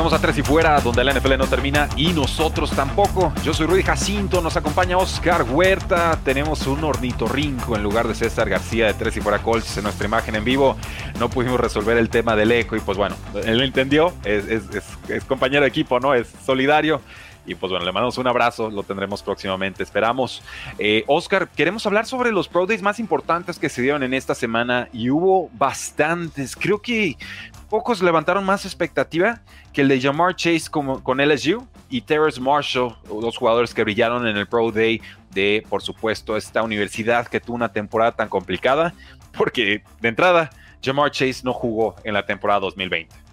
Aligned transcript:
Regresamos 0.00 0.18
a 0.18 0.22
Tres 0.22 0.38
y 0.38 0.42
Fuera, 0.42 0.80
donde 0.80 1.04
la 1.04 1.12
NFL 1.12 1.36
no 1.36 1.46
termina 1.46 1.86
y 1.94 2.14
nosotros 2.14 2.70
tampoco. 2.70 3.34
Yo 3.44 3.52
soy 3.52 3.66
Rudy 3.66 3.82
Jacinto, 3.82 4.40
nos 4.40 4.56
acompaña 4.56 4.96
Oscar 4.96 5.42
Huerta. 5.42 6.18
Tenemos 6.24 6.66
un 6.66 6.82
ornitorrinco 6.84 7.76
en 7.76 7.82
lugar 7.82 8.08
de 8.08 8.14
César 8.14 8.48
García 8.48 8.86
de 8.86 8.94
Tres 8.94 9.18
y 9.18 9.20
Fuera 9.20 9.42
Colts 9.42 9.76
en 9.76 9.82
nuestra 9.82 10.06
imagen 10.06 10.36
en 10.36 10.44
vivo. 10.46 10.78
No 11.18 11.28
pudimos 11.28 11.60
resolver 11.60 11.98
el 11.98 12.08
tema 12.08 12.34
del 12.34 12.50
eco 12.50 12.76
y 12.76 12.80
pues 12.80 12.96
bueno, 12.96 13.14
él 13.44 13.60
entendió, 13.60 14.14
es, 14.24 14.62
compañero 15.28 15.64
de 15.64 15.68
equipo, 15.68 16.00
¿no? 16.00 16.14
Es 16.14 16.32
solidario. 16.46 17.02
Y 17.44 17.54
pues 17.54 17.70
bueno, 17.70 17.84
le 17.84 17.92
mandamos 17.92 18.16
un 18.16 18.26
abrazo, 18.26 18.70
lo 18.70 18.82
tendremos 18.82 19.22
próximamente, 19.22 19.82
esperamos. 19.82 20.42
Eh, 20.78 21.04
Oscar, 21.08 21.48
queremos 21.48 21.84
hablar 21.84 22.06
sobre 22.06 22.32
los 22.32 22.48
Pro 22.48 22.64
Days 22.64 22.80
más 22.80 23.00
importantes 23.00 23.58
que 23.58 23.68
se 23.68 23.82
dieron 23.82 24.02
en 24.02 24.14
esta 24.14 24.34
semana 24.34 24.88
y 24.94 25.10
hubo 25.10 25.50
bastantes. 25.52 26.56
Creo 26.56 26.80
que 26.80 27.16
pocos 27.70 28.02
levantaron 28.02 28.44
más 28.44 28.66
expectativa 28.66 29.40
que 29.72 29.80
el 29.80 29.88
de 29.88 30.00
Jamar 30.00 30.34
Chase 30.34 30.68
con, 30.68 31.00
con 31.00 31.18
LSU 31.18 31.66
y 31.88 32.02
Terrence 32.02 32.40
Marshall, 32.40 32.96
dos 33.08 33.36
jugadores 33.38 33.72
que 33.72 33.84
brillaron 33.84 34.26
en 34.26 34.36
el 34.36 34.46
Pro 34.46 34.72
Day 34.72 35.00
de, 35.30 35.64
por 35.70 35.80
supuesto, 35.80 36.36
esta 36.36 36.62
universidad 36.62 37.28
que 37.28 37.40
tuvo 37.40 37.56
una 37.56 37.72
temporada 37.72 38.12
tan 38.12 38.28
complicada, 38.28 38.92
porque 39.38 39.84
de 40.00 40.08
entrada, 40.08 40.50
Jamar 40.82 41.12
Chase 41.12 41.42
no 41.44 41.52
jugó 41.52 41.94
en 42.02 42.12
la 42.12 42.26
temporada 42.26 42.60
2020 42.60 43.29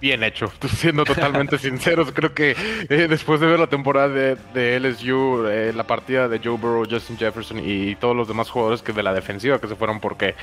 bien 0.00 0.22
hecho, 0.22 0.52
siendo 0.68 1.04
totalmente 1.04 1.58
sinceros. 1.58 2.12
Creo 2.12 2.34
que 2.34 2.56
eh, 2.88 3.06
después 3.08 3.40
de 3.40 3.46
ver 3.46 3.58
la 3.58 3.66
temporada 3.66 4.08
de, 4.08 4.80
LSU, 4.80 5.46
eh, 5.46 5.72
la 5.74 5.86
partida 5.86 6.28
de 6.28 6.40
Joe 6.42 6.56
Burrow, 6.56 6.86
Justin 6.88 7.16
Jefferson 7.16 7.60
y 7.64 7.94
todos 7.96 8.16
los 8.16 8.28
demás 8.28 8.50
jugadores 8.50 8.82
que 8.82 8.92
de 8.92 9.02
la 9.02 9.12
defensiva 9.12 9.60
que 9.60 9.68
se 9.68 9.76
fueron, 9.76 10.00
porque 10.00 10.34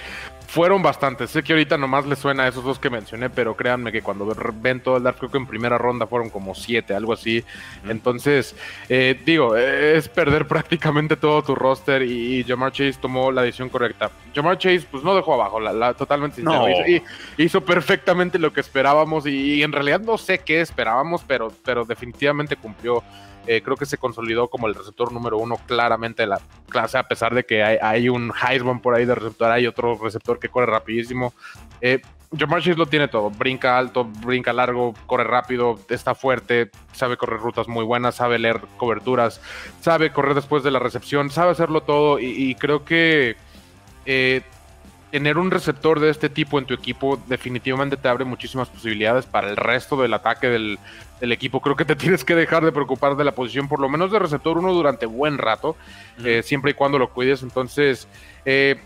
fueron 0.48 0.82
bastantes. 0.82 1.32
Sé 1.32 1.44
que 1.44 1.54
ahorita 1.54 1.78
nomás 1.78 2.06
les 2.06 2.20
suena 2.20 2.44
a 2.44 2.48
esos 2.48 2.64
dos 2.64 2.80
que 2.80 2.90
mencioné, 2.90 3.30
pero 3.30 3.56
créanme 3.56 3.92
que 3.92 4.02
cuando 4.02 4.32
ven 4.62 4.82
todo 4.82 4.98
el 4.98 5.04
draft, 5.04 5.20
creo 5.20 5.32
que 5.32 5.38
en 5.38 5.48
primera 5.48 5.78
ronda 5.78 6.08
fueron 6.08 6.30
como 6.30 6.54
siete, 6.54 6.94
algo 6.94 7.14
así. 7.14 7.44
Entonces, 7.88 8.56
eh, 8.90 9.20
digo, 9.26 9.56
es 9.56 10.08
perder 10.10 10.48
prácticamente 10.48 11.16
todo 11.16 11.42
tu 11.44 11.56
roster 11.56 12.04
y, 12.04 12.44
Jamar 12.44 12.72
Chase 12.72 13.00
tomó 13.02 13.32
la 13.32 13.42
decisión 13.42 13.70
correcta. 13.70 14.12
Jamar 14.36 14.58
Chase, 14.58 14.86
pues 14.92 15.04
no 15.04 15.16
dejó 15.16 15.34
abajo, 15.34 15.60
la, 15.60 15.94
totalmente 15.94 16.38
sincero. 16.38 16.68
Hizo, 16.70 17.04
hizo, 17.38 17.62
perfectamente 17.62 18.38
lo 18.38 18.52
que 18.52 18.62
esperábamos 18.62 19.26
y, 19.26 19.43
en 19.44 19.72
realidad 19.72 20.00
no 20.00 20.18
sé 20.18 20.40
qué 20.40 20.62
esperábamos, 20.62 21.24
pero, 21.28 21.52
pero 21.64 21.86
definitivamente 21.86 22.56
cumplió 22.56 23.04
eh, 23.46 23.62
creo 23.62 23.76
que 23.76 23.86
se 23.86 23.98
consolidó 23.98 24.48
como 24.48 24.68
el 24.68 24.76
receptor 24.76 25.12
número 25.12 25.38
uno 25.38 25.58
claramente 25.68 26.24
de 26.24 26.28
la 26.28 26.42
clase, 26.70 26.98
a 26.98 27.04
pesar 27.04 27.36
de 27.36 27.44
que 27.44 27.62
hay, 27.62 28.08
un 28.08 28.32
Heisman 28.32 28.80
por 28.80 28.96
ahí 28.96 29.06
de 29.06 29.16
receptor, 29.16 29.52
hay 29.52 29.68
otro 29.68 30.00
receptor 30.02 30.40
que 30.40 30.48
corre 30.48 30.68
rapidísimo. 30.68 31.34
Eh, 31.82 32.02
Jamar 32.36 32.66
lo 32.66 32.88
tiene 32.88 33.08
todo, 33.10 33.30
brinca 33.30 33.78
alto, 33.78 34.06
brinca 34.06 34.54
largo, 34.54 34.96
corre 35.06 35.24
rápido, 35.24 35.80
está 35.90 36.16
fuerte, 36.16 36.72
sabe 36.92 37.16
correr 37.16 37.40
rutas 37.40 37.68
muy 37.68 37.86
buenas, 37.86 38.16
sabe 38.16 38.40
leer 38.40 38.60
coberturas, 38.78 39.40
sabe 39.82 40.12
correr 40.12 40.34
después 40.34 40.64
de 40.64 40.72
la 40.72 40.80
recepción, 40.80 41.30
sabe 41.30 41.52
hacerlo 41.52 41.82
todo 41.82 42.20
y, 42.20 42.56
creo 42.56 42.86
que 42.86 43.36
eh, 44.08 44.42
tener 45.14 45.38
un 45.38 45.52
receptor 45.52 46.00
de 46.00 46.10
este 46.10 46.28
tipo 46.28 46.58
en 46.58 46.66
tu 46.66 46.74
equipo 46.74 47.22
definitivamente 47.28 47.98
te 47.98 48.08
abre 48.08 48.26
muchísimas 48.26 48.68
posibilidades 48.68 49.28
para 49.28 49.48
el 49.48 49.56
resto 49.56 49.96
del 50.02 50.12
ataque 50.12 50.50
del, 50.50 50.80
equipo. 51.22 51.62
Creo 51.62 51.76
que 51.76 51.86
te 51.86 51.96
tienes 52.04 52.26
que 52.26 52.34
dejar 52.34 52.66
de 52.66 52.72
preocupar 52.72 53.16
de 53.16 53.24
la 53.24 53.32
posición, 53.32 53.68
por 53.68 53.80
lo 53.80 53.88
menos 53.90 54.12
de 54.12 54.18
receptor 54.18 54.58
uno 54.58 54.74
durante 54.74 55.06
buen 55.06 55.38
rato, 55.38 55.76
eh, 56.26 56.42
siempre 56.42 56.72
y 56.72 56.74
cuando 56.74 56.98
lo 56.98 57.12
cuides. 57.12 57.44
Entonces, 57.44 58.08
eh, 58.44 58.78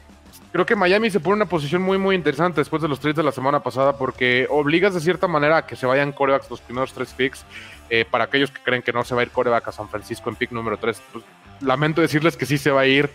creo 0.51 0.66
que 0.66 0.75
Miami 0.75 1.09
se 1.09 1.21
pone 1.21 1.35
en 1.35 1.41
una 1.43 1.49
posición 1.49 1.81
muy, 1.81 1.97
muy 1.97 2.13
interesante 2.13 2.59
después 2.59 2.81
de 2.81 2.89
los 2.89 2.99
trades 2.99 3.16
de 3.16 3.23
la 3.23 3.31
semana 3.31 3.61
pasada, 3.61 3.97
porque 3.97 4.47
obligas 4.49 4.93
de 4.93 4.99
cierta 4.99 5.29
manera 5.29 5.55
a 5.55 5.66
que 5.66 5.77
se 5.77 5.85
vayan 5.85 6.11
corebacks 6.11 6.49
los 6.49 6.59
primeros 6.59 6.91
tres 6.91 7.13
picks. 7.13 7.45
Eh, 7.89 8.03
para 8.03 8.25
aquellos 8.25 8.51
que 8.51 8.61
creen 8.61 8.81
que 8.81 8.91
no 8.91 9.05
se 9.05 9.16
va 9.16 9.21
a 9.21 9.23
ir 9.23 9.31
coreback 9.31 9.69
a 9.69 9.71
San 9.71 9.87
Francisco 9.87 10.29
en 10.29 10.35
pick 10.35 10.51
número 10.51 10.77
3, 10.77 11.01
pues, 11.13 11.23
lamento 11.61 12.01
decirles 12.01 12.35
que 12.35 12.45
sí 12.45 12.57
se 12.57 12.69
va 12.69 12.81
a 12.81 12.85
ir. 12.85 13.09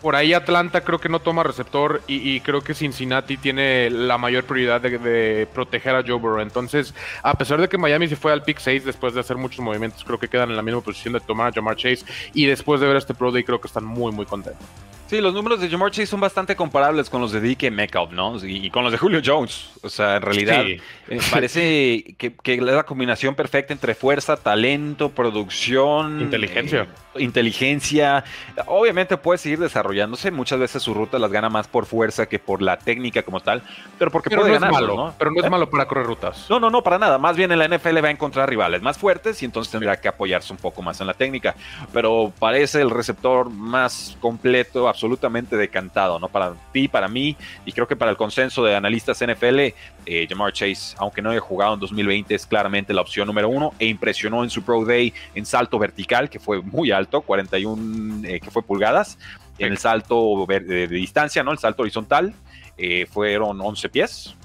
Por 0.00 0.14
ahí 0.14 0.32
Atlanta 0.32 0.82
creo 0.82 1.00
que 1.00 1.08
no 1.08 1.18
toma 1.18 1.42
receptor 1.42 2.02
y, 2.06 2.40
creo 2.40 2.60
que 2.60 2.74
Cincinnati 2.74 3.36
tiene 3.36 3.90
la 3.90 4.16
mayor 4.16 4.44
prioridad 4.44 4.80
de, 4.80 5.48
proteger 5.52 5.96
a 5.96 6.02
Joe 6.02 6.18
Burrow. 6.18 6.40
Entonces, 6.40 6.94
a 7.22 7.34
pesar 7.34 7.60
de 7.60 7.68
que 7.68 7.78
Miami 7.78 8.06
se 8.06 8.16
fue 8.16 8.32
al 8.32 8.42
pick 8.42 8.58
6 8.58 8.84
después 8.84 9.14
de 9.14 9.20
hacer 9.20 9.36
muchos 9.36 9.60
movimientos, 9.60 10.04
creo 10.04 10.18
que 10.18 10.28
quedan 10.28 10.50
en 10.50 10.56
la 10.56 10.62
misma 10.62 10.80
posición 10.80 11.14
de 11.14 11.20
tomar 11.20 11.48
a 11.48 11.52
Jamar 11.52 11.76
Chase 11.76 12.04
y 12.32 12.46
después 12.46 12.80
de 12.80 12.86
ver 12.86 12.96
este 12.96 13.14
Pro 13.14 13.32
Day 13.32 13.42
creo 13.42 13.60
que 13.60 13.66
están 13.66 13.84
muy, 13.84 14.12
muy 14.12 14.26
contentos. 14.26 14.66
Sí, 15.08 15.22
los 15.22 15.32
números 15.32 15.58
de 15.58 15.70
Jamar 15.70 15.90
Chase 15.90 16.06
son 16.06 16.20
bastante 16.20 16.54
comparables 16.54 17.08
con 17.08 17.22
los 17.22 17.32
de 17.32 17.40
DK 17.40 17.70
Metcalf, 17.70 18.12
¿no? 18.12 18.36
Y, 18.44 18.68
con 18.68 18.84
los 18.84 18.92
de 18.92 18.98
Julio 18.98 19.22
Jones. 19.24 19.70
O 19.82 19.88
sea, 19.88 20.16
en 20.16 20.22
realidad 20.22 20.66
eh, 20.66 20.80
parece 21.30 22.14
que, 22.18 22.34
que, 22.34 22.54
es 22.54 22.60
la 22.60 22.82
combinación 22.82 23.34
perfecta 23.34 23.72
entre 23.72 23.94
fuerza, 23.94 24.36
talento, 24.36 25.08
producción. 25.08 26.20
Inteligencia. 26.20 26.82
Eh, 26.82 26.86
inteligencia. 27.18 28.24
Obviamente 28.66 29.16
puede 29.16 29.38
seguir 29.38 29.58
desarrollándose. 29.58 30.30
Muchas 30.30 30.58
veces 30.58 30.82
su 30.82 30.94
ruta 30.94 31.18
las 31.18 31.30
gana 31.30 31.48
más 31.48 31.68
por 31.68 31.86
fuerza 31.86 32.26
que 32.26 32.38
por 32.38 32.62
la 32.62 32.78
técnica 32.78 33.22
como 33.22 33.40
tal. 33.40 33.62
Pero 33.98 34.10
porque 34.10 34.34
puede 34.34 34.48
no 34.48 34.54
ganar, 34.54 34.72
malo, 34.72 34.96
¿no? 34.96 35.14
Pero 35.18 35.30
no 35.30 35.42
es 35.42 35.50
malo 35.50 35.70
para 35.70 35.86
correr 35.86 36.06
rutas. 36.06 36.46
No, 36.48 36.60
no, 36.60 36.70
no, 36.70 36.82
para 36.82 36.98
nada. 36.98 37.18
Más 37.18 37.36
bien 37.36 37.52
en 37.52 37.58
la 37.58 37.68
NFL 37.68 38.02
va 38.02 38.08
a 38.08 38.12
encontrar 38.12 38.48
rivales 38.48 38.82
más 38.82 38.98
fuertes 38.98 39.42
y 39.42 39.44
entonces 39.44 39.70
tendrá 39.70 40.00
que 40.00 40.08
apoyarse 40.08 40.52
un 40.52 40.58
poco 40.58 40.82
más 40.82 41.00
en 41.00 41.06
la 41.06 41.14
técnica. 41.14 41.54
Pero 41.92 42.32
parece 42.38 42.80
el 42.80 42.90
receptor 42.90 43.50
más 43.50 44.16
completo, 44.20 44.88
absolutamente 44.88 45.56
decantado, 45.56 46.18
¿no? 46.18 46.28
Para 46.28 46.54
ti, 46.72 46.88
para 46.88 47.08
mí, 47.08 47.36
y 47.64 47.72
creo 47.72 47.86
que 47.86 47.96
para 47.96 48.10
el 48.10 48.16
consenso 48.16 48.64
de 48.64 48.76
analistas 48.76 49.18
NFL, 49.20 49.74
eh, 50.06 50.26
Jamar 50.28 50.52
Chase, 50.52 50.94
aunque 50.98 51.22
no 51.22 51.30
haya 51.30 51.40
jugado 51.40 51.74
en 51.74 51.80
2020, 51.80 52.34
es 52.34 52.46
claramente 52.46 52.92
la 52.92 53.00
opción 53.00 53.26
número 53.26 53.48
uno 53.48 53.72
e 53.78 53.86
impresionó 53.86 54.44
en 54.44 54.50
su 54.50 54.62
Pro 54.62 54.84
Day 54.84 55.12
en 55.34 55.44
salto 55.44 55.78
vertical, 55.78 56.30
que 56.30 56.38
fue 56.38 56.60
muy 56.62 56.90
alto, 56.90 57.07
41 57.10 58.26
eh, 58.26 58.40
que 58.40 58.50
fue 58.50 58.62
pulgadas, 58.62 59.18
en 59.58 59.72
el 59.72 59.78
salto 59.78 60.46
de, 60.46 60.86
distancia, 60.88 61.42
¿no? 61.42 61.52
El 61.52 61.58
salto 61.58 61.82
horizontal, 61.82 62.34
eh, 62.76 63.06
fueron 63.06 63.60
11 63.60 63.88
pies. 63.88 64.36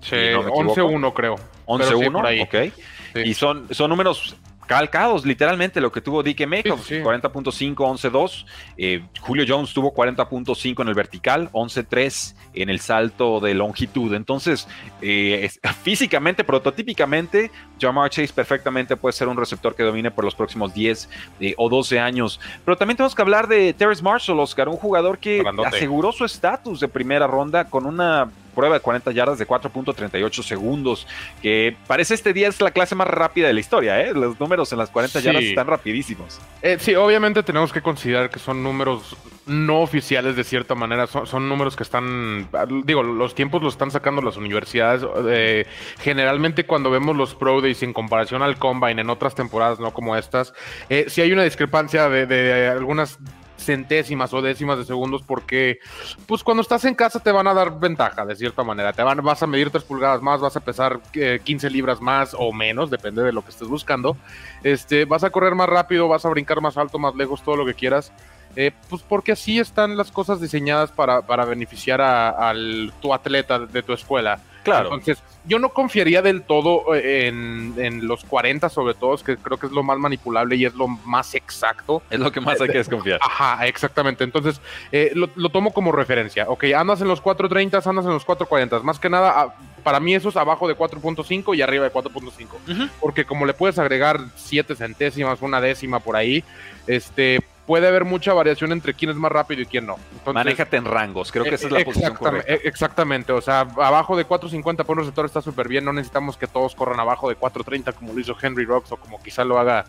Sí, 0.00 0.16
11-1 0.16 1.12
creo. 1.12 1.36
11-1, 1.66 2.42
ok. 2.42 3.24
Y 3.24 3.34
son, 3.34 3.72
son 3.72 3.90
números 3.90 4.36
calcados, 4.72 5.26
literalmente, 5.26 5.82
lo 5.82 5.92
que 5.92 6.00
tuvo 6.00 6.22
DK 6.22 6.46
Metcalf, 6.46 6.90
40.5, 6.90 7.74
11.2. 7.74 8.46
Eh, 8.78 9.04
Julio 9.20 9.44
Jones 9.46 9.74
tuvo 9.74 9.92
40.5 9.92 10.80
en 10.80 10.88
el 10.88 10.94
vertical, 10.94 11.50
11.3 11.52 12.34
en 12.54 12.70
el 12.70 12.80
salto 12.80 13.38
de 13.40 13.52
longitud. 13.52 14.14
Entonces, 14.14 14.66
eh, 15.02 15.50
físicamente, 15.82 16.42
prototípicamente, 16.42 17.50
Jamar 17.78 18.08
Chase 18.08 18.32
perfectamente 18.32 18.96
puede 18.96 19.12
ser 19.12 19.28
un 19.28 19.36
receptor 19.36 19.74
que 19.74 19.82
domine 19.82 20.10
por 20.10 20.24
los 20.24 20.34
próximos 20.34 20.72
10 20.72 21.08
eh, 21.40 21.54
o 21.58 21.68
12 21.68 22.00
años. 22.00 22.40
Pero 22.64 22.78
también 22.78 22.96
tenemos 22.96 23.14
que 23.14 23.20
hablar 23.20 23.48
de 23.48 23.74
Terrence 23.74 24.02
Marshall, 24.02 24.40
Oscar, 24.40 24.70
un 24.70 24.78
jugador 24.78 25.18
que 25.18 25.44
aseguró 25.66 26.12
su 26.12 26.24
estatus 26.24 26.80
de 26.80 26.88
primera 26.88 27.26
ronda 27.26 27.68
con 27.68 27.84
una 27.84 28.30
prueba 28.54 28.74
de 28.74 28.80
40 28.80 29.10
yardas 29.12 29.38
de 29.38 29.46
4.38 29.46 30.42
segundos, 30.42 31.06
que 31.40 31.76
parece 31.86 32.14
este 32.14 32.32
día 32.32 32.48
es 32.48 32.60
la 32.60 32.70
clase 32.70 32.94
más 32.94 33.08
rápida 33.08 33.46
de 33.46 33.52
la 33.52 33.60
historia, 33.60 34.00
¿eh? 34.00 34.12
Los 34.12 34.38
números 34.38 34.72
en 34.72 34.78
las 34.78 34.90
40 34.90 35.20
yardas 35.20 35.42
están 35.42 35.66
rapidísimos. 35.66 36.40
Eh, 36.62 36.76
sí, 36.80 36.94
obviamente 36.94 37.42
tenemos 37.42 37.72
que 37.72 37.82
considerar 37.82 38.30
que 38.30 38.38
son 38.38 38.62
números 38.62 39.16
no 39.46 39.80
oficiales 39.80 40.36
de 40.36 40.44
cierta 40.44 40.74
manera, 40.74 41.06
son, 41.06 41.48
números 41.48 41.74
que 41.74 41.82
están, 41.82 42.48
digo, 42.84 43.02
los 43.02 43.34
tiempos 43.34 43.62
los 43.62 43.74
están 43.74 43.90
sacando 43.90 44.22
las 44.22 44.36
universidades. 44.36 45.04
Eh, 45.28 45.66
generalmente 46.00 46.64
cuando 46.64 46.90
vemos 46.90 47.16
los 47.16 47.34
Pro 47.34 47.60
Days 47.60 47.82
en 47.82 47.92
comparación 47.92 48.42
al 48.42 48.58
Combine 48.58 49.00
en 49.00 49.10
otras 49.10 49.34
temporadas, 49.34 49.80
no 49.80 49.92
como 49.92 50.16
estas, 50.16 50.54
eh, 50.88 51.06
si 51.08 51.20
hay 51.20 51.32
una 51.32 51.42
discrepancia 51.42 52.08
de, 52.08 52.26
de 52.26 52.68
algunas 52.68 53.18
centésimas 53.62 54.32
o 54.34 54.42
décimas 54.42 54.78
de 54.78 54.84
segundos 54.84 55.22
porque 55.22 55.78
pues 56.26 56.42
cuando 56.42 56.62
estás 56.62 56.84
en 56.84 56.94
casa 56.94 57.20
te 57.20 57.32
van 57.32 57.46
a 57.46 57.54
dar 57.54 57.78
ventaja 57.78 58.24
de 58.26 58.36
cierta 58.36 58.62
manera. 58.62 58.92
Te 58.92 59.02
van, 59.02 59.22
vas 59.22 59.42
a 59.42 59.46
medir 59.46 59.70
3 59.70 59.84
pulgadas 59.84 60.22
más, 60.22 60.40
vas 60.40 60.56
a 60.56 60.60
pesar 60.60 61.00
15 61.12 61.66
eh, 61.66 61.70
libras 61.70 62.00
más 62.00 62.34
o 62.38 62.52
menos, 62.52 62.90
depende 62.90 63.22
de 63.22 63.32
lo 63.32 63.42
que 63.42 63.50
estés 63.50 63.68
buscando. 63.68 64.16
Este, 64.62 65.04
vas 65.04 65.24
a 65.24 65.30
correr 65.30 65.54
más 65.54 65.68
rápido, 65.68 66.08
vas 66.08 66.24
a 66.24 66.28
brincar 66.28 66.60
más 66.60 66.76
alto, 66.76 66.98
más 66.98 67.14
lejos, 67.14 67.42
todo 67.42 67.56
lo 67.56 67.66
que 67.66 67.74
quieras. 67.74 68.12
Eh, 68.54 68.70
pues 68.90 69.02
porque 69.02 69.32
así 69.32 69.58
están 69.58 69.96
las 69.96 70.10
cosas 70.10 70.40
diseñadas 70.40 70.90
para, 70.92 71.22
para 71.22 71.44
beneficiar 71.44 72.00
a, 72.02 72.52
tu 73.00 73.14
atleta 73.14 73.58
de 73.60 73.82
tu 73.82 73.92
escuela. 73.92 74.40
Claro. 74.62 74.94
Entonces, 74.94 75.22
yo 75.44 75.58
no 75.58 75.70
confiaría 75.70 76.22
del 76.22 76.42
todo 76.42 76.94
eh, 76.94 77.26
en, 77.28 78.06
los 78.06 78.24
40, 78.24 78.68
sobre 78.68 78.94
todo, 78.94 79.16
que 79.18 79.36
creo 79.36 79.58
que 79.58 79.66
es 79.66 79.72
lo 79.72 79.82
más 79.82 79.98
manipulable 79.98 80.56
y 80.56 80.64
es 80.64 80.74
lo 80.74 80.88
más 80.88 81.34
exacto. 81.34 82.02
Es 82.10 82.20
lo 82.20 82.30
que 82.30 82.40
más 82.40 82.60
hay 82.60 82.68
que 82.68 82.78
desconfiar. 82.78 83.18
Ajá, 83.22 83.66
exactamente. 83.66 84.24
Entonces, 84.24 84.60
eh, 84.92 85.12
lo, 85.14 85.48
tomo 85.48 85.72
como 85.72 85.92
referencia. 85.92 86.48
Ok, 86.48 86.64
andas 86.76 87.00
en 87.00 87.08
los 87.08 87.20
430, 87.20 87.78
andas 87.88 88.04
en 88.04 88.12
los 88.12 88.24
440. 88.24 88.80
Más 88.84 88.98
que 88.98 89.10
nada, 89.10 89.32
ah, 89.36 89.54
para 89.82 90.00
mí 90.00 90.14
eso 90.14 90.28
es 90.28 90.36
abajo 90.36 90.68
de 90.68 90.76
4.5 90.76 91.56
y 91.56 91.62
arriba 91.62 91.84
de 91.84 91.92
4.5. 91.92 92.90
Porque 93.00 93.24
como 93.24 93.46
le 93.46 93.54
puedes 93.54 93.78
agregar 93.78 94.20
7 94.36 94.76
centésimas, 94.76 95.42
una 95.42 95.60
décima 95.60 96.00
por 96.00 96.16
ahí, 96.16 96.44
este 96.86 97.40
puede 97.66 97.86
haber 97.86 98.04
mucha 98.04 98.32
variación 98.32 98.72
entre 98.72 98.94
quién 98.94 99.10
es 99.10 99.16
más 99.16 99.30
rápido 99.30 99.62
y 99.62 99.66
quién 99.66 99.86
no. 99.86 99.96
Entonces, 100.12 100.34
Manéjate 100.34 100.76
en 100.76 100.84
rangos, 100.84 101.30
creo 101.30 101.44
que 101.44 101.54
esa 101.54 101.66
es 101.66 101.72
la 101.72 101.84
posición 101.84 102.14
correcta. 102.14 102.52
Exactamente, 102.52 103.32
o 103.32 103.40
sea, 103.40 103.60
abajo 103.60 104.16
de 104.16 104.26
4.50 104.26 104.84
por 104.84 104.96
un 104.96 104.98
receptor 104.98 105.26
está 105.26 105.40
súper 105.40 105.68
bien, 105.68 105.84
no 105.84 105.92
necesitamos 105.92 106.36
que 106.36 106.46
todos 106.46 106.74
corran 106.74 106.98
abajo 107.00 107.28
de 107.28 107.38
4.30 107.38 107.94
como 107.94 108.12
lo 108.12 108.20
hizo 108.20 108.36
Henry 108.40 108.64
Rocks 108.64 108.92
o 108.92 108.96
como 108.96 109.22
quizá 109.22 109.44
lo 109.44 109.58
haga 109.58 109.84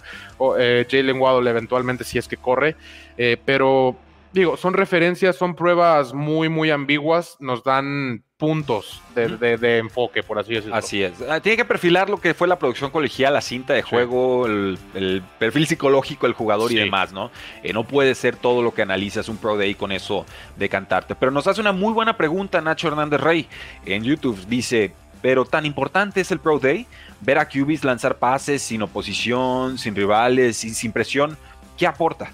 eh, 0.57 0.85
Jalen 0.89 1.19
Waddle 1.19 1.49
eventualmente 1.49 2.03
si 2.03 2.17
es 2.17 2.27
que 2.27 2.37
corre, 2.37 2.75
eh, 3.17 3.37
pero 3.43 3.95
digo, 4.33 4.57
son 4.57 4.73
referencias, 4.73 5.35
son 5.35 5.55
pruebas 5.55 6.13
muy, 6.13 6.49
muy 6.49 6.71
ambiguas, 6.71 7.37
nos 7.39 7.63
dan 7.63 8.23
puntos 8.37 9.01
de, 9.15 9.77
enfoque, 9.77 10.21
por 10.21 10.37
así 10.37 10.55
decirlo. 10.55 10.75
Así 10.75 11.01
es. 11.01 11.13
Ah, 11.29 11.39
tiene 11.39 11.55
que 11.55 11.65
perfilar 11.65 12.09
lo 12.09 12.19
que 12.19 12.33
fue 12.33 12.47
la 12.47 12.59
producción 12.59 12.91
colegial, 12.91 13.33
la 13.33 13.41
cinta 13.41 13.73
de 13.73 13.83
juego, 13.83 14.47
el, 14.47 15.23
perfil 15.39 15.67
psicológico 15.67 16.25
del 16.25 16.33
jugador 16.33 16.71
y 16.71 16.75
demás, 16.75 17.13
¿no? 17.13 17.31
Eh, 17.61 17.71
no 17.71 17.85
puede 17.85 18.15
ser 18.15 18.35
todo 18.35 18.61
lo 18.61 18.73
que 18.73 18.81
analizas 18.81 19.29
un 19.29 19.37
Pro 19.37 19.55
Day 19.55 19.75
con 19.75 19.91
eso 19.91 20.25
de 20.57 20.67
cantarte. 20.67 21.15
Pero 21.15 21.31
nos 21.31 21.47
hace 21.47 21.61
una 21.61 21.71
muy 21.71 21.93
buena 21.93 22.17
pregunta 22.17 22.59
Nacho 22.59 22.89
Hernández 22.89 23.21
Rey 23.21 23.47
en 23.85 24.03
YouTube. 24.03 24.37
Dice, 24.47 24.93
pero 25.21 25.45
tan 25.45 25.65
importante 25.65 26.19
es 26.19 26.31
el 26.31 26.39
Pro 26.39 26.59
Day, 26.59 26.85
ver 27.21 27.37
a 27.37 27.47
QBs 27.47 27.85
lanzar 27.85 28.17
pases 28.17 28.61
sin 28.61 28.81
oposición, 28.81 29.77
sin 29.77 29.95
rivales, 29.95 30.57
sin, 30.57 30.75
sin 30.75 30.91
presión, 30.91 31.37
¿qué 31.77 31.87
aporta? 31.87 32.33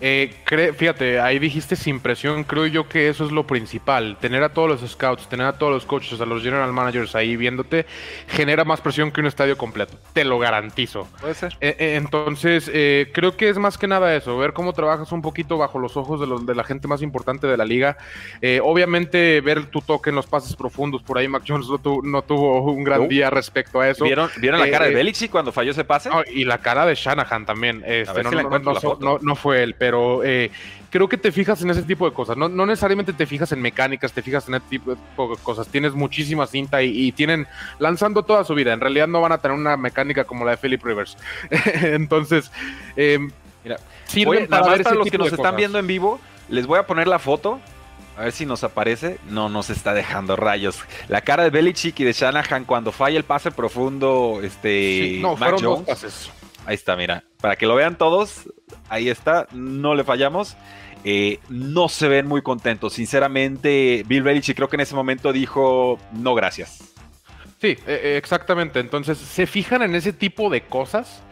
Eh, 0.00 0.34
fíjate, 0.76 1.20
ahí 1.20 1.38
dijiste 1.38 1.76
sin 1.76 2.00
presión, 2.00 2.44
creo 2.44 2.66
yo 2.66 2.88
que 2.88 3.08
eso 3.08 3.24
es 3.24 3.32
lo 3.32 3.46
principal. 3.46 4.16
Tener 4.20 4.42
a 4.42 4.50
todos 4.50 4.68
los 4.68 4.90
scouts, 4.90 5.28
tener 5.28 5.46
a 5.46 5.52
todos 5.58 5.72
los 5.72 5.84
coaches, 5.84 6.20
a 6.20 6.26
los 6.26 6.42
general 6.42 6.72
managers 6.72 7.14
ahí 7.14 7.36
viéndote, 7.36 7.86
genera 8.28 8.64
más 8.64 8.80
presión 8.80 9.10
que 9.10 9.20
un 9.20 9.26
estadio 9.26 9.56
completo. 9.56 9.96
Te 10.12 10.24
lo 10.24 10.38
garantizo. 10.38 11.06
Puede 11.20 11.34
ser. 11.34 11.56
Eh, 11.60 11.76
eh, 11.78 11.96
entonces, 11.96 12.70
eh, 12.72 13.10
creo 13.12 13.36
que 13.36 13.48
es 13.48 13.58
más 13.58 13.78
que 13.78 13.86
nada 13.86 14.14
eso, 14.14 14.36
ver 14.38 14.52
cómo 14.52 14.72
trabajas 14.72 15.12
un 15.12 15.22
poquito 15.22 15.58
bajo 15.58 15.78
los 15.78 15.96
ojos 15.96 16.20
de, 16.20 16.26
los, 16.26 16.46
de 16.46 16.54
la 16.54 16.64
gente 16.64 16.88
más 16.88 17.02
importante 17.02 17.46
de 17.46 17.56
la 17.56 17.64
liga. 17.64 17.96
obviamente, 18.62 19.40
ver 19.40 19.66
tu 19.66 19.80
toque 19.80 20.10
en 20.10 20.16
los 20.16 20.26
pases 20.26 20.56
profundos. 20.56 21.02
Por 21.02 21.18
ahí 21.18 21.28
Mac 21.28 21.42
Jones 21.46 21.66
no, 21.68 22.22
tuvo 22.22 22.62
un 22.72 22.84
gran 22.84 23.08
día 23.08 23.30
respecto 23.30 23.80
a 23.80 23.88
eso. 23.88 24.04
¿Vieron, 24.04 24.30
¿vieron 24.38 24.60
la 24.60 24.70
cara 24.70 24.86
de 24.86 24.94
Belichick 24.94 25.30
cuando 25.30 25.52
falló 25.52 25.72
ese 25.72 25.84
pase? 25.84 26.10
y 26.32 26.44
la 26.44 26.58
cara 26.58 26.86
de 26.86 26.94
Shanahan 26.94 27.46
también. 27.46 27.82
Este, 27.86 28.22
no, 28.22 29.18
no, 29.20 29.36
fue 29.36 29.62
él, 29.62 29.74
pero 29.78 29.89
pero 29.90 30.22
eh, 30.22 30.52
creo 30.88 31.08
que 31.08 31.18
te 31.18 31.32
fijas 31.32 31.60
en 31.62 31.70
ese 31.70 31.82
tipo 31.82 32.08
de 32.08 32.14
cosas. 32.14 32.36
No, 32.36 32.48
necesariamente 32.48 33.12
te 33.12 33.26
fijas 33.26 33.50
en 33.50 33.60
mecánicas, 33.60 34.12
te 34.12 34.22
fijas 34.22 34.46
en 34.46 34.54
ese 34.54 34.64
tipo 34.70 34.92
de 34.94 35.36
cosas. 35.42 35.66
Tienes 35.66 35.94
muchísima 35.94 36.46
cinta 36.46 36.80
y, 36.80 37.10
tienen 37.10 37.48
lanzando 37.80 38.22
toda 38.22 38.44
su 38.44 38.54
vida. 38.54 38.72
En 38.72 38.78
realidad 38.78 39.08
no 39.08 39.20
van 39.20 39.32
a 39.32 39.38
tener 39.38 39.56
una 39.56 39.76
mecánica 39.76 40.22
como 40.22 40.44
la 40.44 40.52
de 40.52 40.58
Philip 40.58 40.80
Rivers. 40.84 41.16
Entonces, 41.82 42.52
eh, 42.94 43.18
mira, 43.64 43.78
sirven 44.04 44.46
para, 44.46 44.80
para 44.80 44.94
los 44.94 45.10
que 45.10 45.18
nos 45.18 45.32
están 45.32 45.56
viendo 45.56 45.80
en 45.80 45.88
vivo, 45.88 46.20
les 46.48 46.68
voy 46.68 46.78
a 46.78 46.86
poner 46.86 47.08
la 47.08 47.18
foto. 47.18 47.58
A 48.16 48.24
ver 48.24 48.32
si 48.32 48.46
nos 48.46 48.62
aparece. 48.62 49.18
No 49.28 49.48
nos 49.48 49.70
está 49.70 49.92
dejando 49.92 50.36
rayos. 50.36 50.78
La 51.08 51.22
cara 51.22 51.42
de 51.42 51.50
Belichick 51.50 51.98
y 51.98 52.04
de 52.04 52.12
Shanahan 52.12 52.64
cuando 52.64 52.92
falla 52.92 53.16
el 53.16 53.24
pase 53.24 53.50
profundo. 53.50 54.38
Este. 54.40 55.18
no, 55.20 55.36
fueron 55.36 55.60
dos 55.60 55.82
pases. 55.82 56.30
Ahí 56.66 56.74
está, 56.74 56.96
mira. 56.96 57.24
Para 57.40 57.56
que 57.56 57.66
lo 57.66 57.74
vean 57.74 57.96
todos, 57.96 58.48
ahí 58.88 59.08
está, 59.08 59.46
no 59.52 59.94
le 59.94 60.04
fallamos. 60.04 60.56
Eh, 61.04 61.38
no 61.48 61.88
se 61.88 62.08
ven 62.08 62.26
muy 62.26 62.42
contentos. 62.42 62.92
Sinceramente, 62.92 64.04
Bill 64.06 64.22
Belichick 64.22 64.56
creo 64.56 64.68
que 64.68 64.76
en 64.76 64.80
ese 64.80 64.94
momento 64.94 65.32
dijo, 65.32 65.98
no 66.12 66.34
gracias. 66.34 66.92
Sí, 67.60 67.76
e, 67.86 67.92
e, 67.92 68.16
exactamente. 68.16 68.80
Entonces, 68.80 69.18
se 69.18 69.46
fijan 69.46 69.82
en 69.82 69.94
ese 69.94 70.12
tipo 70.12 70.50
de 70.50 70.62
cosas. 70.62 71.22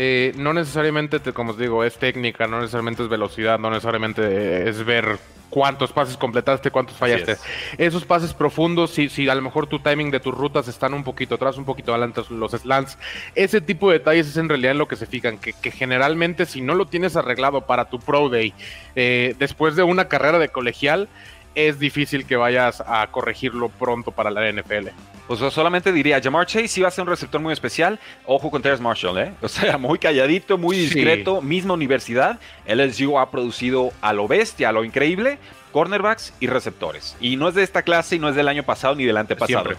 Eh, 0.00 0.32
no 0.36 0.52
necesariamente, 0.52 1.18
como 1.32 1.50
os 1.50 1.58
digo, 1.58 1.82
es 1.82 1.98
técnica, 1.98 2.46
no 2.46 2.60
necesariamente 2.60 3.02
es 3.02 3.08
velocidad, 3.08 3.58
no 3.58 3.68
necesariamente 3.68 4.68
es 4.68 4.84
ver 4.84 5.18
cuántos 5.50 5.90
pases 5.92 6.16
completaste, 6.16 6.70
cuántos 6.70 6.96
fallaste. 6.96 7.36
Esos 7.78 8.04
pases 8.04 8.32
profundos, 8.32 8.92
si, 8.92 9.08
si 9.08 9.28
a 9.28 9.34
lo 9.34 9.42
mejor 9.42 9.66
tu 9.66 9.80
timing 9.80 10.12
de 10.12 10.20
tus 10.20 10.32
rutas 10.32 10.68
están 10.68 10.94
un 10.94 11.02
poquito 11.02 11.34
atrás, 11.34 11.58
un 11.58 11.64
poquito 11.64 11.90
adelante, 11.90 12.22
los 12.30 12.52
slants, 12.52 12.96
ese 13.34 13.60
tipo 13.60 13.90
de 13.90 13.98
detalles 13.98 14.28
es 14.28 14.36
en 14.36 14.48
realidad 14.48 14.70
en 14.70 14.78
lo 14.78 14.86
que 14.86 14.94
se 14.94 15.06
fijan, 15.06 15.36
que, 15.36 15.52
generalmente 15.72 16.46
si 16.46 16.60
no 16.60 16.76
lo 16.76 16.86
tienes 16.86 17.16
arreglado 17.16 17.62
para 17.62 17.90
tu 17.90 17.98
Pro 17.98 18.28
Day, 18.28 18.54
eh, 18.94 19.34
después 19.40 19.74
de 19.74 19.82
una 19.82 20.06
carrera 20.06 20.38
de 20.38 20.48
colegial, 20.48 21.08
es 21.54 21.78
difícil 21.78 22.26
que 22.26 22.36
vayas 22.36 22.82
a 22.86 23.06
corregirlo 23.10 23.68
pronto 23.68 24.10
para 24.10 24.30
la 24.30 24.50
NFL. 24.50 24.88
Pues 25.26 25.40
solamente 25.52 25.92
diría, 25.92 26.20
Jamar 26.22 26.46
Chase 26.46 26.80
iba 26.80 26.88
a 26.88 26.90
ser 26.90 27.02
un 27.02 27.08
receptor 27.08 27.38
muy 27.38 27.52
especial. 27.52 28.00
Ojo 28.24 28.50
con 28.50 28.62
Terrence 28.62 28.82
Marshall, 28.82 29.18
¿eh? 29.18 29.32
O 29.42 29.48
sea, 29.48 29.76
muy 29.76 29.98
calladito, 29.98 30.56
muy 30.56 30.76
discreto, 30.76 31.42
misma 31.42 31.74
universidad. 31.74 32.40
LSU 32.66 33.18
ha 33.18 33.30
producido 33.30 33.92
a 34.00 34.14
lo 34.14 34.26
bestia, 34.26 34.70
a 34.70 34.72
lo 34.72 34.84
increíble, 34.84 35.38
cornerbacks 35.78 36.34
y 36.40 36.48
receptores. 36.48 37.16
Y 37.20 37.36
no 37.36 37.46
es 37.46 37.54
de 37.54 37.62
esta 37.62 37.82
clase 37.82 38.16
y 38.16 38.18
no 38.18 38.28
es 38.28 38.34
del 38.34 38.48
año 38.48 38.64
pasado 38.64 38.96
ni 38.96 39.04
del 39.04 39.16
antepasado. 39.16 39.70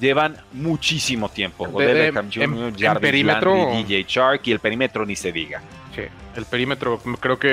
Llevan 0.00 0.36
muchísimo 0.52 1.28
tiempo. 1.28 1.66
De, 1.66 2.12
Jr., 2.12 2.44
en, 2.84 3.00
perímetro, 3.00 3.72
DJ 3.72 4.04
Shark 4.06 4.42
y 4.44 4.52
el 4.52 4.60
perímetro 4.60 5.04
ni 5.04 5.16
se 5.16 5.32
diga. 5.32 5.60
Sí, 5.96 6.02
el 6.36 6.44
perímetro 6.44 7.00
creo 7.18 7.40
que 7.40 7.48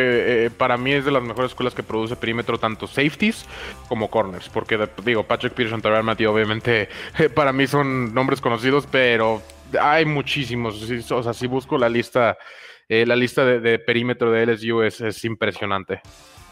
eh, 0.45 0.49
para 0.51 0.77
mí 0.77 0.91
es 0.91 1.03
de 1.03 1.09
las 1.09 1.23
mejores 1.23 1.49
escuelas 1.49 1.73
que 1.73 1.81
produce 1.81 2.15
perímetro 2.15 2.59
tanto 2.59 2.85
safeties 2.85 3.43
como 3.87 4.07
corners, 4.11 4.49
porque 4.49 4.77
digo, 5.03 5.23
Patrick 5.23 5.53
Peterson, 5.53 5.81
Terrell 5.81 6.03
Matthew 6.03 6.31
obviamente 6.31 6.89
para 7.33 7.51
mí 7.53 7.65
son 7.65 8.13
nombres 8.13 8.39
conocidos, 8.39 8.87
pero 8.91 9.41
hay 9.81 10.05
muchísimos, 10.05 10.79
o 11.09 11.23
sea, 11.23 11.33
si 11.33 11.47
busco 11.47 11.75
la 11.79 11.89
lista, 11.89 12.37
eh, 12.87 13.03
la 13.07 13.15
lista 13.15 13.43
de, 13.43 13.79
perímetro 13.79 14.31
de 14.31 14.45
LSU 14.45 14.83
es 14.83 15.25
impresionante. 15.25 16.01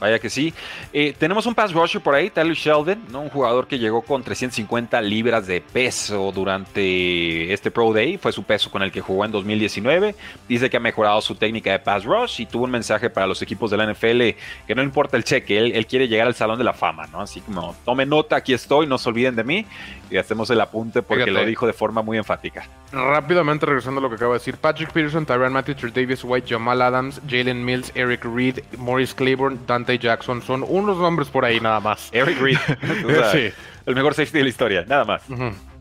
Vaya 0.04 0.20
que 0.20 0.30
sí. 0.30 0.54
Eh, 0.92 1.16
tenemos 1.18 1.46
un 1.46 1.56
pass 1.56 1.72
rusher 1.72 2.02
por 2.02 2.14
ahí, 2.14 2.30
Tyler 2.30 2.58
Sheldon, 2.58 3.06
¿no? 3.10 3.22
un 3.22 3.30
jugador 3.30 3.68
que 3.68 3.80
llegó 3.80 4.02
con 4.02 4.22
350 4.22 5.02
libras 5.02 5.48
de 5.48 5.62
peso 5.62 6.30
durante 6.36 7.54
este 7.54 7.72
Pro 7.72 7.94
Day. 7.94 8.18
Fue 8.18 8.34
su 8.34 8.44
peso 8.44 8.70
con 8.70 8.84
el 8.84 8.92
que 8.92 9.00
jugó 9.00 9.24
en 9.24 9.32
2019. 9.32 10.14
Dice 10.50 10.70
que 10.70 10.76
ha 10.76 10.82
mejorado 10.82 11.22
su 11.22 11.36
técnica 11.36 11.72
de 11.72 11.80
pass 11.80 12.04
rush 12.04 12.42
y 12.42 12.46
tuvo 12.46 12.66
un 12.66 12.72
mensaje 12.72 13.10
para 13.10 13.28
los 13.28 13.42
equipos 13.42 13.72
de 13.72 13.78
la 13.78 13.94
NFL 13.94 14.22
que 14.68 14.76
no 14.76 14.84
importa 14.84 15.16
el 15.16 15.24
cheque, 15.24 15.58
él, 15.58 15.88
quiere 15.88 16.10
llegar 16.10 16.28
al 16.28 16.36
Salón 16.36 16.58
de 16.58 16.66
la 16.66 16.74
Fama. 16.74 17.08
¿no? 17.08 17.22
Así 17.22 17.40
como, 17.40 17.74
tome 17.86 18.06
nota, 18.06 18.36
aquí 18.36 18.52
estoy, 18.52 18.86
no 18.86 18.98
se 18.98 19.08
olviden 19.08 19.38
de 19.38 19.46
mí. 19.46 19.66
Y 20.12 20.18
hacemos 20.18 20.50
el 20.50 20.60
apunte 20.60 21.02
porque 21.02 21.32
lo 21.32 21.46
dijo 21.46 21.66
de 21.66 21.72
forma 21.72 22.02
muy 22.02 22.18
enfática. 22.18 22.68
Rápidamente 22.92 23.66
regresando 23.66 24.00
a 24.00 24.02
lo 24.04 24.10
que 24.10 24.16
acabo 24.16 24.34
de 24.34 24.40
decir. 24.40 24.58
Patrick 24.58 24.92
Peterson, 24.92 25.26
Tyron 25.26 25.54
Matthew, 25.54 25.92
Davis 25.92 26.24
White, 26.26 26.48
Jamal 26.48 26.82
Adams, 26.82 27.22
Jalen 27.28 27.64
Mills, 27.64 27.92
Eric 27.96 28.26
Reed, 28.26 28.60
Morris 28.78 29.14
Claiborne, 29.14 29.58
Dante 29.66 29.93
Jackson. 29.98 30.42
Son 30.42 30.64
unos 30.68 30.98
nombres 30.98 31.30
por 31.30 31.46
ahí 31.46 31.60
nada 31.60 31.80
más. 31.80 32.10
Eric 32.12 32.40
Reed. 32.40 32.58
El 33.86 33.96
mejor 33.96 34.14
safety 34.14 34.38
de 34.38 34.44
la 34.44 34.50
historia, 34.50 34.86
nada 34.88 35.04
más. 35.04 35.24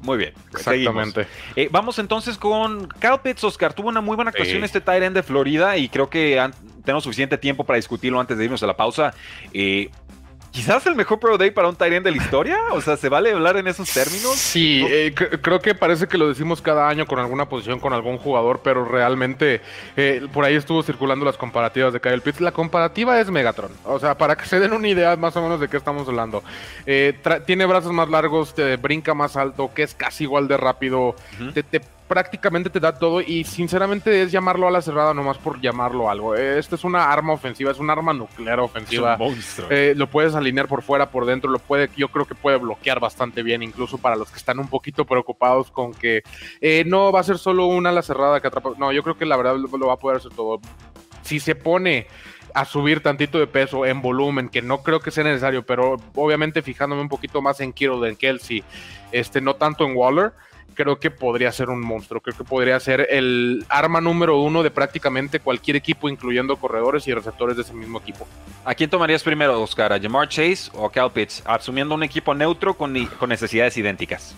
Muy 0.01 0.19
bien. 0.19 0.33
Exactamente. 0.53 1.27
Eh, 1.55 1.69
vamos 1.71 1.99
entonces 2.01 2.37
con 2.37 2.89
Kyle 3.01 3.21
Pitts, 3.23 3.45
Oscar. 3.45 3.73
Tuvo 3.73 3.89
una 3.89 4.01
muy 4.01 4.17
buena 4.17 4.31
actuación 4.31 4.65
este 4.65 4.81
tight 4.81 5.03
end 5.03 5.15
de 5.15 5.23
Florida 5.23 5.77
y 5.77 5.89
creo 5.89 6.11
que 6.11 6.41
tenemos 6.85 7.05
suficiente 7.05 7.39
tiempo 7.39 7.65
para 7.65 7.77
discutirlo 7.77 8.19
antes 8.19 8.37
de 8.37 8.45
irnos 8.45 8.63
a 8.63 8.67
la 8.67 8.77
pausa. 8.77 9.15
Eh, 9.53 9.91
quizás 10.53 10.87
el 10.87 10.95
mejor 10.95 11.19
Pro 11.19 11.39
Day 11.39 11.51
para 11.51 11.69
un 11.69 11.75
Tyrant 11.75 12.05
de 12.05 12.11
la 12.11 12.17
historia. 12.19 12.59
O 12.73 12.81
sea, 12.81 12.97
¿se 12.97 13.09
vale 13.09 13.33
hablar 13.33 13.57
en 13.57 13.67
esos 13.67 13.91
términos? 13.91 14.37
Sí, 14.37 14.85
eh, 14.89 15.13
creo 15.15 15.61
que 15.61 15.75
parece 15.75 16.07
que 16.07 16.19
lo 16.19 16.29
decimos 16.29 16.63
cada 16.63 16.89
año 16.89 17.07
con 17.07 17.19
alguna 17.19 17.49
posición, 17.49 17.81
con 17.81 17.93
algún 17.93 18.19
jugador, 18.19 18.61
pero 18.63 18.85
realmente 18.85 19.61
eh, 19.97 20.27
por 20.33 20.45
ahí 20.45 20.55
estuvo 20.55 20.83
circulando 20.83 21.25
las 21.25 21.37
comparativas 21.37 21.93
de 21.93 22.01
Kyle 22.01 22.21
Pitts. 22.21 22.41
La 22.41 22.53
comparativa 22.53 23.19
es 23.19 23.31
Megatron. 23.31 23.73
O 23.85 23.99
sea, 23.99 24.17
para 24.17 24.37
que 24.37 24.47
se 24.47 24.61
den 24.61 24.73
una 24.73 24.89
idea 24.89 25.17
más 25.17 25.35
o 25.37 25.43
menos 25.43 25.59
de 25.59 25.69
qué 25.69 25.79
estamos 25.79 26.07
hablando. 26.07 26.45
Eh, 26.87 27.19
tiene 27.47 27.67
brazos 27.67 27.93
más 27.93 28.09
largos, 28.09 28.55
te 28.55 28.77
brinca 28.77 29.15
más 29.15 29.37
alto, 29.37 29.73
que 29.75 29.83
es 29.83 29.95
casi 29.95 30.25
igual 30.25 30.47
de 30.49 30.59
rápido. 30.59 31.17
te 31.55 31.81
prácticamente 32.13 32.69
te 32.69 32.79
da 32.79 32.93
todo 32.93 33.23
y 33.23 33.43
sinceramente 33.43 34.21
es 34.21 34.31
llamarlo 34.31 34.69
a 34.69 34.71
la 34.71 34.83
cerrada 34.83 35.15
nomás 35.15 35.39
por 35.39 35.59
llamarlo 35.63 36.11
algo. 36.11 36.35
Esta 36.35 36.75
es 36.75 36.85
una 36.85 37.11
arma 37.11 37.33
ofensiva, 37.33 37.71
es 37.71 37.79
un 37.79 37.89
arma 37.89 38.13
nuclear 38.13 38.61
ofensiva. 38.61 39.17
Eh, 39.71 39.95
lo 39.97 40.11
puedes 40.11 40.35
alinear 40.35 40.69
por 40.69 40.83
fuera, 40.83 41.09
por 41.09 41.25
dentro, 41.25 41.51
lo 41.51 41.59
puede, 41.59 41.89
yo 41.97 42.09
creo 42.09 42.27
que 42.27 42.35
puede 42.35 42.59
bloquear 42.59 43.01
bastante 43.01 43.43
bien, 43.43 43.63
incluso 43.63 43.97
para 43.97 44.15
los 44.15 44.31
que 44.31 44.37
están 44.37 44.59
un 44.59 44.69
poquito 44.69 45.07
preocupados 45.07 45.71
con 45.71 45.95
que 45.95 46.23
eh, 46.61 46.85
no 46.87 47.13
va 47.13 47.21
a 47.21 47.23
ser 47.23 47.39
solo 47.39 47.65
una 47.65 47.89
ala 47.89 48.03
cerrada 48.03 48.43
que 48.43 48.49
atrapa. 48.49 48.73
No, 48.77 48.93
yo 48.93 49.03
creo 49.03 49.17
que 49.17 49.25
la 49.25 49.39
verdad 49.39 49.57
lo 49.57 49.87
va 49.87 49.95
a 49.95 49.99
poder 49.99 50.19
hacer 50.19 50.35
todo. 50.35 50.61
Si 51.23 51.41
se 51.41 51.55
pone 51.55 52.09
a 52.53 52.67
subir 52.67 53.03
tantito 53.03 53.39
de 53.39 53.47
peso 53.47 53.87
en 53.87 54.03
volumen, 54.03 54.51
que 54.51 54.61
no 54.61 54.83
creo 54.83 55.01
que 55.01 55.11
sea 55.11 55.25
necesario, 55.25 55.65
pero 55.65 55.97
obviamente 56.15 56.61
fijándome 56.61 57.01
un 57.01 57.09
poquito 57.09 57.41
más 57.41 57.61
en 57.61 57.73
Kittle, 57.73 58.07
en 58.07 58.17
Kelsey, 58.17 58.63
este, 59.13 59.41
no 59.41 59.55
tanto 59.55 59.87
en 59.87 59.97
Waller, 59.97 60.35
creo 60.73 60.99
que 60.99 61.11
podría 61.11 61.53
ser 61.53 61.71
un 61.71 61.81
monstruo, 61.81 62.21
creo 62.21 62.37
que 62.37 62.45
podría 62.45 62.79
ser 62.81 63.07
el 63.11 63.65
arma 63.69 64.01
número 64.01 64.39
uno 64.41 64.63
de 64.63 64.71
prácticamente 64.71 65.41
cualquier 65.41 65.77
equipo, 65.77 66.09
incluyendo 66.09 66.57
corredores 66.57 67.07
y 67.09 67.15
receptores 67.15 67.57
de 67.57 67.63
ese 67.63 67.75
mismo 67.75 67.99
equipo. 67.99 68.27
¿A 68.65 68.75
quién 68.75 68.91
tomarías 68.91 69.23
primero, 69.23 69.61
Oscar? 69.61 69.93
¿A 69.93 70.01
Jamar 70.01 70.29
Chase 70.29 70.71
o 70.75 70.87
a 70.87 70.93
Kyle 70.93 71.11
Pitts? 71.13 71.43
Asumiendo 71.47 71.95
un 71.95 72.03
equipo 72.03 72.35
neutro 72.35 72.75
con, 72.75 72.95
con 73.19 73.29
necesidades 73.29 73.77
idénticas. 73.77 74.35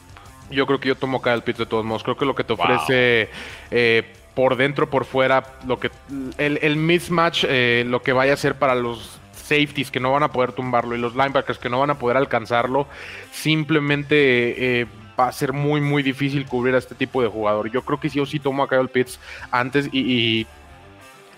Yo 0.51 0.67
creo 0.67 0.79
que 0.79 0.89
yo 0.89 0.95
tomo 0.95 1.23
Kyle 1.23 1.43
Pitts 1.43 1.59
de 1.59 1.67
todos 1.67 1.85
modos. 1.85 2.03
Creo 2.03 2.17
que 2.17 2.25
lo 2.25 2.35
que 2.35 2.45
te 2.45 2.53
ofrece 2.53 3.31
eh, 3.71 4.03
por 4.35 4.57
dentro, 4.57 4.91
por 4.91 5.05
fuera, 5.05 5.45
lo 5.67 5.79
que 5.79 5.91
el, 6.39 6.77
mismatch, 6.77 7.45
eh, 7.49 7.85
lo 7.87 8.03
que 8.03 8.13
vaya 8.13 8.35
a 8.35 8.37
ser 8.37 8.57
para 8.57 8.75
los 8.75 9.21
safeties 9.33 9.91
que 9.91 10.01
no 10.01 10.13
van 10.13 10.23
a 10.23 10.33
poder 10.33 10.53
tumbarlo 10.53 10.97
y 10.97 10.99
los 10.99 11.15
linebackers 11.15 11.59
que 11.59 11.69
no 11.69 11.79
van 11.81 11.91
a 11.91 11.99
poder 11.99 12.17
alcanzarlo, 12.17 12.87
simplemente 13.31 14.81
eh, 14.81 14.87
va 15.19 15.29
a 15.29 15.33
ser 15.33 15.53
muy, 15.53 15.81
muy 15.81 16.03
difícil 16.03 16.47
cubrir 16.47 16.75
a 16.75 16.79
este 16.79 16.95
tipo 16.95 17.23
de 17.23 17.29
jugador. 17.29 17.71
Yo 17.71 17.83
creo 17.83 18.01
que 18.01 18.11
sí 18.11 18.21
o 18.21 18.27
sí 18.27 18.39
tomo 18.39 18.63
a 18.63 18.69
Kyle 18.69 18.89
Pitts 18.89 19.19
antes 19.51 19.89
y, 19.93 20.47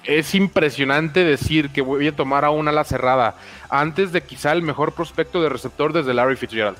es 0.04 0.35
impresionante 0.37 1.25
decir 1.25 1.71
que 1.71 1.83
voy 1.83 2.06
a 2.06 2.14
tomar 2.14 2.45
a 2.45 2.50
una 2.50 2.71
ala 2.71 2.85
cerrada 2.85 3.35
antes 3.68 4.12
de 4.12 4.23
quizá 4.23 4.52
el 4.52 4.62
mejor 4.62 4.92
prospecto 4.92 5.42
de 5.42 5.49
receptor 5.49 5.92
desde 5.92 6.14
Larry 6.14 6.37
Fitzgerald. 6.37 6.78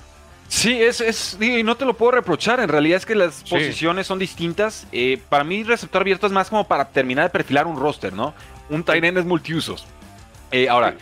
Sí, 0.49 0.81
es, 0.81 1.01
es, 1.01 1.37
y 1.41 1.65
no 1.65 1.77
te 1.77 1.85
lo 1.85 1.95
puedo 1.95 2.13
reprochar. 2.13 2.61
En 2.61 2.69
realidad 2.69 2.99
es 2.99 3.07
que 3.07 3.17
las 3.17 3.43
posiciones 3.43 4.07
son 4.07 4.21
distintas. 4.21 4.87
Eh, 4.93 5.21
para 5.29 5.43
mí, 5.43 5.65
receptor 5.65 6.03
abierto 6.03 6.29
es 6.29 6.33
más 6.33 6.49
como 6.49 6.69
para 6.69 6.89
terminar 6.89 7.25
de 7.25 7.31
perfilar 7.31 7.67
un 7.67 7.81
roster, 7.81 8.13
¿no? 8.13 8.33
Un 8.71 8.85
tight 8.85 9.03
es 9.03 9.25
multiusos. 9.25 9.87
Eh, 10.53 10.69
ahora, 10.69 10.95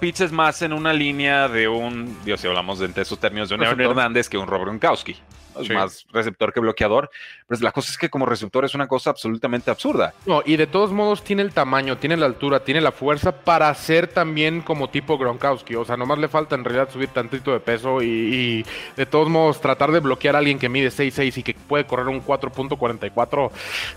Pitts 0.00 0.20
es 0.20 0.32
más 0.32 0.62
en 0.62 0.72
una 0.72 0.92
línea 0.92 1.48
de 1.48 1.68
un, 1.68 2.16
Dios, 2.24 2.40
si 2.40 2.46
hablamos 2.46 2.78
de 2.78 2.90
esos 3.00 3.18
términos, 3.18 3.48
de 3.48 3.56
un 3.56 3.64
Aaron 3.64 3.80
Hernández 3.80 4.28
que 4.28 4.38
un 4.38 4.46
Robert 4.46 4.68
Gronkowski. 4.68 5.16
Es 5.60 5.70
más 5.70 6.06
receptor 6.12 6.52
que 6.52 6.60
bloqueador. 6.60 7.10
Pero 7.46 7.60
la 7.60 7.72
cosa 7.72 7.90
es 7.90 7.98
que 7.98 8.10
como 8.10 8.26
receptor 8.26 8.64
es 8.64 8.74
una 8.74 8.88
cosa 8.88 9.10
absolutamente 9.10 9.70
absurda. 9.70 10.12
No, 10.26 10.42
y 10.44 10.56
de 10.56 10.66
todos 10.66 10.90
modos 10.90 11.22
tiene 11.22 11.42
el 11.42 11.52
tamaño, 11.52 11.98
tiene 11.98 12.16
la 12.16 12.26
altura, 12.26 12.60
tiene 12.60 12.80
la 12.80 12.92
fuerza 12.92 13.32
para 13.32 13.72
ser 13.74 14.08
también 14.08 14.62
como 14.62 14.88
tipo 14.88 15.16
Gronkowski. 15.16 15.76
O 15.76 15.84
sea, 15.84 15.96
nomás 15.96 16.18
le 16.18 16.28
falta 16.28 16.54
en 16.54 16.64
realidad 16.64 16.90
subir 16.90 17.08
tantito 17.08 17.52
de 17.52 17.60
peso 17.60 18.02
y, 18.02 18.06
y 18.06 18.66
de 18.96 19.06
todos 19.06 19.28
modos 19.28 19.60
tratar 19.60 19.92
de 19.92 20.00
bloquear 20.00 20.34
a 20.34 20.38
alguien 20.38 20.58
que 20.58 20.68
mide 20.68 20.88
6'6 20.88 21.38
y 21.38 21.42
que 21.42 21.54
puede 21.54 21.86
correr 21.86 22.08
un 22.08 22.24
4.44. 22.24 23.50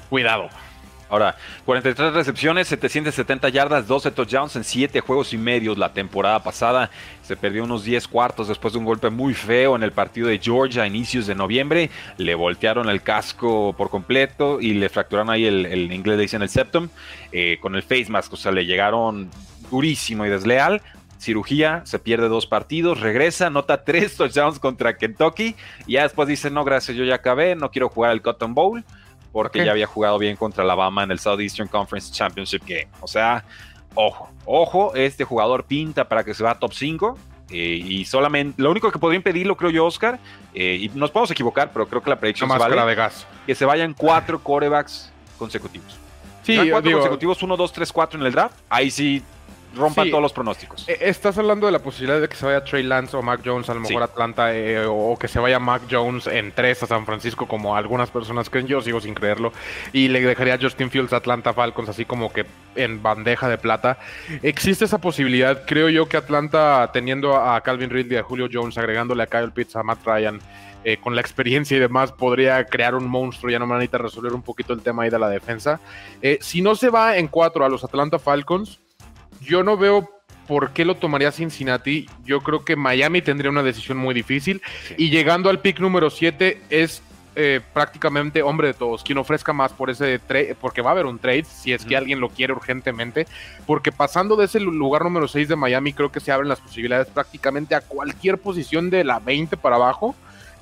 Cuidado. 0.10 0.50
Ahora, 1.10 1.36
43 1.66 2.14
recepciones, 2.14 2.68
770 2.68 3.50
yardas, 3.50 3.88
12 3.88 4.12
touchdowns 4.12 4.56
en 4.56 4.64
7 4.64 5.00
juegos 5.00 5.34
y 5.34 5.38
medios 5.38 5.78
la 5.78 5.94
temporada 5.94 6.44
pasada. 6.44 6.90
Se 7.24 7.36
perdió 7.36 7.64
unos 7.64 7.84
10 7.84 8.08
cuartos 8.08 8.48
después 8.48 8.74
de 8.74 8.80
un 8.80 8.86
golpe 8.86 9.10
muy 9.10 9.34
feo 9.34 9.76
en 9.76 9.84
el 9.84 9.92
partido 9.92 10.28
de 10.28 10.40
Georgia 10.40 10.84
a 10.84 10.88
inicios 10.88 11.28
de 11.28 11.36
noviembre. 11.36 11.90
Le 12.18 12.36
voltearon 12.36 12.90
el 12.90 13.02
casco 13.02 13.74
por 13.78 13.90
completo 13.90 14.60
y 14.60 14.74
le 14.74 14.90
fracturaron 14.90 15.30
ahí 15.30 15.46
el, 15.46 15.92
inglés 15.92 16.18
le 16.18 16.24
dicen 16.24 16.42
el 16.42 16.50
septum 16.50 16.90
eh, 17.32 17.58
con 17.62 17.76
el 17.76 17.84
face 17.84 18.08
mask. 18.10 18.34
O 18.34 18.38
sea, 18.38 18.52
le 18.52 18.66
llegaron 18.66 19.30
durísimo 19.70 20.26
y 20.26 20.30
desleal 20.30 20.82
cirugía, 21.20 21.82
se 21.84 21.98
pierde 21.98 22.30
dos 22.30 22.46
partidos, 22.46 23.00
regresa, 23.00 23.50
nota 23.50 23.84
tres 23.84 24.16
touchdowns 24.16 24.60
contra 24.60 24.98
Kentucky 24.98 25.56
y 25.88 25.94
ya 25.94 26.04
después 26.04 26.28
dice, 26.28 26.52
no, 26.52 26.64
gracias, 26.64 26.96
yo 26.96 27.04
ya 27.04 27.16
acabé, 27.16 27.56
no 27.56 27.70
quiero 27.70 27.90
jugar 27.90 28.12
el 28.12 28.22
Cotton 28.22 28.54
Bowl 28.54 28.84
porque 29.38 29.64
ya 29.64 29.70
había 29.70 29.86
jugado 29.86 30.18
bien 30.18 30.36
contra 30.36 30.64
Alabama 30.64 31.04
en 31.04 31.12
el 31.12 31.20
Southeastern 31.20 31.70
Conference 31.70 32.12
Championship 32.12 32.64
Game. 32.66 32.88
O 33.02 33.08
sea, 33.08 33.46
ojo, 33.94 34.32
ojo, 34.46 34.96
este 34.96 35.26
jugador 35.26 35.64
pinta 35.64 36.10
para 36.10 36.24
que 36.24 36.34
se 36.34 36.44
va 36.44 36.50
a 36.50 36.56
top 36.58 36.74
5. 36.74 37.20
Eh, 37.52 37.80
y 37.86 38.04
solamente, 38.06 38.60
lo 38.60 38.72
único 38.72 38.92
que 38.92 38.98
podría 38.98 39.18
impedirlo, 39.18 39.56
creo 39.56 39.70
yo, 39.70 39.86
Oscar, 39.86 40.18
eh, 40.56 40.80
y 40.82 40.90
nos 40.90 41.12
podemos 41.12 41.30
equivocar, 41.30 41.70
pero 41.72 41.88
creo 41.88 42.02
que 42.02 42.10
la 42.10 42.20
predicción 42.20 42.50
se 42.50 42.58
vale, 42.58 42.82
de 42.82 42.96
gas. 42.96 43.28
que 43.46 43.54
se 43.54 43.64
vayan 43.64 43.94
cuatro 43.94 44.40
corebacks 44.42 45.14
consecutivos. 45.38 46.00
Sí, 46.42 46.58
cuatro 46.72 46.92
consecutivos, 46.94 47.44
uno, 47.44 47.56
dos, 47.56 47.72
tres, 47.72 47.94
cuatro 47.94 48.20
en 48.20 48.26
el 48.26 48.32
draft. 48.32 48.58
Ahí 48.70 48.90
sí 48.90 49.22
rompa 49.76 50.04
todos 50.06 50.22
los 50.22 50.34
pronósticos. 50.34 50.88
E, 50.88 50.98
estás 51.02 51.38
hablando 51.38 51.66
de 51.66 51.72
la 51.72 51.80
posibilidad 51.80 52.20
de 52.20 52.28
que 52.28 52.36
se 52.36 52.46
vaya 52.46 52.64
Trey 52.64 52.84
Lance 52.84 53.16
o 53.16 53.22
Mac 53.22 53.42
Jones, 53.44 53.70
a 53.70 53.74
lo 53.74 53.80
mejor 53.80 54.04
Atlanta, 54.04 54.56
eh, 54.56 54.86
o 54.88 55.18
que 55.20 55.28
se 55.28 55.40
vaya 55.40 55.60
Mac 55.60 55.84
Jones 55.90 56.28
en 56.28 56.52
tres 56.52 56.84
a 56.84 56.88
San 56.88 57.06
Francisco, 57.06 57.48
como 57.48 57.76
algunas 57.76 58.10
personas 58.10 58.50
creen. 58.50 58.68
Yo 58.68 58.82
sigo 58.82 59.00
sin 59.00 59.14
creerlo. 59.14 59.52
Y 59.94 60.08
le 60.08 60.22
dejaría 60.22 60.56
a 60.56 60.60
Justin 60.60 60.90
Fields 60.90 61.14
a 61.14 61.18
Atlanta 61.18 61.54
Falcons, 61.54 61.90
así 61.90 62.06
como 62.06 62.32
que 62.32 62.46
en 62.76 63.02
bandeja 63.02 63.50
de 63.50 63.58
plata. 63.58 63.98
Existe 64.44 64.86
esa 64.86 65.00
posibilidad. 65.00 65.66
Creo 65.66 65.90
yo 65.90 66.08
que 66.08 66.18
Atlanta, 66.18 66.90
teniendo 66.94 67.36
a 67.36 67.60
Calvin 67.62 67.90
Ridley, 67.90 68.18
a 68.18 68.24
Julio 68.24 68.48
Jones, 68.52 68.78
agregándole 68.78 69.24
a 69.24 69.28
Kyle 69.28 69.52
Pitts, 69.52 69.76
a 69.76 69.84
Matt 69.84 70.06
Ryan. 70.06 70.40
Eh, 70.84 70.98
con 70.98 71.16
la 71.16 71.22
experiencia 71.22 71.76
y 71.76 71.82
demás, 71.82 72.14
podría 72.14 72.64
crear 72.66 72.96
un 72.96 73.10
monstruo. 73.10 73.52
Ya 73.52 73.60
no 73.60 73.68
me 73.68 73.74
necesita 73.74 73.98
resolver 73.98 74.32
un 74.34 74.42
poquito 74.42 74.72
el 74.72 74.82
tema 74.82 75.04
ahí 75.04 75.10
de 75.10 75.20
la 75.20 75.28
defensa. 75.28 75.82
Eh, 76.22 76.38
si 76.40 76.62
no 76.62 76.76
se 76.76 76.90
va 76.90 77.18
en 77.18 77.28
cuatro 77.28 77.66
a 77.66 77.70
los 77.70 77.84
Atlanta 77.84 78.20
Falcons, 78.20 78.80
yo 79.42 79.64
no 79.64 79.78
veo 79.78 80.10
por 80.48 80.72
qué 80.72 80.86
lo 80.86 80.96
tomaría 80.96 81.32
Cincinnati. 81.32 82.08
Yo 82.26 82.42
creo 82.42 82.64
que 82.64 82.76
Miami 82.76 83.22
tendría 83.22 83.52
una 83.52 83.64
decisión 83.64 83.98
muy 83.98 84.16
difícil. 84.16 84.62
Y 84.98 85.10
llegando 85.10 85.50
al 85.50 85.60
pick 85.60 85.80
número 85.80 86.10
7 86.10 86.62
es 86.70 87.04
eh, 87.36 87.62
prácticamente 87.74 88.42
hombre 88.42 88.70
de 88.70 88.74
todos. 88.74 89.04
Quien 89.04 89.20
ofrezca 89.20 89.54
más 89.54 89.72
por 89.72 89.90
ese 89.90 90.18
trade, 90.18 90.56
porque 90.60 90.82
va 90.82 90.90
a 90.90 90.94
haber 90.94 91.06
un 91.06 91.20
trade 91.20 91.44
si 91.44 91.72
es 91.72 91.86
que 91.86 91.96
alguien 91.96 92.20
lo 92.20 92.30
quiere 92.30 92.54
urgentemente. 92.54 93.28
Porque 93.68 93.92
pasando 93.92 94.36
de 94.36 94.46
ese 94.46 94.60
lugar 94.60 95.04
número 95.04 95.28
6 95.28 95.50
de 95.50 95.56
Miami, 95.56 95.94
creo 95.94 96.12
que 96.12 96.20
se 96.20 96.32
abren 96.32 96.50
las 96.50 96.62
posibilidades 96.62 97.08
prácticamente 97.08 97.76
a 97.76 97.82
cualquier 97.82 98.40
posición 98.40 98.90
de 98.90 99.04
la 99.04 99.20
20 99.20 99.56
para 99.58 99.76
abajo 99.76 100.16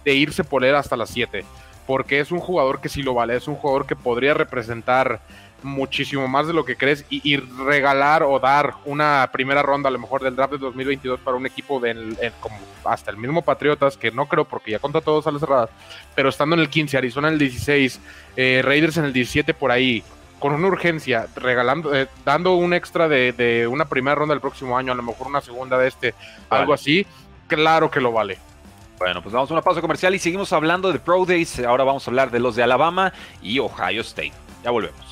de 0.04 0.16
irse 0.16 0.44
por 0.44 0.66
él 0.66 0.76
hasta 0.76 0.98
la 0.98 1.06
7. 1.06 1.46
Porque 1.88 2.20
es 2.20 2.32
un 2.32 2.40
jugador 2.40 2.82
que 2.82 2.90
sí 2.90 3.04
lo 3.04 3.14
vale, 3.14 3.36
es 3.36 3.48
un 3.48 3.56
jugador 3.56 3.86
que 3.86 3.96
podría 3.96 4.34
representar 4.34 5.22
muchísimo 5.66 6.28
más 6.28 6.48
de 6.48 6.54
lo 6.54 6.64
que 6.64 6.78
crees 6.78 7.06
y, 7.10 7.36
regalar 7.38 8.24
o 8.24 8.40
dar 8.40 8.76
una 8.86 9.30
primera 9.34 9.62
ronda 9.62 9.90
a 9.90 9.92
lo 9.92 10.00
mejor 10.00 10.22
del 10.22 10.36
draft 10.36 10.54
de 10.54 10.60
2022 10.60 11.20
para 11.20 11.36
un 11.36 11.46
equipo 11.46 11.80
del 11.80 12.18
como 12.40 12.58
hasta 12.86 13.12
el 13.12 13.18
mismo 13.18 13.42
Patriotas, 13.42 13.98
que 13.98 14.12
no 14.12 14.28
creo 14.28 14.46
porque 14.46 14.72
ya 14.72 14.80
contra 14.80 15.02
todos 15.02 15.28
a 15.28 15.32
las 15.32 15.42
cerradas, 15.42 15.70
pero 16.14 16.30
estando 16.30 16.56
en 16.56 16.62
el 16.62 16.70
15, 16.70 16.98
Arizona 16.98 17.28
en 17.28 17.34
el 17.34 17.40
16, 17.40 18.00
eh, 18.38 18.62
Raiders 18.64 18.98
en 18.98 19.06
el 19.06 19.14
17 19.14 19.54
por 19.54 19.72
ahí, 19.72 20.04
con 20.40 20.54
una 20.54 20.68
urgencia, 20.68 21.28
regalando, 21.36 21.96
eh, 21.96 22.08
dando 22.24 22.56
un 22.56 22.74
extra 22.74 23.08
de, 23.08 23.68
una 23.70 23.86
primera 23.86 24.16
ronda 24.16 24.34
el 24.34 24.42
próximo 24.42 24.78
año, 24.78 24.92
a 24.92 24.96
lo 24.96 25.04
mejor 25.04 25.28
una 25.28 25.42
segunda 25.42 25.78
de 25.78 25.88
este, 25.88 26.14
algo 26.50 26.74
así, 26.74 27.06
claro 27.48 27.90
que 27.90 28.00
lo 28.00 28.12
vale. 28.12 28.38
Bueno, 28.98 29.22
pues 29.22 29.34
vamos 29.34 29.50
a 29.50 29.54
una 29.54 29.62
pausa 29.62 29.82
comercial 29.82 30.16
y 30.16 30.20
seguimos 30.20 30.54
hablando 30.54 30.92
de 30.92 31.00
Pro 31.00 31.26
Days. 31.26 31.60
Ahora 31.60 31.84
vamos 31.84 32.08
a 32.08 32.12
hablar 32.12 32.32
de 32.32 32.40
los 32.40 32.56
de 32.56 32.64
Alabama 32.64 33.12
y 33.42 33.60
Ohio 33.60 34.02
State. 34.02 34.32
Ya 34.64 34.72
volvemos. 34.72 35.05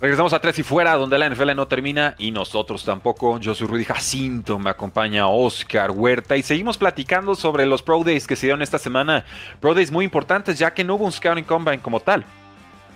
Regresamos 0.00 0.32
a 0.32 0.40
Tres 0.40 0.58
y 0.58 0.62
Fuera, 0.62 0.94
donde 0.96 1.18
la 1.18 1.28
NFL 1.28 1.54
no 1.54 1.68
termina 1.68 2.14
y 2.16 2.30
nosotros 2.30 2.86
tampoco. 2.86 3.38
Yo 3.38 3.54
soy 3.54 3.66
Rudy 3.66 3.84
Jacinto, 3.84 4.58
me 4.58 4.70
acompaña 4.70 5.28
Oscar 5.28 5.90
Huerta 5.90 6.38
y 6.38 6.42
seguimos 6.42 6.78
platicando 6.78 7.34
sobre 7.34 7.66
los 7.66 7.82
Pro 7.82 8.02
Days 8.02 8.26
que 8.26 8.34
se 8.34 8.46
dieron 8.46 8.62
esta 8.62 8.78
semana. 8.78 9.26
Pro 9.60 9.74
Days 9.74 9.90
muy 9.90 10.06
importantes 10.06 10.58
ya 10.58 10.72
que 10.72 10.84
no 10.84 10.94
hubo 10.94 11.04
un 11.04 11.12
Scouting 11.12 11.44
Combine 11.44 11.80
como 11.80 12.00
tal. 12.00 12.24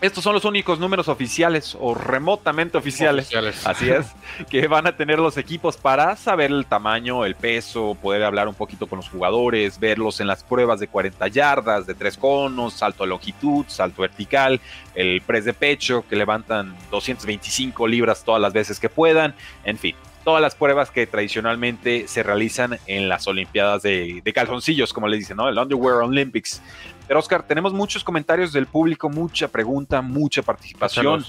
Estos 0.05 0.23
son 0.23 0.35
los 0.35 0.45
únicos 0.45 0.79
números 0.79 1.09
oficiales 1.09 1.75
o 1.81 1.95
remotamente 1.95 2.77
oficiales, 2.77 3.35
así 3.65 3.89
es, 3.89 4.05
que 4.51 4.69
van 4.69 4.87
a 4.87 4.95
tener 4.95 5.19
los 5.19 5.39
equipos 5.39 5.79
para 5.79 6.15
saber 6.17 6.51
el 6.51 6.67
tamaño, 6.67 7.25
el 7.25 7.35
peso, 7.35 7.97
poder 8.03 8.23
hablar 8.23 8.47
un 8.47 8.55
poquito 8.55 8.87
con 8.87 8.99
los 8.99 9.09
jugadores, 9.09 9.81
verlos 9.81 10.21
en 10.21 10.27
las 10.27 10.45
pruebas 10.45 10.79
de 10.79 10.89
40 10.89 11.27
yardas, 11.29 11.87
de 11.87 11.95
tres 11.95 12.19
conos, 12.19 12.75
salto 12.75 13.05
de 13.05 13.09
longitud, 13.09 13.65
salto 13.67 14.03
vertical, 14.03 14.61
el 14.95 15.23
press 15.23 15.47
de 15.47 15.55
pecho, 15.55 16.05
que 16.07 16.17
levantan 16.17 16.77
225 16.91 17.89
libras 17.89 18.25
todas 18.25 18.43
las 18.43 18.53
veces 18.53 18.79
que 18.79 18.91
puedan, 18.91 19.35
en 19.65 19.79
fin 19.79 19.97
todas 20.25 20.41
las 20.41 20.55
pruebas 20.55 20.91
que 20.91 21.07
tradicionalmente 21.07 22.09
se 22.09 22.23
realizan 22.23 22.79
en 22.87 23.09
las 23.09 23.29
Olimpiadas 23.29 23.83
de, 23.83 24.23
calzoncillos, 24.35 24.93
como 24.93 25.07
le 25.07 25.19
dicen, 25.19 25.37
¿no? 25.37 25.49
El 25.49 25.59
Underwear 25.59 25.97
Olympics. 25.97 26.63
Pero 27.07 27.19
Oscar, 27.19 27.47
tenemos 27.47 27.73
muchos 27.73 28.03
comentarios 28.03 28.53
del 28.53 28.67
público, 28.67 29.09
mucha 29.09 29.49
pregunta, 29.49 30.03
mucha 30.03 30.43
participación. 30.43 31.25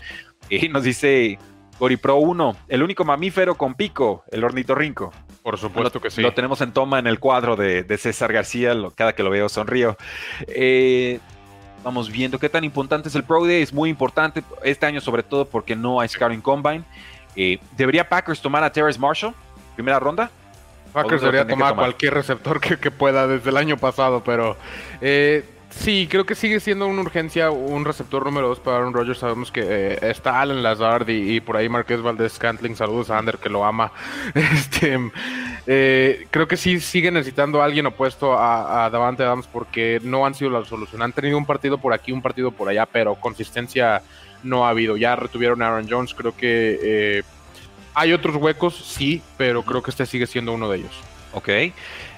Y 0.50 0.70
nos 0.70 0.84
dice 0.84 1.38
Goripro 1.80 2.18
1, 2.18 2.58
el 2.68 2.84
único 2.84 3.04
mamífero 3.04 3.56
con 3.56 3.76
pico, 3.76 4.24
el 4.32 4.44
ornitorrinco. 4.44 5.12
Por 5.44 5.58
supuesto 5.58 6.02
que 6.02 6.10
sí. 6.10 6.22
Lo 6.22 6.34
tenemos 6.34 6.62
en 6.62 6.72
toma 6.72 7.00
en 7.00 7.08
el 7.08 7.20
cuadro 7.20 7.56
de, 7.56 7.98
César 7.98 8.32
García, 8.32 8.74
cada 8.96 9.14
que 9.14 9.24
lo 9.24 9.30
veo 9.30 9.50
sonrío. 9.50 9.98
Eh, 10.48 11.20
Vamos 11.86 12.12
viendo 12.12 12.40
qué 12.40 12.50
tan 12.50 12.64
importante 12.64 13.10
es 13.10 13.16
el 13.16 13.24
Pro 13.24 13.46
Day. 13.46 13.62
Es 13.62 13.72
muy 13.72 13.92
importante 13.92 14.44
este 14.64 14.88
año, 14.88 15.00
sobre 15.00 15.22
todo 15.22 15.46
porque 15.46 15.76
no 15.76 16.02
hay 16.02 16.10
Scouting 16.10 16.42
Combine. 16.42 16.84
Eh, 17.36 17.60
¿Debería 17.78 18.10
Packers 18.10 18.42
tomar 18.42 18.64
a 18.64 18.72
Terrence 18.72 19.00
Marshall? 19.00 19.36
Primera 19.76 20.00
ronda. 20.00 20.32
Packers 20.92 21.22
debería 21.22 21.46
tomar, 21.46 21.76
cualquier 21.76 22.16
receptor 22.16 22.60
que, 22.60 22.90
pueda 22.90 23.28
desde 23.28 23.52
el 23.52 23.58
año 23.58 23.78
pasado, 23.78 24.24
pero 24.24 24.58
eh, 25.00 25.46
Sí, 25.78 26.08
creo 26.10 26.26
que 26.26 26.36
sigue 26.36 26.60
siendo 26.60 26.88
una 26.88 27.02
urgencia 27.02 27.52
un 27.52 27.86
receptor 27.86 28.26
número 28.26 28.48
2 28.48 28.60
para 28.60 28.78
Aaron 28.78 28.94
Rodgers. 28.94 29.20
Sabemos 29.20 29.52
que 29.52 29.62
eh, 29.62 30.00
está 30.02 30.42
Allen 30.42 30.64
Lazard 30.64 31.08
y, 31.10 31.40
por 31.42 31.58
ahí 31.58 31.70
Marqués 31.70 32.02
Valdez 32.02 32.34
Scantling. 32.34 32.76
Saludos 32.76 33.12
a 33.12 33.18
Ander 33.18 33.38
que 33.38 33.50
lo 33.50 33.66
ama. 33.66 33.92
Este, 34.36 34.98
eh, 35.68 36.28
creo 36.32 36.48
que 36.48 36.58
sí 36.58 36.80
sigue 36.80 37.12
necesitando 37.12 37.62
alguien 37.62 37.86
opuesto 37.86 38.36
a, 38.38 38.90
Davante 38.90 39.24
Adams 39.24 39.48
porque 39.48 40.00
no 40.02 40.26
han 40.26 40.34
sido 40.34 40.50
la 40.50 40.66
solución. 40.66 41.02
Han 41.02 41.14
tenido 41.14 41.38
un 41.38 41.46
partido 41.46 41.78
por 41.78 41.94
aquí, 41.94 42.12
un 42.12 42.22
partido 42.22 42.52
por 42.52 42.70
allá, 42.70 42.86
pero 42.86 43.16
consistencia 43.16 44.02
no 44.44 44.66
ha 44.66 44.70
habido. 44.70 44.98
Ya 44.98 45.16
retuvieron 45.16 45.62
a 45.62 45.68
Aaron 45.68 45.88
Jones. 45.90 46.14
Creo 46.16 46.36
que 46.36 46.80
eh, 46.82 47.24
hay 47.94 48.14
otros 48.14 48.38
huecos, 48.38 48.76
sí, 48.76 49.22
pero 49.38 49.64
creo 49.64 49.84
que 49.84 49.92
este 49.92 50.06
sigue 50.06 50.26
siendo 50.26 50.54
uno 50.54 50.70
de 50.70 50.78
ellos. 50.78 51.02
Ok. 51.34 51.50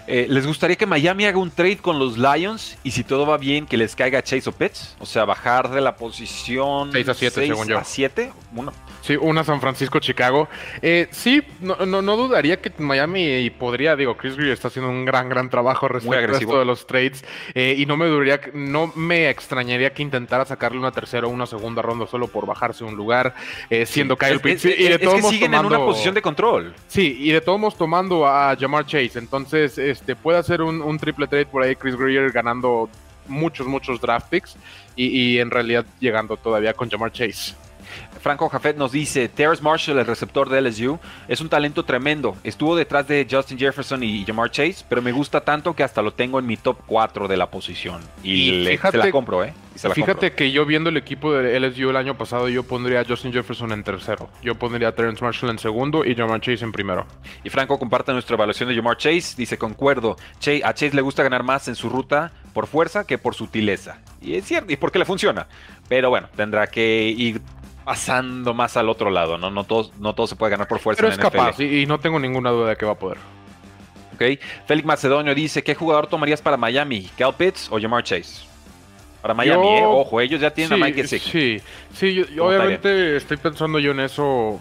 Eh, 0.07 0.25
¿Les 0.29 0.47
gustaría 0.47 0.77
que 0.77 0.85
Miami 0.85 1.25
haga 1.25 1.37
un 1.37 1.51
trade 1.51 1.77
con 1.77 1.99
los 1.99 2.17
Lions 2.17 2.77
y 2.81 2.91
si 2.91 3.03
todo 3.03 3.25
va 3.25 3.37
bien 3.37 3.65
que 3.65 3.75
les 3.75 3.93
caiga 3.93 4.23
Chase 4.23 4.49
o 4.49 4.53
Pitts? 4.53 4.95
O 4.99 5.05
sea, 5.05 5.25
bajar 5.25 5.69
de 5.69 5.81
la 5.81 5.97
posición 5.97 6.91
6 6.93 7.09
a 7.09 7.13
7, 7.13 7.47
según 7.47 7.67
yo. 7.67 7.77
a 7.77 7.83
7. 7.83 8.31
Bueno, 8.51 8.71
Sí, 9.07 9.15
una 9.15 9.45
San 9.45 9.61
Francisco-Chicago. 9.61 10.49
Eh, 10.81 11.07
sí, 11.11 11.41
no, 11.61 11.77
no, 11.85 12.17
dudaría 12.17 12.59
que 12.59 12.73
Miami 12.77 13.49
podría, 13.51 13.95
digo, 13.95 14.17
Chris 14.17 14.35
Greer 14.35 14.51
está 14.51 14.67
haciendo 14.67 14.91
un 14.91 15.05
gran, 15.05 15.29
gran 15.29 15.49
trabajo 15.49 15.87
respecto 15.87 16.57
a 16.57 16.59
de 16.59 16.65
los 16.65 16.85
trades. 16.85 17.23
Eh, 17.53 17.75
y 17.77 17.85
no 17.85 17.95
me 17.95 18.07
dudaría, 18.07 18.41
no 18.53 18.91
me 18.95 19.29
extrañaría 19.29 19.93
que 19.93 20.03
intentara 20.03 20.43
sacarle 20.43 20.77
una 20.77 20.91
tercera 20.91 21.25
o 21.25 21.29
una 21.29 21.45
segunda 21.45 21.81
ronda 21.81 22.05
solo 22.05 22.27
por 22.27 22.45
bajarse 22.45 22.83
un 22.83 22.97
lugar, 22.97 23.33
eh, 23.69 23.85
siendo 23.85 24.17
Kyle 24.17 24.41
Pitts. 24.41 24.65
y 24.65 24.89
de 24.89 24.99
todos 24.99 25.21
que 25.21 25.29
siguen 25.29 25.53
en 25.53 25.65
una 25.65 25.77
posición 25.77 26.13
de 26.13 26.21
control. 26.21 26.73
Sí, 26.89 27.15
y 27.17 27.31
de 27.31 27.39
todos 27.39 27.57
modos 27.57 27.77
tomando 27.77 28.27
a 28.27 28.57
Jamar 28.59 28.85
Chase. 28.85 29.19
Entonces, 29.19 29.77
este 29.77 30.17
puede 30.17 30.37
hacer 30.37 30.61
un, 30.61 30.99
triple 30.99 31.27
trade 31.27 31.45
por 31.45 31.63
ahí, 31.63 31.77
Chris 31.77 31.95
Greer 31.95 32.29
ganando 32.33 32.89
muchos, 33.25 33.67
muchos 33.67 34.01
draft 34.01 34.27
picks 34.29 34.57
y, 34.97 35.05
y 35.05 35.39
en 35.39 35.49
realidad 35.49 35.85
llegando 36.01 36.35
todavía 36.35 36.73
con 36.73 36.89
Jamar 36.89 37.13
Chase. 37.13 37.55
Franco 38.27 38.49
Jafet 38.49 38.75
nos 38.75 38.91
dice, 38.91 39.29
Terrence 39.29 39.63
Marshall, 39.63 39.99
el 39.99 40.05
receptor 40.05 40.49
de 40.49 40.59
LSU, 40.59 40.99
es 41.29 41.39
un 41.39 41.47
talento 41.47 41.85
tremendo. 41.85 42.35
Estuvo 42.43 42.75
detrás 42.75 43.07
de 43.07 43.25
Justin 43.31 43.57
Jefferson 43.57 44.03
y 44.03 44.25
Jamar 44.25 44.51
Chase, 44.51 44.83
pero 44.89 45.01
me 45.01 45.13
gusta 45.13 45.39
tanto 45.39 45.73
que 45.73 45.81
hasta 45.81 46.01
lo 46.01 46.11
tengo 46.11 46.37
en 46.37 46.45
mi 46.45 46.57
top 46.57 46.77
4 46.87 47.29
de 47.29 47.37
la 47.37 47.49
posición. 47.49 48.01
Y, 48.23 48.65
se 48.91 48.97
la 48.97 49.11
compro, 49.11 49.45
¿eh? 49.45 49.53
fíjate 49.93 50.33
que 50.33 50.51
yo 50.51 50.65
viendo 50.65 50.89
el 50.89 50.97
equipo 50.97 51.31
de 51.31 51.57
LSU 51.57 51.89
el 51.89 51.95
año 51.95 52.17
pasado, 52.17 52.49
yo 52.49 52.63
pondría 52.63 52.99
a 52.99 53.05
Justin 53.05 53.31
Jefferson 53.31 53.71
en 53.71 53.81
tercero. 53.85 54.27
Yo 54.43 54.55
pondría 54.55 54.89
a 54.89 54.91
Terrence 54.91 55.23
Marshall 55.23 55.51
en 55.51 55.59
segundo 55.59 56.03
y 56.03 56.13
Jamar 56.13 56.41
Chase 56.41 56.65
en 56.65 56.73
primero. 56.73 57.05
Y 57.45 57.49
Franco 57.49 57.79
comparte 57.79 58.11
nuestra 58.11 58.35
evaluación 58.35 58.67
de 58.67 58.75
Jamar 58.75 58.97
Chase. 58.97 59.35
Dice, 59.37 59.57
concuerdo, 59.57 60.17
a 60.65 60.73
Chase 60.73 60.93
le 60.93 61.01
gusta 61.01 61.23
ganar 61.23 61.43
más 61.43 61.69
en 61.69 61.75
su 61.75 61.87
ruta 61.87 62.33
por 62.51 62.67
fuerza 62.67 63.07
que 63.07 63.17
por 63.17 63.35
sutileza. 63.35 63.99
Y 64.21 64.35
es 64.35 64.43
cierto, 64.43 64.73
y 64.73 64.75
porque 64.75 64.99
le 64.99 65.05
funciona. 65.05 65.47
Pero 65.87 66.09
bueno, 66.09 66.27
tendrá 66.35 66.67
que 66.67 67.13
ir 67.15 67.39
pasando 67.87 68.53
más 68.53 68.75
al 68.75 68.89
otro 68.89 69.09
lado, 69.09 69.37
¿no? 69.37 69.49
No 69.49 69.63
todo, 69.63 69.89
no 69.97 70.13
todo 70.13 70.27
se 70.27 70.35
puede 70.35 70.51
ganar 70.51 70.67
por 70.67 70.79
fuerza. 70.79 70.99
Pero 70.99 71.13
es 71.13 71.17
capaz 71.17 71.57
y, 71.61 71.85
no 71.85 72.01
tengo 72.01 72.19
ninguna 72.19 72.49
duda 72.49 72.71
de 72.71 72.75
que 72.75 72.85
va 72.85 72.91
a 72.91 72.99
poder. 72.99 73.17
Ok. 74.13 74.43
Félix 74.65 74.85
Macedonio 74.85 75.33
dice: 75.33 75.63
¿Qué 75.63 75.73
jugador 75.73 76.07
tomarías 76.07 76.41
para 76.41 76.57
Miami? 76.57 77.09
¿Cal 77.17 77.33
Pitts 77.33 77.69
o 77.71 77.79
Jamar 77.79 78.03
Chase? 78.03 78.45
Para 79.21 79.33
Miami, 79.33 79.67
eh, 79.67 79.85
ojo, 79.85 80.19
ellos 80.19 80.41
ya 80.41 80.51
tienen 80.51 80.83
a 80.83 80.85
Mike 80.85 81.03
Gesicki. 81.03 81.31
Sí, 81.31 81.61
sí, 81.93 82.13
yo, 82.13 82.45
obviamente 82.45 83.15
estoy 83.15 83.37
pensando 83.37 83.79
yo 83.79 83.91
en 83.91 84.01
eso. 84.01 84.59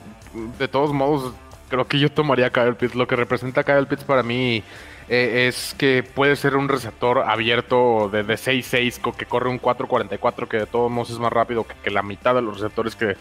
De 0.61 0.69
todos 0.69 0.93
modos, 0.93 1.35
creo 1.69 1.85
que 1.89 1.99
yo 1.99 2.09
tomaría 2.09 2.47
a 2.47 2.51
Kyle 2.51 2.77
Pitts. 2.77 2.95
Lo 2.95 3.09
que 3.09 3.17
representa 3.17 3.63
a 3.63 3.65
Kyle 3.65 3.89
Pitts 3.89 4.05
para 4.05 4.23
mí 4.23 4.63
eh, 5.09 5.47
es 5.47 5.75
que 5.79 6.03
puede 6.03 6.35
ser 6.35 6.57
un 6.57 6.69
receptor 6.69 7.21
abierto 7.21 8.09
de, 8.09 8.25
de 8.25 8.35
6-6 8.35 9.15
que 9.15 9.27
corre 9.27 9.49
un 9.49 9.61
4-44 9.61 10.49
que 10.49 10.57
de 10.59 10.67
todos 10.67 10.91
modos 10.91 11.11
es 11.11 11.19
más 11.19 11.33
rápido 11.33 11.65
que, 11.83 11.91
la 11.91 12.03
mitad 12.03 12.35
de 12.35 12.43
los 12.43 12.61
receptores 12.61 12.97
que, 12.97 13.17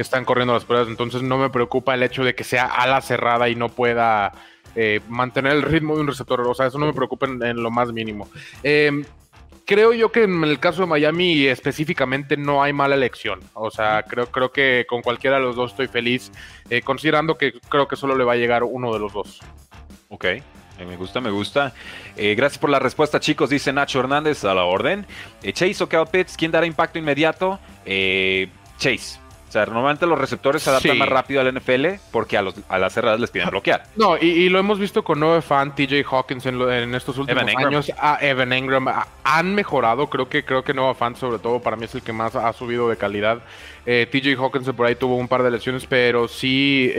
están 0.00 0.24
corriendo 0.24 0.54
las 0.54 0.64
pruebas. 0.64 0.88
Entonces 0.88 1.22
no 1.22 1.38
me 1.38 1.50
preocupa 1.50 1.94
el 1.94 2.02
hecho 2.02 2.22
de 2.24 2.34
que 2.34 2.44
sea 2.44 2.66
ala 2.66 3.00
cerrada 3.00 3.48
y 3.48 3.56
no 3.56 3.68
pueda 3.68 4.32
eh, 4.76 5.00
mantener 5.08 5.52
el 5.52 5.62
ritmo 5.62 5.96
de 5.96 6.02
un 6.02 6.06
receptor. 6.06 6.40
O 6.42 6.54
sea, 6.54 6.66
eso 6.66 6.78
no 6.78 6.86
me 6.86 6.92
preocupa 6.92 7.26
en, 7.26 7.62
lo 7.62 7.70
más 7.70 7.92
mínimo. 7.92 8.28
Em, 8.62 9.04
creo 9.64 9.92
yo 9.92 10.12
que 10.12 10.22
en 10.22 10.44
el 10.44 10.60
caso 10.60 10.82
de 10.82 10.86
Miami 10.86 11.46
específicamente 11.46 12.36
no 12.36 12.62
hay 12.62 12.72
mala 12.72 12.94
elección. 12.94 13.40
O 13.54 13.72
sea, 13.72 14.04
creo, 14.04 14.26
creo 14.26 14.52
que 14.52 14.86
con 14.88 15.02
cualquiera 15.02 15.38
de 15.38 15.42
los 15.42 15.56
dos 15.56 15.72
estoy 15.72 15.88
feliz, 15.88 16.30
eh, 16.70 16.80
considerando 16.82 17.36
que 17.36 17.54
creo 17.68 17.88
que 17.88 17.96
solo 17.96 18.16
le 18.16 18.22
va 18.22 18.34
a 18.34 18.36
llegar 18.36 18.62
uno 18.62 18.92
de 18.92 19.00
los 19.00 19.12
dos. 19.12 19.40
Ok. 20.10 20.26
Eh, 20.78 20.84
me 20.84 20.96
gusta, 20.96 21.20
me 21.20 21.30
gusta. 21.30 21.72
Eh, 22.16 22.34
gracias 22.34 22.58
por 22.58 22.70
la 22.70 22.78
respuesta, 22.78 23.20
chicos, 23.20 23.50
dice 23.50 23.72
Nacho 23.72 24.00
Hernández 24.00 24.44
a 24.44 24.54
la 24.54 24.64
orden. 24.64 25.06
Eh, 25.42 25.52
Chase 25.52 25.84
o 25.84 25.88
Cal 25.88 26.06
Pitts, 26.06 26.36
¿quién 26.36 26.50
dará 26.50 26.66
impacto 26.66 26.98
inmediato? 26.98 27.58
Chase. 28.78 29.18
O 29.48 29.52
sea, 29.54 29.66
normalmente 29.66 30.04
los 30.04 30.18
receptores 30.18 30.64
se 30.64 30.70
adaptan 30.70 30.98
más 30.98 31.08
rápido 31.08 31.40
al 31.40 31.54
NFL 31.54 31.86
porque 32.10 32.36
a, 32.36 32.42
los, 32.42 32.56
a 32.68 32.76
las 32.76 32.92
cerradas 32.92 33.20
les 33.20 33.30
piden 33.30 33.50
bloquear. 33.50 33.84
No, 33.94 34.16
y, 34.16 34.48
lo 34.48 34.58
hemos 34.58 34.80
visto 34.80 35.04
con 35.04 35.20
Noah 35.20 35.42
Fan, 35.42 35.76
TJ 35.76 36.04
Hawkins 36.10 36.46
en, 36.46 36.92
estos 36.92 37.18
últimos 37.18 37.44
años. 37.56 37.92
A 37.96 38.18
Evan 38.20 38.52
Engram 38.52 38.88
han 39.22 39.54
mejorado. 39.54 40.10
Creo 40.10 40.28
que 40.28 40.44
creo 40.44 40.64
que 40.64 40.74
Noah 40.74 40.94
Fan, 40.94 41.14
sobre 41.14 41.38
todo, 41.38 41.60
para 41.60 41.76
mí 41.76 41.84
es 41.84 41.94
el 41.94 42.02
que 42.02 42.12
más 42.12 42.34
ha 42.34 42.52
subido 42.52 42.88
de 42.88 42.96
calidad. 42.96 43.42
TJ 43.84 44.34
Hawkins 44.36 44.68
por 44.72 44.86
ahí 44.86 44.96
tuvo 44.96 45.14
un 45.14 45.28
par 45.28 45.44
de 45.44 45.52
lesiones, 45.52 45.86
pero 45.86 46.26
sí 46.26 46.90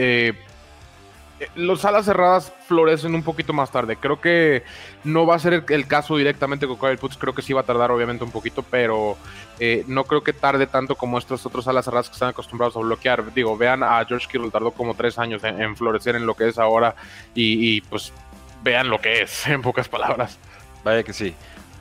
los 1.54 1.84
alas 1.84 2.06
cerradas 2.06 2.52
florecen 2.66 3.14
un 3.14 3.22
poquito 3.22 3.52
más 3.52 3.70
tarde. 3.70 3.96
Creo 3.96 4.20
que 4.20 4.62
no 5.04 5.26
va 5.26 5.34
a 5.34 5.38
ser 5.38 5.64
el, 5.68 5.86
caso 5.86 6.16
directamente 6.16 6.66
con 6.66 6.78
Kyle 6.78 6.98
Putz. 6.98 7.16
Creo 7.16 7.34
que 7.34 7.42
sí 7.42 7.52
va 7.52 7.60
a 7.60 7.64
tardar, 7.64 7.90
obviamente, 7.90 8.24
un 8.24 8.30
poquito, 8.30 8.62
pero 8.62 9.16
eh, 9.58 9.84
no 9.86 10.04
creo 10.04 10.22
que 10.22 10.32
tarde 10.32 10.66
tanto 10.66 10.94
como 10.94 11.18
estos 11.18 11.44
otros 11.44 11.68
alas 11.68 11.84
cerradas 11.84 12.08
que 12.08 12.14
están 12.14 12.30
acostumbrados 12.30 12.76
a 12.76 12.80
bloquear. 12.80 13.34
Digo, 13.34 13.56
vean 13.56 13.82
a 13.82 14.02
George 14.04 14.28
Kittle, 14.30 14.50
tardó 14.50 14.70
como 14.70 14.94
tres 14.94 15.18
años 15.18 15.44
en, 15.44 15.76
florecer 15.76 16.16
en 16.16 16.26
lo 16.26 16.34
que 16.34 16.48
es 16.48 16.58
ahora 16.58 16.94
y, 17.34 17.82
pues 17.82 18.12
vean 18.62 18.88
lo 18.88 19.00
que 19.00 19.22
es, 19.22 19.46
en 19.48 19.60
pocas 19.60 19.88
palabras. 19.88 20.38
Vaya 20.84 21.02
que 21.02 21.12
sí. 21.12 21.34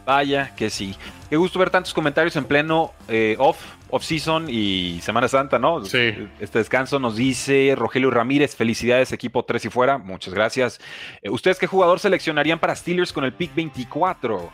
Vaya 0.06 0.54
que 0.56 0.70
sí. 0.70 0.96
Qué 1.30 1.36
gusto 1.36 1.58
ver 1.58 1.70
tantos 1.70 1.94
comentarios 1.94 2.36
en 2.36 2.46
pleno 2.46 2.94
eh, 3.08 3.36
off 3.40 3.58
off-season 3.90 4.48
y 4.50 5.00
Semana 5.02 5.28
Santa, 5.28 5.58
¿no? 5.58 5.86
Sí. 5.86 6.28
Este 6.40 6.60
descanso 6.60 7.00
nos 7.00 7.16
dice 7.16 7.74
Rogelio 7.78 8.12
Ramírez, 8.12 8.56
felicidades 8.56 9.12
equipo 9.12 9.44
3 9.46 9.66
y 9.66 9.70
fuera, 9.70 9.98
muchas 9.98 10.34
gracias. 10.34 10.80
Eh, 11.22 11.30
¿Ustedes 11.30 11.60
qué 11.60 11.68
jugador 11.68 12.00
seleccionarían 12.00 12.60
para 12.60 12.76
Steelers 12.76 13.14
con 13.14 13.24
el 13.24 13.34
pick 13.34 13.54
24? 13.56 14.52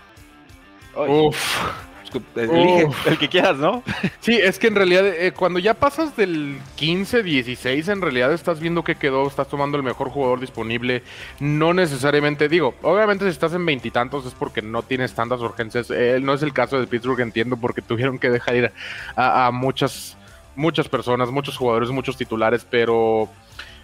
Uf. 0.96 1.91
Elige 2.36 2.88
el 3.06 3.18
que 3.18 3.30
quieras, 3.30 3.58
¿no? 3.58 3.84
Sí, 4.20 4.34
es 4.36 4.60
que 4.60 4.68
en 4.68 4.76
realidad 4.76 5.06
eh, 5.08 5.32
cuando 5.32 5.60
ya 5.60 5.74
pasas 5.74 6.16
del 6.16 6.58
15, 6.76 7.24
16, 7.24 7.88
en 7.88 8.02
realidad 8.02 8.32
estás 8.34 8.60
viendo 8.60 8.84
que 8.84 8.96
quedó, 8.96 9.28
estás 9.28 9.48
tomando 9.48 9.78
el 9.78 9.84
mejor 9.84 10.10
jugador 10.10 10.40
disponible. 10.40 11.04
No 11.40 11.74
necesariamente, 11.74 12.50
digo, 12.50 12.76
obviamente 12.82 13.26
si 13.26 13.32
estás 13.32 13.54
en 13.54 13.66
veintitantos 13.66 14.26
es 14.26 14.34
porque 14.34 14.62
no 14.62 14.84
tienes 14.84 15.14
tantas 15.14 15.42
urgencias. 15.42 15.92
Eh, 15.92 16.20
no 16.22 16.34
es 16.34 16.44
el 16.44 16.54
caso 16.54 16.80
de 16.80 16.88
Pittsburgh, 16.88 17.20
entiendo, 17.22 17.58
porque 17.58 17.82
tuvieron 17.82 18.20
que 18.20 18.30
dejar 18.30 18.56
ir 18.56 18.72
a, 19.16 19.50
muchas, 19.52 20.18
muchas 20.56 20.90
personas, 20.90 21.32
muchos 21.32 21.58
jugadores, 21.58 21.90
muchos 21.90 22.18
titulares, 22.18 22.66
pero 22.70 23.30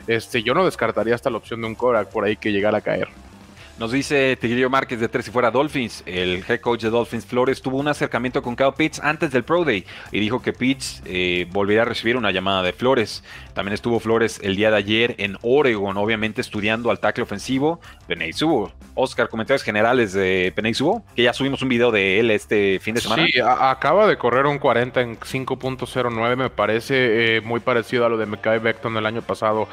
este, 0.08 0.44
yo 0.44 0.54
no 0.54 0.66
descartaría 0.66 1.16
hasta 1.16 1.30
la 1.30 1.38
opción 1.38 1.62
de 1.62 1.68
un 1.68 1.76
Korak 1.76 2.10
por 2.10 2.26
ahí 2.26 2.38
que 2.38 2.52
llegara 2.52 2.80
a 2.80 2.82
caer. 2.82 3.08
Nos 3.80 3.92
dice 3.92 4.36
Tigrillo 4.38 4.72
Márquez 4.72 5.00
de 5.00 5.08
Tres 5.08 5.28
y 5.28 5.32
Fuera 5.32 5.52
Dolphins. 5.52 6.02
El 6.08 6.44
head 6.50 6.62
coach 6.62 6.82
de 6.82 6.90
Dolphins 6.90 7.28
Flores 7.28 7.62
tuvo 7.62 7.78
un 7.78 7.88
acercamiento 7.88 8.42
con 8.42 8.56
Kyle 8.56 8.74
Pitts 8.76 9.00
antes 9.04 9.30
del 9.32 9.44
Pro 9.44 9.63
Day 9.63 9.86
y 10.12 10.20
dijo 10.20 10.42
que 10.42 10.52
Pitts 10.52 11.04
eh, 11.06 11.46
volvería 11.52 11.84
a 11.84 11.86
recibir 11.86 12.18
una 12.18 12.32
llamada 12.32 12.63
de 12.63 12.74
Flores. 12.74 13.24
También 13.54 13.76
estuvo 13.76 14.00
Flores 14.00 14.40
el 14.42 14.56
día 14.56 14.72
de 14.72 14.78
ayer 14.78 15.16
en 15.20 15.38
Oregon, 15.44 15.96
obviamente 15.98 16.42
estudiando 16.42 16.90
al 16.90 17.00
tackle 17.00 17.24
ofensivo 17.24 17.80
Peney 18.08 18.34
Subo. 18.34 18.72
Oscar, 18.96 19.30
comentarios 19.30 19.62
generales 19.62 20.12
de 20.12 20.52
Subo, 20.74 21.06
que 21.16 21.22
ya 21.22 21.34
subimos 21.34 21.62
un 21.62 21.70
video 21.70 21.92
de 21.92 22.20
él 22.20 22.32
este 22.32 22.80
fin 22.80 22.96
de 22.96 23.02
semana. 23.02 23.28
Sí, 23.28 23.40
acaba 23.40 24.08
de 24.08 24.18
correr 24.18 24.48
un 24.48 24.58
40 24.58 25.02
en 25.02 25.20
5.09, 25.20 26.36
me 26.36 26.50
parece 26.50 27.38
eh, 27.38 27.42
muy 27.42 27.60
parecido 27.60 28.08
a 28.08 28.10
lo 28.10 28.18
de 28.18 28.26
Mekai 28.26 28.58
Beckton 28.58 28.98
el 28.98 29.06
año 29.06 29.22
pasado. 29.22 29.68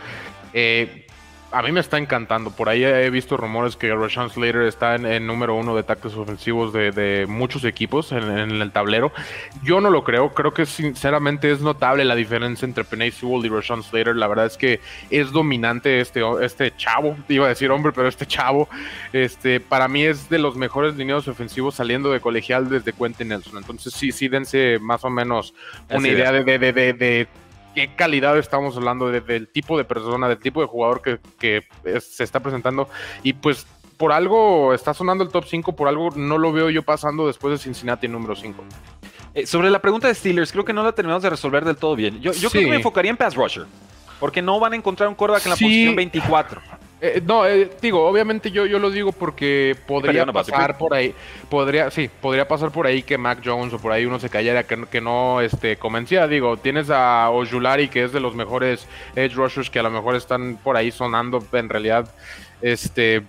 Eh, 0.52 1.06
a 1.52 1.62
mí 1.62 1.72
me 1.72 1.80
está 1.80 1.98
encantando. 1.98 2.50
Por 2.50 2.68
ahí 2.68 2.84
he 2.84 3.10
visto 3.10 3.36
rumores 3.36 3.76
que 3.76 3.94
Rashawn 3.94 4.30
Slater 4.30 4.62
está 4.62 4.96
en, 4.96 5.26
número 5.26 5.54
uno 5.54 5.76
de 5.76 5.82
tackles 5.82 6.14
ofensivos 6.14 6.72
de, 6.72 7.26
muchos 7.28 7.64
equipos 7.64 8.12
en, 8.12 8.24
el 8.24 8.72
tablero. 8.72 9.12
Yo 9.62 9.80
no 9.80 9.90
lo 9.90 10.02
creo. 10.04 10.34
Creo 10.34 10.52
que 10.52 10.66
sinceramente 10.66 11.52
es 11.52 11.60
notable 11.60 12.04
la 12.04 12.14
diferencia 12.16 12.66
entre 12.66 12.84
Penny 12.84 13.10
Sewell 13.10 13.46
y 13.46 13.48
Rashawn 13.48 13.82
Slater. 13.82 14.16
La 14.16 14.26
verdad 14.26 14.46
es 14.46 14.56
que 14.56 14.80
es 15.10 15.30
dominante 15.30 16.00
este, 16.00 16.22
este 16.42 16.74
chavo. 16.76 17.16
Iba 17.28 17.46
a 17.46 17.50
decir 17.50 17.70
hombre, 17.70 17.92
pero 17.92 18.08
este 18.08 18.26
chavo. 18.26 18.68
Este, 19.12 19.60
para 19.60 19.86
mí 19.86 20.02
es 20.02 20.28
de 20.28 20.38
los 20.38 20.56
mejores 20.56 20.96
lineados 20.96 21.28
ofensivos 21.28 21.76
saliendo 21.76 22.10
de 22.10 22.20
colegial 22.20 22.68
desde 22.68 22.92
Quentin 22.92 23.28
Nelson. 23.28 23.58
Entonces 23.58 23.94
sí, 23.94 24.12
sí 24.12 24.28
dense 24.28 24.78
más 24.80 25.04
o 25.04 25.10
menos 25.10 25.54
una 25.88 26.08
idea 26.08 26.32
de, 26.32 26.42
de, 26.58 26.72
de 26.72 27.28
qué 27.74 27.94
calidad 27.94 28.38
estamos 28.38 28.76
hablando 28.76 29.10
del 29.10 29.48
tipo 29.48 29.76
de 29.76 29.84
persona, 29.84 30.28
del 30.28 30.38
tipo 30.38 30.60
de 30.60 30.66
jugador 30.66 31.02
que, 31.02 31.64
se 32.00 32.24
está 32.24 32.40
presentando. 32.40 32.88
Y 33.22 33.34
pues 33.34 33.66
por 33.96 34.12
algo 34.12 34.74
está 34.74 34.94
sonando 34.94 35.24
el 35.24 35.30
top 35.30 35.44
5, 35.46 35.76
por 35.76 35.88
algo 35.88 36.10
no 36.16 36.38
lo 36.38 36.52
veo 36.52 36.70
yo 36.70 36.82
pasando 36.82 37.26
después 37.26 37.52
de 37.52 37.58
Cincinnati 37.58 38.08
número 38.08 38.34
5. 38.34 38.64
Eh, 39.34 39.46
sobre 39.46 39.70
la 39.70 39.80
pregunta 39.80 40.08
de 40.08 40.14
Steelers, 40.14 40.52
creo 40.52 40.64
que 40.64 40.72
no 40.72 40.82
la 40.82 40.92
terminamos 40.92 41.22
de 41.22 41.30
resolver 41.30 41.64
del 41.64 41.76
todo 41.76 41.96
bien. 41.96 42.20
Yo, 42.20 42.32
creo 42.32 42.50
que 42.50 42.66
me 42.66 42.76
enfocaría 42.76 43.10
en 43.10 43.16
pass 43.16 43.34
rusher, 43.34 43.66
porque 44.20 44.40
no 44.40 44.60
van 44.60 44.74
a 44.74 44.76
encontrar 44.76 45.08
un 45.08 45.14
quarterback 45.14 45.44
en 45.46 45.50
la 45.50 45.56
posición 45.56 45.96
24. 45.96 46.60
Eh, 47.06 47.22
no, 47.22 47.46
eh, 47.46 47.70
digo, 47.82 48.08
obviamente 48.08 48.50
yo, 48.50 48.64
yo 48.64 48.78
lo 48.78 48.90
digo 48.90 49.12
porque 49.12 49.76
podría 49.86 50.24
pasar 50.24 50.78
por 50.78 50.94
ahí, 50.94 51.14
podría, 51.50 51.90
sí, 51.90 52.08
podría 52.08 52.48
pasar 52.48 52.70
por 52.70 52.86
ahí 52.86 53.02
que 53.02 53.18
Mac 53.18 53.40
Jones 53.44 53.74
o 53.74 53.78
por 53.78 53.92
ahí 53.92 54.06
uno 54.06 54.18
se 54.18 54.30
cayera 54.30 54.62
que, 54.62 54.86
que 54.86 55.02
no 55.02 55.42
este, 55.42 55.76
convencía. 55.76 56.26
Digo, 56.26 56.56
tienes 56.56 56.88
a 56.88 57.28
Ojulari 57.28 57.88
que 57.88 58.04
es 58.04 58.12
de 58.12 58.20
los 58.20 58.34
mejores 58.34 58.88
edge 59.16 59.34
rushers 59.34 59.68
que 59.68 59.80
a 59.80 59.82
lo 59.82 59.90
mejor 59.90 60.16
están 60.16 60.56
por 60.56 60.78
ahí 60.78 60.90
sonando 60.90 61.44
en 61.52 61.68
realidad. 61.68 62.08
Este, 62.62 63.22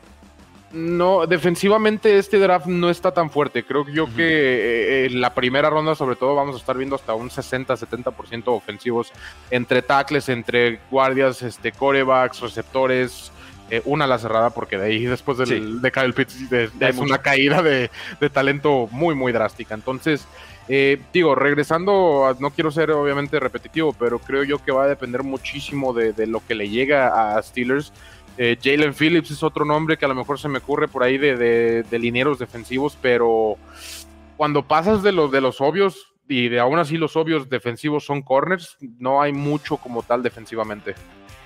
no, 0.76 1.26
defensivamente 1.26 2.18
este 2.18 2.38
draft 2.38 2.68
no 2.68 2.90
está 2.90 3.14
tan 3.14 3.30
fuerte. 3.30 3.64
Creo 3.64 3.88
yo 3.88 4.08
que 4.14 4.24
eh, 4.24 5.06
en 5.06 5.22
la 5.22 5.34
primera 5.34 5.70
ronda, 5.70 5.96
sobre 5.96 6.16
todo, 6.16 6.36
vamos 6.36 6.56
a 6.56 6.60
estar 6.60 6.78
viendo 6.78 6.96
hasta 6.96 7.14
un 7.14 7.30
60-70% 7.30 8.44
ofensivos 8.48 9.12
entre 9.50 9.82
tackles, 9.82 10.30
entre 10.30 10.80
guardias, 10.92 11.42
este, 11.42 11.72
corebacks, 11.72 12.42
receptores, 12.42 13.32
eh, 13.72 13.82
una 13.86 14.06
la 14.06 14.20
cerrada, 14.20 14.52
porque 14.52 14.78
de 14.78 14.86
ahí 14.86 15.06
después 15.06 15.40
del, 15.40 15.82
de 15.82 15.92
Kyle 15.92 16.14
Pitts 16.14 16.52
es 16.52 16.98
una 16.98 17.18
caída 17.18 17.64
de, 17.64 17.90
talento 18.32 18.88
muy, 18.92 19.16
muy 19.16 19.32
drástica. 19.32 19.74
Entonces, 19.74 20.28
eh, 20.68 21.02
digo, 21.12 21.34
regresando, 21.34 22.36
no 22.40 22.52
quiero 22.52 22.70
ser 22.70 22.92
obviamente 22.92 23.40
repetitivo, 23.40 23.92
pero 23.94 24.20
creo 24.20 24.44
yo 24.44 24.64
que 24.64 24.72
va 24.72 24.84
a 24.84 24.88
depender 24.88 25.24
muchísimo 25.24 25.94
de, 25.94 26.14
lo 26.28 26.46
que 26.46 26.54
le 26.54 26.70
llega 26.70 27.38
a 27.38 27.42
Steelers. 27.42 27.92
Eh, 28.38 28.58
Jalen 28.62 28.94
Phillips 28.94 29.32
es 29.32 29.42
otro 29.42 29.66
nombre 29.66 29.98
que 29.98 30.06
a 30.06 30.10
lo 30.10 30.16
mejor 30.16 30.40
se 30.40 30.50
me 30.50 30.60
ocurre 30.60 30.88
por 30.88 31.02
ahí 31.02 31.18
de, 31.18 31.84
de, 31.84 32.00
linieros 32.00 32.38
defensivos, 32.38 32.96
pero 33.02 33.58
cuando 34.38 34.62
pasas 34.62 35.02
de 35.02 35.12
los, 35.12 35.32
de 35.32 35.42
los 35.42 35.60
obvios 35.60 36.14
y 36.28 36.50
de 36.50 36.60
aún 36.60 36.78
así 36.78 36.98
los 36.98 37.16
obvios 37.16 37.50
defensivos 37.50 38.06
son 38.06 38.22
corners, 38.22 38.78
no 39.00 39.22
hay 39.22 39.32
mucho 39.32 39.78
como 39.78 40.04
tal 40.04 40.22
defensivamente. 40.22 40.94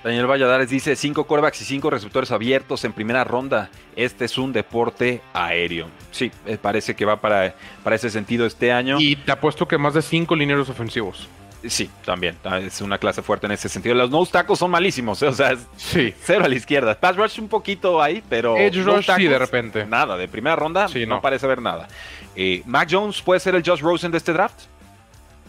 Daniel 0.02 0.26
Valladares 0.26 0.70
dice: 0.70 0.96
cinco 0.96 1.26
corebacks 1.26 1.60
y 1.62 1.64
cinco 1.64 1.90
receptores 1.90 2.30
abiertos 2.30 2.84
en 2.84 2.92
primera 2.92 3.24
ronda. 3.24 3.70
Este 3.96 4.24
es 4.24 4.38
un 4.38 4.52
deporte 4.52 5.20
aéreo. 5.32 5.88
Sí, 6.10 6.30
eh, 6.46 6.58
parece 6.60 6.94
que 6.94 7.04
va 7.04 7.20
para, 7.20 7.54
para 7.84 7.96
ese 7.96 8.10
sentido 8.10 8.46
este 8.46 8.72
año. 8.72 8.96
Y 8.98 9.16
te 9.16 9.32
apuesto 9.32 9.66
que 9.68 9.78
más 9.78 9.94
de 9.94 10.02
cinco 10.02 10.34
lineros 10.34 10.68
ofensivos. 10.68 11.28
Sí, 11.66 11.90
también. 12.04 12.36
Ah, 12.44 12.58
es 12.58 12.80
una 12.80 12.98
clase 12.98 13.22
fuerte 13.22 13.46
en 13.46 13.52
ese 13.52 13.68
sentido. 13.68 13.94
Los 13.94 14.10
nose 14.10 14.32
tacos 14.32 14.58
son 14.58 14.70
malísimos. 14.70 15.22
¿eh? 15.22 15.26
O 15.30 15.32
sea, 15.32 15.54
sí. 15.76 16.14
cero 16.22 16.44
a 16.44 16.48
la 16.48 16.54
izquierda. 16.54 16.98
Pass 16.98 17.16
rush 17.16 17.38
un 17.40 17.48
poquito 17.48 18.02
ahí, 18.02 18.22
pero. 18.28 18.56
Edge 18.56 18.82
rush 18.82 19.10
sí, 19.14 19.26
de 19.26 19.38
repente. 19.38 19.86
Nada. 19.86 20.16
De 20.16 20.28
primera 20.28 20.56
ronda 20.56 20.86
no. 21.06 21.20
parece 21.20 21.46
haber 21.46 21.60
nada. 21.60 21.88
Eh, 22.34 22.62
Mac 22.66 22.88
Jones 22.90 23.20
puede 23.22 23.40
ser 23.40 23.54
el 23.54 23.62
Josh 23.64 23.80
Rosen 23.80 24.10
de 24.10 24.18
este 24.18 24.32
draft. 24.32 24.60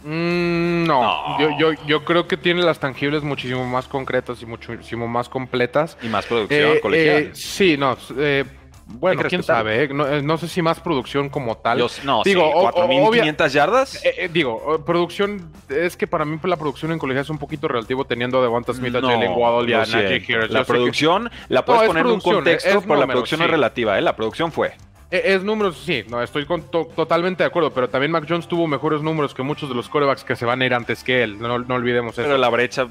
Mm, 0.04 0.84
no, 0.84 1.38
Yo, 1.38 1.50
yo, 1.58 1.72
yo, 1.86 2.04
creo 2.04 2.26
que 2.26 2.36
tiene 2.36 2.62
las 2.62 2.80
tangibles 2.80 3.22
muchísimo 3.22 3.64
más 3.64 3.86
concretas 3.86 4.42
y 4.42 4.46
muchísimo 4.46 5.06
más 5.06 5.28
completas. 5.28 5.96
Y 6.02 6.08
más 6.08 6.26
producción 6.26 6.76
eh, 6.76 6.80
colegial. 6.80 7.22
Eh, 7.22 7.30
sí, 7.34 7.76
no. 7.76 7.96
Eh, 8.18 8.44
bueno, 8.84 9.22
quién 9.28 9.42
sabe, 9.42 9.88
no, 9.88 10.36
sé 10.38 10.48
si 10.48 10.60
más 10.60 10.80
producción 10.80 11.28
como 11.28 11.56
tal. 11.56 11.78
no, 12.04 12.22
digo, 12.24 12.72
sí, 12.74 12.78
4.500 12.78 13.48
yardas. 13.48 14.02
digo, 14.32 14.84
producción, 14.84 15.50
es 15.68 15.96
que 15.96 16.06
para 16.06 16.24
mí 16.24 16.38
la 16.42 16.56
producción 16.56 16.92
en 16.92 16.98
colegial 16.98 17.22
es 17.22 17.30
un 17.30 17.38
poquito 17.38 17.68
relativo 17.68 18.04
teniendo 18.04 18.40
a 18.40 18.42
Devonta 18.42 18.74
Smith, 18.74 18.94
a 18.96 19.00
Jalen 19.00 19.32
Waddle 19.34 19.70
y 19.70 19.74
a 19.74 19.86
Najee 19.86 20.48
La 20.48 20.64
producción, 20.64 21.30
la 21.48 21.64
puedes 21.64 21.84
poner 21.84 22.04
en 22.04 22.12
un 22.12 22.20
contexto, 22.20 22.82
pero 22.82 22.96
la 22.96 23.06
producción 23.06 23.42
es 23.42 23.50
relativa, 23.50 23.98
¿eh? 23.98 24.02
La 24.02 24.16
producción 24.16 24.52
fue. 24.52 24.72
E, 25.12 25.34
es 25.34 25.44
números, 25.44 25.76
sí, 25.76 26.04
no, 26.08 26.22
estoy 26.22 26.46
totalmente 26.46 27.42
de 27.42 27.46
acuerdo, 27.46 27.70
pero 27.70 27.86
también 27.86 28.10
Mac 28.10 28.24
Jones 28.26 28.48
tuvo 28.48 28.66
mejores 28.66 29.02
números 29.02 29.34
que 29.34 29.42
muchos 29.42 29.68
de 29.68 29.74
los 29.74 29.86
corebacks 29.90 30.24
que 30.24 30.34
se 30.36 30.46
van 30.46 30.62
a 30.62 30.64
ir 30.64 30.72
antes 30.72 31.04
que 31.04 31.22
él, 31.22 31.38
no, 31.38 31.58
no 31.58 31.74
olvidemos 31.74 32.14
eso. 32.14 32.22
Pero 32.22 32.38
la 32.38 32.48
brecha, 32.48 32.88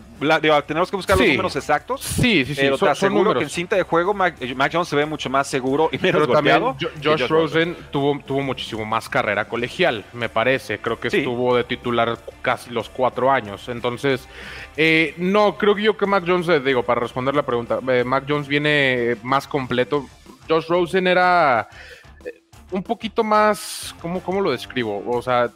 tenemos 0.68 0.92
que 0.92 0.98
buscar 0.98 1.18
los 1.18 1.28
números 1.28 1.56
exactos. 1.56 2.02
Sí, 2.02 2.46
sí, 2.46 2.54
sí, 2.54 2.62
pero 2.62 2.78
te 2.78 2.90
aseguro 2.90 3.34
que 3.34 3.42
en 3.42 3.50
cinta 3.50 3.76
de 3.76 3.82
juego 3.82 4.14
Mac, 4.14 4.36
Jones 4.72 4.88
se 4.88 4.96
ve 4.96 5.08
mucho 5.08 5.32
más 5.32 5.48
seguro 5.48 5.90
y 5.92 5.98
menos 5.98 6.22
pero 6.22 6.32
también 6.32 6.62
Josh, 7.04 7.28
Rosen, 7.28 7.76
tuvo, 7.90 8.20
tuvo 8.20 8.42
muchísimo 8.42 8.86
más 8.86 9.10
carrera 9.10 9.46
colegial, 9.46 10.06
me 10.14 10.30
parece, 10.30 10.78
creo 10.78 11.00
que 11.00 11.08
estuvo 11.08 11.56
de 11.56 11.64
titular 11.64 12.20
casi 12.44 12.70
los 12.70 12.88
cuatro 12.88 13.32
años, 13.32 13.68
entonces, 13.68 14.28
eh, 14.78 15.16
no, 15.18 15.58
creo 15.58 15.74
que 15.74 15.82
yo 15.82 15.98
que 15.98 16.06
Mac 16.06 16.24
Jones, 16.28 16.48
eh, 16.50 16.60
digo, 16.60 16.84
para 16.84 17.02
responder 17.02 17.34
la 17.34 17.42
pregunta, 17.42 17.80
eh, 17.88 18.04
Mac 18.04 18.26
Jones 18.30 18.48
viene 18.48 19.18
más 19.24 19.48
completo, 19.48 20.06
Josh 20.48 20.68
Rosen 20.68 21.08
era 21.08 21.68
un 22.72 22.84
poquito 22.84 23.24
más, 23.24 23.96
¿cómo, 24.02 24.22
cómo 24.22 24.42
lo 24.42 24.52
describo? 24.52 25.04
O 25.08 25.22
sea, 25.22 25.52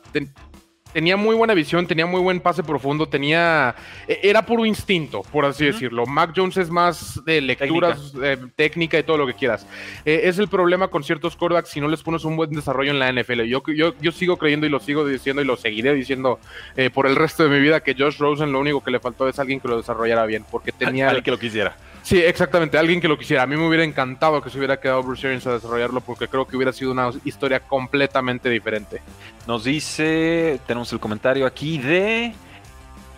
tenía 0.96 1.18
muy 1.18 1.36
buena 1.36 1.54
visión, 1.54 1.88
tenía 1.88 2.06
muy 2.06 2.22
buen 2.22 2.40
pase 2.40 2.64
profundo, 2.64 3.06
tenía, 3.06 3.76
e, 4.08 4.20
era 4.24 4.46
puro 4.46 4.66
instinto, 4.66 5.24
por 5.24 5.44
así 5.44 5.66
decirlo. 5.66 6.06
Mac 6.06 6.32
Jones 6.34 6.56
es 6.56 6.70
más 6.70 7.22
de 7.26 7.42
lecturas, 7.42 8.14
técnica, 8.56 8.98
y 8.98 9.04
todo 9.04 9.18
lo 9.18 9.28
que 9.28 9.34
quieras. 9.34 9.68
E, 10.06 10.22
es 10.24 10.40
el 10.40 10.48
problema 10.48 10.88
con 10.88 11.04
ciertos 11.04 11.36
quarterbacks 11.36 11.68
si 11.68 11.82
no 11.82 11.90
les 11.90 12.02
pones 12.02 12.24
un 12.24 12.38
buen 12.38 12.50
desarrollo 12.52 12.92
en 12.92 13.00
la 13.00 13.12
NFL. 13.12 13.42
Yo, 13.42 13.62
yo, 13.76 13.94
yo 14.00 14.12
sigo 14.14 14.38
creyendo 14.38 14.68
y 14.68 14.70
lo 14.70 14.80
sigo 14.80 15.06
diciendo 15.06 15.42
y 15.42 15.46
lo 15.46 15.58
seguiré 15.58 15.94
diciendo 15.94 16.40
eh, 16.78 16.90
por 16.90 17.08
el 17.08 17.18
resto 17.18 17.44
de 17.44 17.50
mi 17.50 17.60
vida 17.60 17.82
que 17.82 17.94
Josh 17.94 18.18
Rosen 18.18 18.54
lo 18.54 18.62
único 18.62 18.82
que 18.82 18.92
le 18.92 19.02
faltó 19.02 19.28
es 19.28 19.38
alguien 19.38 19.60
que 19.60 19.68
lo 19.68 19.76
desarrollara 19.76 20.26
bien, 20.26 20.46
porque 20.50 20.72
tenía... 20.72 21.08
Alguien 21.08 21.26
que 21.26 21.32
lo 21.32 21.40
quisiera. 21.40 21.76
Sí, 22.06 22.22
exactamente, 22.22 22.78
alguien 22.78 23.02
que 23.02 23.08
lo 23.08 23.18
quisiera. 23.18 23.42
A 23.42 23.48
mí 23.48 23.58
me 23.58 23.68
hubiera 23.68 23.84
encantado 23.84 24.40
que 24.40 24.52
se 24.52 24.60
hubiera 24.60 24.80
quedado 24.80 25.02
Bruce 25.02 25.26
Arians 25.26 25.48
a 25.48 25.54
desarrollarlo 25.54 26.02
porque 26.02 26.28
creo 26.28 26.46
que 26.46 26.56
hubiera 26.56 26.72
sido 26.72 26.92
una 26.92 27.10
historia 27.24 27.62
completamente 27.62 28.48
diferente. 28.48 29.02
Nos 29.48 29.64
dice, 29.64 30.60
tenemos 30.68 30.94
el 30.94 31.00
comentario 31.00 31.48
aquí 31.48 31.80
de 31.80 32.36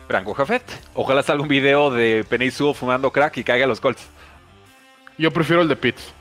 Franco 0.08 0.34
Jafet. 0.34 0.63
Ojalá 0.93 1.21
salga 1.21 1.43
un 1.43 1.50
video 1.50 1.91
de 1.91 2.26
Penny 2.30 2.50
Sewell 2.50 2.73
fumando 2.73 3.12
crack 3.12 3.36
y 3.36 3.43
caiga 3.43 3.65
a 3.65 3.67
los 3.67 3.82
Colts. 3.82 4.08
Yo 5.17 5.32
prefiero 5.32 5.63
el 5.63 5.67
de 5.67 5.76
Pitts. 5.76 6.13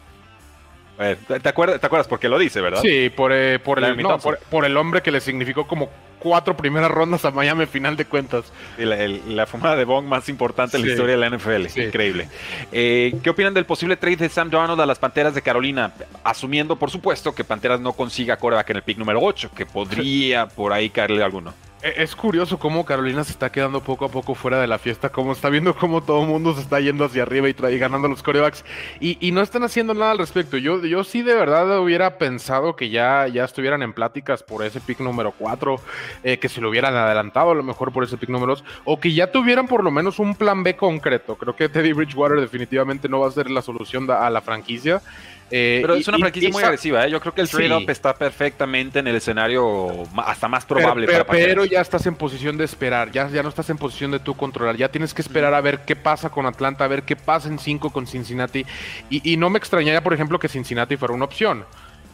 ¿Te, 0.96 1.48
acuerdas, 1.48 1.80
¿Te 1.80 1.86
acuerdas? 1.86 2.08
Porque 2.08 2.28
lo 2.28 2.38
dice, 2.38 2.60
¿verdad? 2.60 2.80
Sí, 2.82 3.10
por, 3.10 3.32
eh, 3.32 3.58
por, 3.58 3.82
el, 3.82 4.04
por, 4.50 4.64
el 4.64 4.76
hombre 4.76 5.02
que 5.02 5.10
le 5.10 5.20
significó 5.20 5.66
como 5.66 5.90
cuatro 6.18 6.56
primeras 6.56 6.90
rondas 6.90 7.24
a 7.24 7.30
Miami, 7.30 7.66
final 7.66 7.96
de 7.96 8.04
cuentas. 8.04 8.52
la, 8.78 9.46
fumada 9.46 9.76
de 9.76 9.84
Bong 9.84 10.06
más 10.06 10.28
importante 10.28 10.76
en 10.76 10.84
la 10.84 10.90
historia 10.90 11.16
de 11.16 11.20
la 11.20 11.36
NFL. 11.36 11.80
Increíble. 11.80 12.28
Eh, 12.72 13.14
¿Qué 13.22 13.30
opinan 13.30 13.54
del 13.54 13.66
posible 13.66 13.96
trade 13.96 14.16
de 14.16 14.28
Sam 14.28 14.50
Darnold 14.50 14.80
a 14.80 14.86
las 14.86 14.98
Panteras 14.98 15.34
de 15.34 15.42
Carolina? 15.42 15.92
Asumiendo, 16.24 16.76
por 16.76 16.90
supuesto, 16.90 17.34
que 17.34 17.44
Panteras 17.44 17.80
no 17.80 17.92
consiga 17.92 18.36
coreback 18.36 18.70
en 18.70 18.76
el 18.76 18.82
pick 18.82 18.98
número 18.98 19.20
8, 19.22 19.50
que 19.54 19.66
podría 19.66 20.46
por 20.46 20.72
ahí 20.72 20.90
caerle 20.90 21.22
alguno. 21.22 21.54
E, 21.86 22.02
es 22.02 22.16
curioso 22.16 22.58
cómo 22.58 22.84
Carolina 22.84 23.22
se 23.22 23.30
está 23.30 23.52
quedando 23.52 23.80
poco 23.80 24.06
a 24.06 24.08
poco 24.08 24.34
fuera 24.34 24.60
de 24.60 24.66
la 24.66 24.78
fiesta, 24.78 25.10
como 25.10 25.30
está 25.30 25.48
viendo 25.50 25.76
cómo 25.76 26.02
todo 26.02 26.22
el 26.22 26.28
mundo 26.28 26.52
se 26.52 26.60
está 26.62 26.80
yendo 26.80 27.04
hacia 27.04 27.22
arriba 27.22 27.48
y, 27.48 27.78
ganando 27.78 28.08
los 28.08 28.24
corebacks 28.24 28.64
y, 28.98 29.30
no 29.30 29.40
están 29.40 29.62
haciendo 29.62 29.94
nada 29.94 30.10
al 30.10 30.18
respecto. 30.18 30.56
Yo, 30.56 30.84
yo 30.84 31.04
sí 31.04 31.22
de 31.22 31.34
verdad 31.34 31.78
hubiera 31.78 32.18
pensado 32.18 32.74
que 32.74 32.90
ya, 32.90 33.28
ya 33.28 33.44
estuvieran 33.44 33.82
en 33.82 33.92
pláticas 33.92 34.42
por 34.42 34.64
ese 34.64 34.80
pick 34.80 34.98
número 34.98 35.32
4, 35.38 35.76
eh, 36.24 36.38
que 36.38 36.48
se 36.48 36.60
lo 36.60 36.70
hubieran 36.70 36.94
adelantado 36.96 37.52
a 37.52 37.54
lo 37.54 37.62
mejor 37.62 37.92
por 37.92 38.02
ese 38.02 38.16
pick 38.16 38.30
número 38.30 38.54
2, 38.54 38.64
o 38.84 38.98
que 38.98 39.12
ya 39.12 39.30
tuvieran 39.30 39.68
por 39.68 39.84
lo 39.84 39.92
menos 39.92 40.18
un 40.18 40.34
plan 40.34 40.64
B 40.64 40.74
concreto. 40.74 41.36
Creo 41.36 41.54
que 41.54 41.68
Teddy 41.68 41.92
Bridgewater 41.92 42.40
definitivamente 42.40 43.08
no 43.08 43.20
va 43.20 43.28
a 43.28 43.32
ser 43.32 43.48
la 43.48 43.62
solución 43.62 44.10
a 44.10 44.28
la 44.30 44.40
franquicia. 44.40 45.02
Eh, 45.50 45.78
pero 45.80 45.94
es 45.94 46.08
una 46.08 46.18
franquicia 46.18 46.50
muy 46.50 46.62
agresiva, 46.62 47.06
¿eh? 47.06 47.10
yo 47.10 47.20
creo 47.20 47.32
que 47.32 47.40
el 47.40 47.48
trade-up 47.48 47.88
está 47.88 48.14
perfectamente 48.14 48.98
en 48.98 49.06
el 49.06 49.14
escenario 49.14 49.92
hasta 50.16 50.48
más 50.48 50.64
probable. 50.64 51.06
Pero, 51.06 51.24
pero, 51.26 51.64
ya 51.64 51.80
estás 51.80 52.04
en 52.06 52.16
posición 52.16 52.56
de 52.56 52.64
esperar, 52.64 53.12
ya, 53.12 53.28
ya 53.28 53.44
no 53.44 53.48
estás 53.48 53.70
en 53.70 53.78
posición 53.78 54.10
de 54.10 54.18
tú 54.18 54.36
controlar, 54.36 54.76
ya 54.76 54.88
tienes 54.88 55.14
que 55.14 55.22
esperar 55.22 55.54
a 55.54 55.60
ver 55.60 55.84
qué 55.84 55.94
pasa 55.94 56.30
con 56.30 56.46
Atlanta, 56.46 56.84
a 56.84 56.88
ver 56.88 57.04
qué 57.04 57.14
pasa 57.14 57.48
en 57.48 57.60
5 57.60 57.90
con 57.90 58.06
Cincinnati. 58.06 58.66
Y, 59.08 59.36
no 59.36 59.50
me 59.50 59.58
extrañaría, 59.58 60.02
por 60.02 60.14
ejemplo, 60.14 60.38
que 60.38 60.48
Cincinnati 60.48 60.96
fuera 60.96 61.14
una 61.14 61.26
opción. 61.26 61.64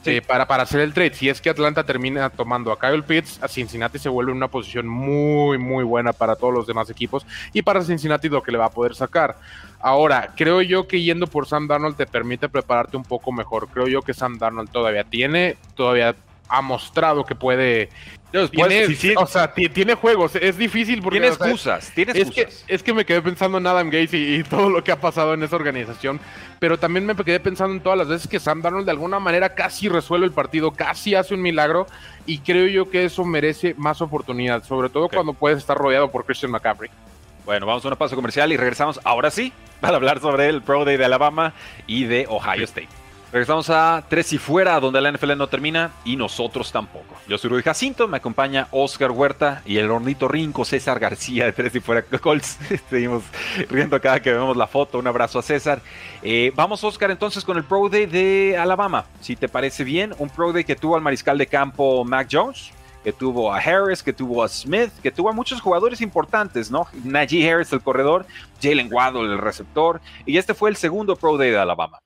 Eh, 0.05 0.23
para, 0.23 0.47
para 0.47 0.65
hacer 0.65 0.81
el 0.81 0.93
trade. 0.93 1.15
Si 1.15 1.29
es 1.29 1.41
que 1.41 1.51
Atlanta 1.51 1.85
termina 1.85 2.31
tomando 2.31 2.73
a 2.73 2.79
Kyle 2.79 3.03
Pitts, 3.03 3.43
a 3.43 3.49
Cincinnati 3.49 3.99
se 3.99 4.09
vuelve 4.09 4.33
una 4.33 4.49
posición 4.49 4.87
muy, 4.87 5.59
muy 5.59 5.85
buena 5.85 6.13
para 6.13 6.37
todos 6.37 6.53
los 6.53 6.67
demás 6.67 6.91
equipos 6.91 7.27
y 7.53 7.63
para 7.63 7.83
Cincinnati 7.83 8.29
lo 8.29 8.43
que 8.43 8.53
le 8.53 8.59
va 8.59 8.67
a 8.67 8.71
poder 8.71 8.95
sacar. 8.95 9.37
Ahora, 9.81 10.33
creo 10.37 10.63
yo 10.63 10.87
que 10.87 11.03
yendo 11.03 11.27
por 11.27 11.47
Sam 11.47 11.67
Darnold 11.67 11.97
te 11.97 12.07
permite 12.07 12.49
prepararte 12.49 12.97
un 12.97 13.05
poco 13.05 13.33
mejor. 13.33 13.69
Creo 13.69 13.87
yo 13.89 14.03
que 14.03 14.15
Sam 14.15 14.39
Darnold 14.39 14.71
todavía 14.71 15.05
tiene, 15.05 15.57
todavía 15.75 16.15
ha 16.49 16.63
mostrado 16.63 17.25
que 17.25 17.35
puede 17.35 17.89
tiene, 18.51 19.15
O 19.17 19.27
sea, 19.27 19.53
tiene 19.53 19.95
juegos. 19.95 20.37
Es 20.37 20.57
difícil 20.57 21.03
porque. 21.03 21.21
Tiene 21.21 21.35
excusas. 21.35 21.93
tiene 21.95 22.13
excusas. 22.13 22.65
Es, 22.67 22.83
que, 22.83 22.95
me 22.95 23.05
quedé 23.05 23.21
pensando 23.21 23.59
en 23.59 23.67
Adam 23.67 23.89
Gates 23.89 24.15
y, 24.15 24.43
todo 24.45 24.71
lo 24.71 24.83
que 24.83 24.93
ha 24.93 25.01
pasado 25.01 25.35
en 25.35 25.43
esa 25.43 25.57
organización. 25.57 26.19
Pero 26.59 26.79
también 26.79 27.05
me 27.05 27.15
quedé 27.15 27.41
pensando 27.41 27.75
en 27.75 27.81
todas 27.81 27.99
las 27.99 28.09
veces 28.09 28.29
que 28.29 28.41
Sam 28.41 28.63
Darnold 28.63 28.87
de 28.87 28.93
alguna 28.93 29.19
manera 29.19 29.55
casi 29.55 29.89
resuelve 29.89 30.27
el 30.27 30.33
partido, 30.33 30.71
casi 30.73 31.15
hace 31.15 31.35
un 31.35 31.43
milagro. 31.43 31.87
Y 32.25 32.39
creo 32.39 32.67
yo 32.69 32.91
que 32.91 33.05
eso 33.05 33.25
merece 33.25 33.75
más 33.77 34.01
oportunidad, 34.01 34.65
sobre 34.65 34.89
todo 34.89 35.09
cuando 35.09 35.35
puedes 35.35 35.59
estar 35.59 35.77
rodeado 35.77 36.11
por 36.11 36.25
Christian 36.25 36.53
McCaffrey. 36.53 36.91
Bueno, 37.45 37.67
vamos 37.67 37.85
a 37.85 37.89
una 37.89 37.97
pausa 37.97 38.15
comercial 38.15 38.53
y 38.53 38.57
regresamos 38.57 39.01
ahora 39.05 39.31
sí 39.31 39.53
para 39.81 39.97
hablar 39.97 40.21
sobre 40.21 40.49
el 40.49 40.63
Pro 40.63 40.85
Day 40.85 40.97
de 40.97 41.05
Alabama 41.05 41.53
y 41.89 42.05
de 42.05 42.27
Ohio 42.29 42.65
State. 42.65 43.02
Regresamos 43.33 43.71
a 43.71 44.05
Tres 44.11 44.31
y 44.35 44.39
Fuera, 44.39 44.79
donde 44.79 45.01
la 45.01 45.11
NFL 45.11 45.39
no 45.39 45.47
termina 45.47 45.91
y 46.05 46.17
nosotros 46.17 46.71
tampoco. 46.71 47.17
Yo 47.27 47.39
soy 47.39 47.49
Rudy 47.49 47.63
Jacinto, 47.63 48.07
me 48.07 48.19
acompaña 48.19 48.69
Oscar 48.73 49.11
Huerta 49.11 49.63
y 49.65 49.79
el 49.79 49.91
hornito 49.91 50.29
rinco 50.29 50.67
César 50.67 51.01
García 51.01 51.47
de 51.47 51.53
Tres 51.53 51.75
y 51.75 51.81
Fuera 51.81 52.03
Colts. 52.03 52.59
Seguimos 52.91 53.23
riendo 53.71 53.99
cada 54.03 54.21
que 54.21 54.31
vemos 54.31 54.55
la 54.55 54.67
foto. 54.67 54.99
Un 54.99 55.07
abrazo 55.07 55.39
a 55.39 55.43
César. 55.43 55.81
Eh, 56.23 56.53
vamos, 56.55 56.85
Oscar, 56.85 57.11
entonces 57.11 57.43
con 57.43 57.57
el 57.57 57.65
Pro 57.65 57.89
Day 57.89 58.05
de 58.05 58.59
Alabama. 58.59 59.07
Si 59.23 59.35
te 59.35 59.49
parece 59.49 59.83
bien, 59.83 60.15
un 60.19 60.29
Pro 60.29 60.53
Day 60.53 60.65
que 60.65 60.77
tuvo 60.77 60.97
al 60.97 61.01
mariscal 61.01 61.39
de 61.39 61.47
campo 61.47 62.05
Mac 62.05 62.29
Jones 62.31 62.71
que 63.03 63.13
tuvo 63.13 63.53
a 63.53 63.59
Harris, 63.59 64.03
que 64.03 64.13
tuvo 64.13 64.45
a 64.45 64.49
Smith, 64.49 64.93
que 65.03 65.11
tuvo 65.11 65.31
a 65.31 65.33
muchos 65.33 65.61
jugadores 65.61 66.01
importantes, 66.01 66.71
¿no? 66.71 66.87
Najee 67.03 67.51
Harris, 67.51 67.73
el 67.73 67.81
corredor, 67.81 68.27
Jalen 68.61 68.93
Waddle, 68.93 69.33
el 69.33 69.39
receptor, 69.39 70.01
y 70.25 70.37
este 70.37 70.55
fue 70.55 70.71
el 70.71 70.77
segundo 70.77 71.17
Pro 71.17 71.37
Day 71.37 71.51
de 71.51 71.59
Alabama. 71.59 71.99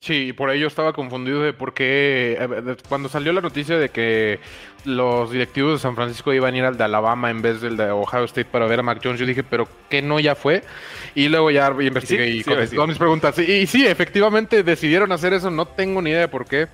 Sí, 0.00 0.32
por 0.32 0.50
ello 0.50 0.66
estaba 0.66 0.92
confundido 0.92 1.40
de 1.40 1.52
por 1.52 1.72
qué, 1.72 2.76
cuando 2.88 3.08
salió 3.08 3.32
la 3.32 3.40
noticia 3.40 3.78
de 3.78 3.88
que 3.88 4.38
los 4.84 5.32
directivos 5.32 5.72
de 5.72 5.78
San 5.78 5.96
Francisco 5.96 6.32
iban 6.32 6.54
a 6.54 6.58
ir 6.58 6.64
al 6.64 6.76
de 6.76 6.84
Alabama 6.84 7.30
en 7.30 7.42
vez 7.42 7.60
del 7.60 7.76
de 7.76 7.90
Ohio 7.90 8.24
State 8.24 8.44
para 8.44 8.66
ver 8.66 8.80
a 8.80 8.82
Mac 8.82 9.00
Jones, 9.02 9.18
yo 9.18 9.26
dije, 9.26 9.42
pero 9.42 9.66
¿qué 9.88 10.02
no 10.02 10.20
ya 10.20 10.34
fue? 10.34 10.62
Y 11.14 11.28
luego 11.28 11.50
ya 11.50 11.74
investigué 11.80 12.28
y 12.28 12.44
contesté 12.44 12.86
mis 12.86 12.98
preguntas. 12.98 13.38
Y, 13.38 13.66
sí, 13.66 13.86
efectivamente 13.86 14.62
decidieron 14.62 15.10
hacer 15.12 15.32
eso, 15.32 15.50
no 15.50 15.66
tengo 15.66 16.02
ni 16.02 16.10
idea 16.10 16.20
de 16.20 16.28
por 16.28 16.46
qué. 16.46 16.68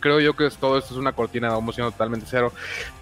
Creo 0.00 0.18
yo 0.18 0.32
que 0.32 0.48
todo 0.58 0.78
esto 0.78 0.94
es 0.94 0.98
una 0.98 1.12
cortina 1.12 1.50
de 1.50 1.56
humo 1.56 1.72
totalmente 1.72 2.26
cero. 2.28 2.54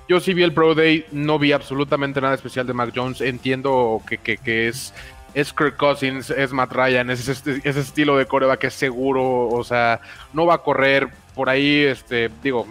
Yo 0.08 0.18
sí 0.18 0.34
vi 0.34 0.42
el 0.42 0.52
Pro 0.52 0.74
Day, 0.74 1.06
no 1.12 1.38
vi 1.38 1.52
absolutamente 1.52 2.20
nada 2.20 2.34
especial 2.34 2.66
de 2.66 2.74
Mac 2.74 2.92
Jones. 2.94 3.20
Entiendo 3.20 4.02
que, 4.06 4.18
que, 4.18 4.36
que 4.36 4.66
es 4.66 4.92
es 5.34 5.52
Kirk 5.52 5.76
Cousins, 5.76 6.30
es 6.30 6.52
Matt 6.52 6.72
Ryan, 6.72 7.10
es 7.10 7.28
ese, 7.28 7.68
estilo 7.68 8.16
de 8.16 8.26
coreback 8.26 8.60
que 8.60 8.66
es 8.68 8.74
seguro, 8.74 9.48
o 9.48 9.64
sea, 9.64 10.00
no 10.32 10.46
va 10.46 10.54
a 10.54 10.58
correr 10.58 11.08
por 11.34 11.48
ahí, 11.48 11.84
este, 11.84 12.30
digo, 12.42 12.66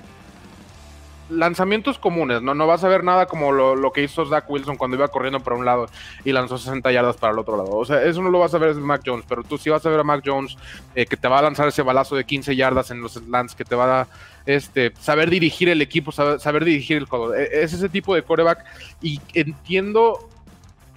lanzamientos 1.29 1.99
comunes, 1.99 2.41
no, 2.41 2.53
no 2.53 2.67
vas 2.67 2.83
a 2.83 2.87
ver 2.87 3.03
nada 3.03 3.25
como 3.25 3.51
lo, 3.51 3.91
que 3.91 4.03
hizo 4.03 4.25
Zach 4.25 4.49
Wilson 4.49 4.77
cuando 4.77 4.97
iba 4.97 5.07
corriendo 5.07 5.39
para 5.39 5.55
un 5.55 5.65
lado 5.65 5.87
y 6.23 6.31
lanzó 6.31 6.57
60 6.57 6.91
yardas 6.91 7.17
para 7.17 7.33
el 7.33 7.39
otro 7.39 7.57
lado. 7.57 7.75
O 7.75 7.85
sea, 7.85 8.03
eso 8.03 8.21
no 8.21 8.29
lo 8.29 8.39
vas 8.39 8.53
a 8.53 8.57
ver 8.57 8.69
es 8.69 8.77
Mac 8.77 9.01
Jones, 9.05 9.25
pero 9.27 9.43
tú 9.43 9.57
sí 9.57 9.69
vas 9.69 9.85
a 9.85 9.89
ver 9.89 9.99
a 9.99 10.03
Mac 10.03 10.23
Jones 10.25 10.57
eh, 10.95 11.05
que 11.05 11.17
te 11.17 11.27
va 11.27 11.39
a 11.39 11.41
lanzar 11.41 11.67
ese 11.67 11.81
balazo 11.81 12.15
de 12.15 12.25
15 12.25 12.55
yardas 12.55 12.91
en 12.91 13.01
los 13.01 13.13
slants, 13.13 13.55
que 13.55 13.65
te 13.65 13.75
va 13.75 14.01
a 14.01 14.07
este, 14.45 14.93
saber 14.99 15.29
dirigir 15.29 15.69
el 15.69 15.81
equipo, 15.81 16.11
saber, 16.11 16.63
dirigir 16.63 16.97
el 16.97 17.05
juego. 17.05 17.33
E, 17.33 17.63
es 17.63 17.73
ese 17.73 17.89
tipo 17.89 18.15
de 18.15 18.23
coreback 18.23 18.63
y 19.01 19.19
entiendo 19.33 20.29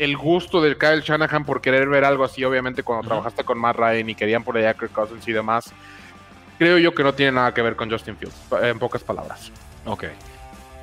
el 0.01 0.17
gusto 0.17 0.63
de 0.63 0.77
Kyle 0.79 1.03
Shanahan 1.03 1.45
por 1.45 1.61
querer 1.61 1.87
ver 1.87 2.05
algo 2.05 2.25
así, 2.25 2.43
obviamente 2.43 2.83
cuando 2.83 3.07
trabajaste 3.07 3.45
con 3.45 3.59
Matt 3.59 3.77
Ryan 3.77 4.09
y 4.09 4.15
querían 4.15 4.43
por 4.43 4.57
allá 4.57 4.73
Kirk 4.73 4.93
Cousins 4.93 5.29
y 5.29 5.33
demás, 5.33 5.73
creo 6.59 6.79
yo 6.79 6.95
que 6.95 7.03
no 7.03 7.13
tiene 7.13 7.33
nada 7.33 7.53
que 7.53 7.61
ver 7.61 7.77
con 7.77 7.91
Justin 7.91 8.17
Fields, 8.17 8.35
en 8.63 8.79
pocas 8.79 9.05
palabras. 9.05 9.53
Ok. 9.85 10.05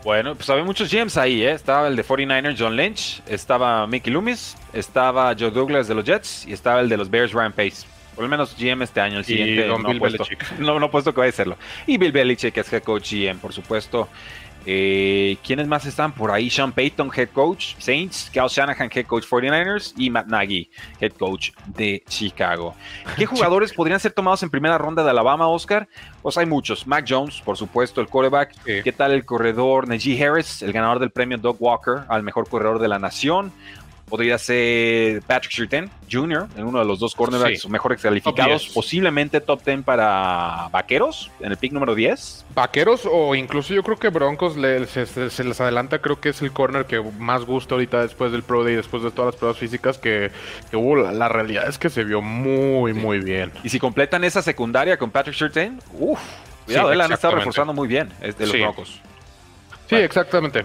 Bueno, 0.03 0.35
pues 0.35 0.47
había 0.51 0.63
muchos 0.63 0.91
GMs 0.91 1.17
ahí, 1.17 1.43
¿eh? 1.43 1.51
Estaba 1.51 1.87
el 1.87 1.95
de 1.95 2.05
49ers, 2.05 2.55
John 2.57 2.75
Lynch, 2.75 3.23
estaba 3.27 3.87
Mickey 3.87 4.13
Loomis, 4.13 4.55
estaba 4.71 5.35
Joe 5.37 5.49
Douglas 5.49 5.87
de 5.87 5.95
los 5.95 6.05
Jets 6.05 6.45
y 6.47 6.53
estaba 6.53 6.79
el 6.79 6.87
de 6.87 6.97
los 6.97 7.09
Bears, 7.09 7.33
Ryan 7.33 7.53
Pace. 7.53 7.87
Por 8.13 8.23
lo 8.23 8.29
menos 8.29 8.55
GM 8.57 8.83
este 8.83 9.01
año, 9.01 9.17
el 9.17 9.25
siguiente 9.25 9.67
no, 9.67 9.79
Bill 9.79 9.99
puesto, 9.99 10.25
no, 10.59 10.79
no 10.79 10.91
puesto 10.91 11.11
que 11.11 11.21
vaya 11.21 11.29
a 11.29 11.33
serlo. 11.33 11.57
Y 11.87 11.97
Bill 11.97 12.11
Belichick, 12.11 12.53
que 12.53 12.59
es 12.59 12.71
head 12.71 12.83
coach 12.83 13.13
GM, 13.13 13.39
por 13.39 13.51
supuesto. 13.51 14.09
Eh, 14.69 15.37
¿Quiénes 15.45 15.65
más 15.65 15.85
están 15.85 16.11
por 16.11 16.29
ahí? 16.29 16.49
Sean 16.49 16.73
Payton, 16.73 17.09
head 17.15 17.29
coach 17.29 17.75
Saints, 17.79 18.29
Cal 18.33 18.49
Shanahan, 18.49 18.89
head 18.93 19.05
coach 19.05 19.23
49ers 19.23 19.93
y 19.95 20.09
Matt 20.09 20.27
Nagy, 20.27 20.69
head 20.99 21.13
coach 21.13 21.51
de 21.67 22.03
Chicago. 22.09 22.75
¿Qué 23.15 23.25
jugadores 23.25 23.71
podrían 23.71 24.01
ser 24.01 24.11
tomados 24.11 24.43
en 24.43 24.49
primera 24.49 24.77
ronda 24.77 25.05
de 25.05 25.09
Alabama, 25.09 25.47
Oscar? 25.47 25.87
Pues 26.21 26.37
hay 26.37 26.45
muchos. 26.45 26.85
Mac 26.85 27.05
Jones, 27.07 27.41
por 27.45 27.55
supuesto, 27.55 28.01
el 28.01 28.07
quarterback. 28.07 28.53
¿Qué 28.65 28.91
tal 28.91 29.13
el 29.13 29.23
corredor 29.23 29.87
Najee 29.87 30.21
Harris, 30.21 30.61
el 30.61 30.73
ganador 30.73 30.99
del 30.99 31.11
premio 31.11 31.37
Doug 31.37 31.55
Walker 31.61 32.03
al 32.09 32.23
mejor 32.23 32.49
corredor 32.49 32.79
de 32.79 32.89
la 32.89 32.99
nación? 32.99 33.53
Podría 34.09 34.37
ser 34.37 35.21
Patrick 35.23 35.51
Surtain 35.51 35.89
Jr., 36.09 36.47
en 36.55 36.65
uno 36.65 36.79
de 36.79 36.85
los 36.85 36.99
dos 36.99 37.13
cornerbacks 37.13 37.67
mejores 37.67 38.01
calificados, 38.01 38.69
posiblemente 38.69 39.41
top 39.41 39.63
10 39.63 39.83
para 39.83 40.69
Vaqueros, 40.71 41.29
en 41.39 41.51
el 41.51 41.57
pick 41.57 41.73
número 41.73 41.93
10. 41.93 42.45
Vaqueros 42.55 43.07
o 43.11 43.35
incluso 43.35 43.73
yo 43.73 43.83
creo 43.83 43.97
que 43.97 44.09
Broncos 44.09 44.53
se, 44.53 45.43
les 45.43 45.61
adelanta, 45.61 45.99
creo 45.99 46.19
que 46.19 46.29
es 46.29 46.41
el 46.41 46.51
corner 46.51 46.85
que 46.85 47.01
más 47.19 47.45
gusta 47.45 47.75
ahorita 47.75 48.01
después 48.01 48.31
del 48.31 48.43
Pro 48.43 48.63
Day, 48.63 48.75
después 48.75 49.03
de 49.03 49.11
todas 49.11 49.33
las 49.33 49.35
pruebas 49.35 49.57
físicas 49.57 49.97
que, 49.97 50.31
hubo. 50.73 50.95
La, 50.95 51.27
realidad 51.27 51.67
es 51.67 51.77
que 51.77 51.89
se 51.89 52.03
vio 52.03 52.21
muy, 52.21 52.93
muy 52.93 53.19
bien. 53.19 53.51
Y 53.63 53.69
si 53.69 53.79
completan 53.79 54.23
esa 54.23 54.41
secundaria 54.41 54.97
con 54.97 55.11
Patrick 55.11 55.35
Surtain, 55.35 55.79
uff, 55.93 56.19
cuidado, 56.65 56.93
él 56.93 57.01
han 57.01 57.11
estado 57.11 57.35
reforzando 57.35 57.73
muy 57.73 57.87
bien 57.87 58.09
de 58.21 58.33
los 58.39 58.51
Broncos. 58.53 59.01
Sí, 59.89 59.95
exactamente. 59.95 60.63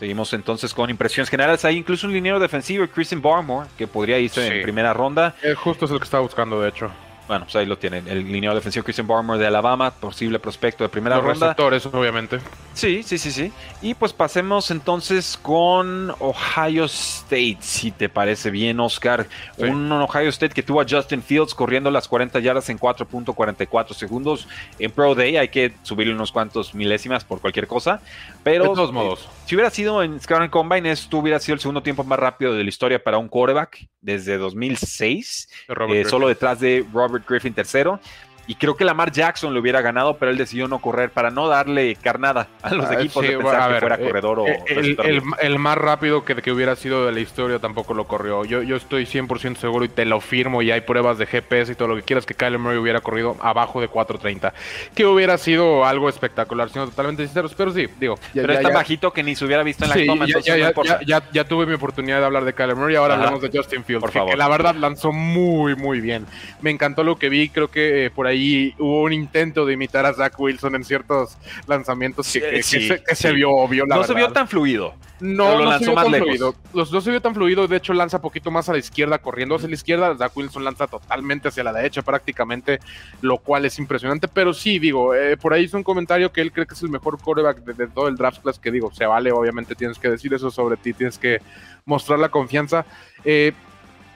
Seguimos 0.00 0.32
entonces 0.32 0.72
con 0.72 0.88
impresiones 0.88 1.28
generales. 1.28 1.62
Hay 1.66 1.76
incluso 1.76 2.06
un 2.06 2.14
liniero 2.14 2.40
defensivo, 2.40 2.86
Christian 2.88 3.20
Barmore, 3.20 3.68
que 3.76 3.86
podría 3.86 4.18
irse 4.18 4.46
en 4.46 4.62
primera 4.62 4.94
ronda. 4.94 5.36
Eh, 5.42 5.52
justo 5.54 5.84
es 5.84 5.90
el 5.90 5.98
que 5.98 6.04
estaba 6.04 6.22
buscando, 6.22 6.58
de 6.58 6.70
hecho. 6.70 6.90
Bueno, 7.30 7.44
pues 7.44 7.54
ahí 7.54 7.64
lo 7.64 7.78
tienen. 7.78 8.08
El 8.08 8.24
lineal 8.24 8.56
defensivo 8.56 8.82
Christian 8.82 9.06
Barmore 9.06 9.38
de 9.38 9.46
Alabama, 9.46 9.92
posible 9.92 10.40
prospecto 10.40 10.82
de 10.82 10.88
primera 10.88 11.14
Los 11.14 11.24
ronda. 11.26 11.46
receptores, 11.46 11.86
obviamente. 11.86 12.40
Sí, 12.74 13.04
sí, 13.04 13.18
sí, 13.18 13.30
sí. 13.30 13.52
Y 13.82 13.94
pues 13.94 14.12
pasemos 14.12 14.72
entonces 14.72 15.38
con 15.40 16.10
Ohio 16.18 16.86
State, 16.86 17.58
si 17.60 17.92
te 17.92 18.08
parece 18.08 18.50
bien, 18.50 18.80
Oscar. 18.80 19.28
Un 19.58 19.92
Ohio 19.92 20.28
State 20.30 20.54
que 20.54 20.64
tuvo 20.64 20.80
a 20.80 20.86
Justin 20.88 21.22
Fields 21.22 21.54
corriendo 21.54 21.88
las 21.92 22.08
40 22.08 22.40
yardas 22.40 22.68
en 22.68 22.80
4.44 22.80 23.94
segundos. 23.94 24.48
En 24.80 24.90
Pro 24.90 25.14
Day 25.14 25.36
hay 25.36 25.50
que 25.50 25.72
subirle 25.84 26.12
unos 26.12 26.32
cuantos 26.32 26.74
milésimas 26.74 27.24
por 27.24 27.40
cualquier 27.40 27.68
cosa. 27.68 28.00
Pero, 28.42 28.64
de 28.64 28.70
todos 28.70 28.92
modos. 28.92 29.20
Eh, 29.20 29.40
si 29.46 29.54
hubiera 29.54 29.70
sido 29.70 30.02
en 30.02 30.20
Scouting 30.20 30.50
Combine, 30.50 30.90
esto 30.90 31.18
hubiera 31.18 31.38
sido 31.38 31.54
el 31.54 31.60
segundo 31.60 31.80
tiempo 31.82 32.02
más 32.02 32.18
rápido 32.18 32.54
de 32.54 32.64
la 32.64 32.68
historia 32.68 33.00
para 33.00 33.18
un 33.18 33.28
quarterback 33.28 33.86
desde 34.00 34.38
2006, 34.38 35.48
eh, 35.68 36.04
solo 36.08 36.28
detrás 36.28 36.58
de 36.60 36.84
Robert 36.92 37.19
Griffin 37.26 37.54
III. 37.56 37.98
Y 38.46 38.56
creo 38.56 38.76
que 38.76 38.84
Lamar 38.84 39.12
Jackson 39.12 39.54
le 39.54 39.60
hubiera 39.60 39.80
ganado, 39.80 40.16
pero 40.16 40.30
él 40.30 40.36
decidió 40.36 40.66
no 40.66 40.80
correr 40.80 41.10
para 41.10 41.30
no 41.30 41.48
darle 41.48 41.94
carnada 41.96 42.48
a 42.62 42.74
los 42.74 42.86
ah, 42.86 42.94
equipos 42.94 43.22
de 43.22 43.36
pensar 43.36 43.72
que 43.74 43.80
fuera 43.80 43.94
eh, 43.96 44.04
corredor 44.04 44.40
o 44.40 44.46
eh, 44.46 45.22
el, 45.40 45.58
más 45.58 45.78
rápido 45.78 46.24
que, 46.24 46.34
que, 46.36 46.50
hubiera 46.50 46.74
sido 46.74 47.06
de 47.06 47.12
la 47.12 47.20
historia 47.20 47.58
tampoco 47.58 47.94
lo 47.94 48.06
corrió. 48.06 48.44
Yo, 48.44 48.62
yo 48.62 48.76
estoy 48.76 49.04
100% 49.04 49.56
seguro 49.56 49.84
y 49.84 49.88
te 49.88 50.04
lo 50.04 50.20
firmo 50.20 50.62
y 50.62 50.70
hay 50.70 50.80
pruebas 50.80 51.18
de 51.18 51.26
GPS 51.26 51.72
y 51.72 51.74
todo 51.74 51.88
lo 51.88 51.96
que 51.96 52.02
quieras 52.02 52.26
que 52.26 52.34
Kyler 52.34 52.58
Murray 52.58 52.78
hubiera 52.78 53.00
corrido 53.00 53.36
abajo 53.40 53.80
de 53.80 53.88
4.30. 53.88 54.52
Que 54.94 55.06
hubiera 55.06 55.38
sido 55.38 55.84
algo 55.84 56.08
espectacular, 56.08 56.70
siendo 56.70 56.90
totalmente 56.90 57.24
sinceros. 57.24 57.54
Pero 57.54 57.72
sí, 57.72 57.86
digo. 58.00 58.18
pero 58.34 58.52
es 58.52 58.62
tan 58.62 58.72
bajito 58.72 59.12
que 59.12 59.22
ni 59.22 59.36
se 59.36 59.44
hubiera 59.44 59.62
visto 59.62 59.84
en 59.84 59.90
la 59.90 60.06
toma. 60.06 60.26
Ya, 61.06 61.22
ya, 61.32 61.44
tuve 61.44 61.66
mi 61.66 61.74
oportunidad 61.74 62.18
de 62.18 62.26
hablar 62.26 62.44
de 62.44 62.52
Kyler 62.52 62.76
Murray. 62.76 62.96
Ahora 62.96 63.14
hablamos 63.14 63.42
de 63.42 63.50
Justin 63.52 63.84
Fields. 63.84 64.00
Por 64.00 64.12
favor. 64.12 64.30
Que 64.30 64.36
la 64.36 64.48
verdad 64.48 64.74
lanzó 64.74 65.12
muy, 65.12 65.76
muy 65.76 66.00
bien. 66.00 66.26
Me 66.60 66.70
encantó 66.70 67.04
lo 67.04 67.16
que 67.16 67.28
vi. 67.28 67.48
Creo 67.48 67.68
que 67.68 68.06
eh, 68.06 68.10
por 68.10 68.26
ahí 68.26 68.39
y 68.40 68.74
hubo 68.78 69.02
un 69.02 69.12
intento 69.12 69.66
de 69.66 69.74
imitar 69.74 70.06
a 70.06 70.14
Zach 70.14 70.32
Wilson 70.38 70.74
en 70.74 70.84
ciertos 70.84 71.36
lanzamientos 71.66 72.32
que, 72.32 72.62
se, 72.62 73.32
vio 73.32 73.50
obvio. 73.50 73.84
no 73.84 74.02
se 74.02 74.14
vio 74.14 74.32
tan 74.32 74.48
fluido. 74.48 74.94
No, 75.20 75.62
no 75.62 75.78
se 75.78 75.84
vio 75.84 75.94
tan 75.94 76.14
fluido. 76.14 76.54
Los, 76.72 76.90
no 76.90 77.00
se 77.02 77.10
vio 77.10 77.20
tan 77.20 77.34
fluido. 77.34 77.68
De 77.68 77.76
hecho, 77.76 77.92
lanza 77.92 78.22
poquito 78.22 78.50
más 78.50 78.70
a 78.70 78.72
la 78.72 78.78
izquierda, 78.78 79.18
corriendo 79.18 79.56
hacia 79.56 79.68
la 79.68 79.74
izquierda. 79.74 80.16
Zach 80.16 80.34
Wilson 80.34 80.64
lanza 80.64 80.86
totalmente 80.86 81.48
hacia 81.48 81.62
la 81.62 81.74
derecha, 81.74 82.00
prácticamente, 82.00 82.80
lo 83.20 83.36
cual 83.36 83.66
es 83.66 83.78
impresionante. 83.78 84.26
Pero 84.26 84.54
sí, 84.54 84.78
digo, 84.78 85.14
eh, 85.14 85.36
por 85.36 85.52
ahí 85.52 85.64
hizo 85.64 85.76
un 85.76 85.82
comentario 85.82 86.32
que 86.32 86.40
él 86.40 86.50
cree 86.50 86.66
que 86.66 86.72
es 86.72 86.82
el 86.82 86.88
mejor 86.88 87.20
coreback 87.20 87.58
de, 87.58 87.88
todo 87.88 88.08
el 88.08 88.16
draft 88.16 88.40
class. 88.42 88.58
Que 88.58 88.70
digo, 88.70 88.90
se 88.94 89.04
vale, 89.04 89.32
obviamente 89.32 89.74
tienes 89.74 89.98
que 89.98 90.08
decir 90.08 90.32
eso 90.32 90.50
sobre 90.50 90.78
ti, 90.78 90.94
tienes 90.94 91.18
que 91.18 91.42
mostrar 91.84 92.18
la 92.18 92.30
confianza. 92.30 92.86
Eh, 93.22 93.52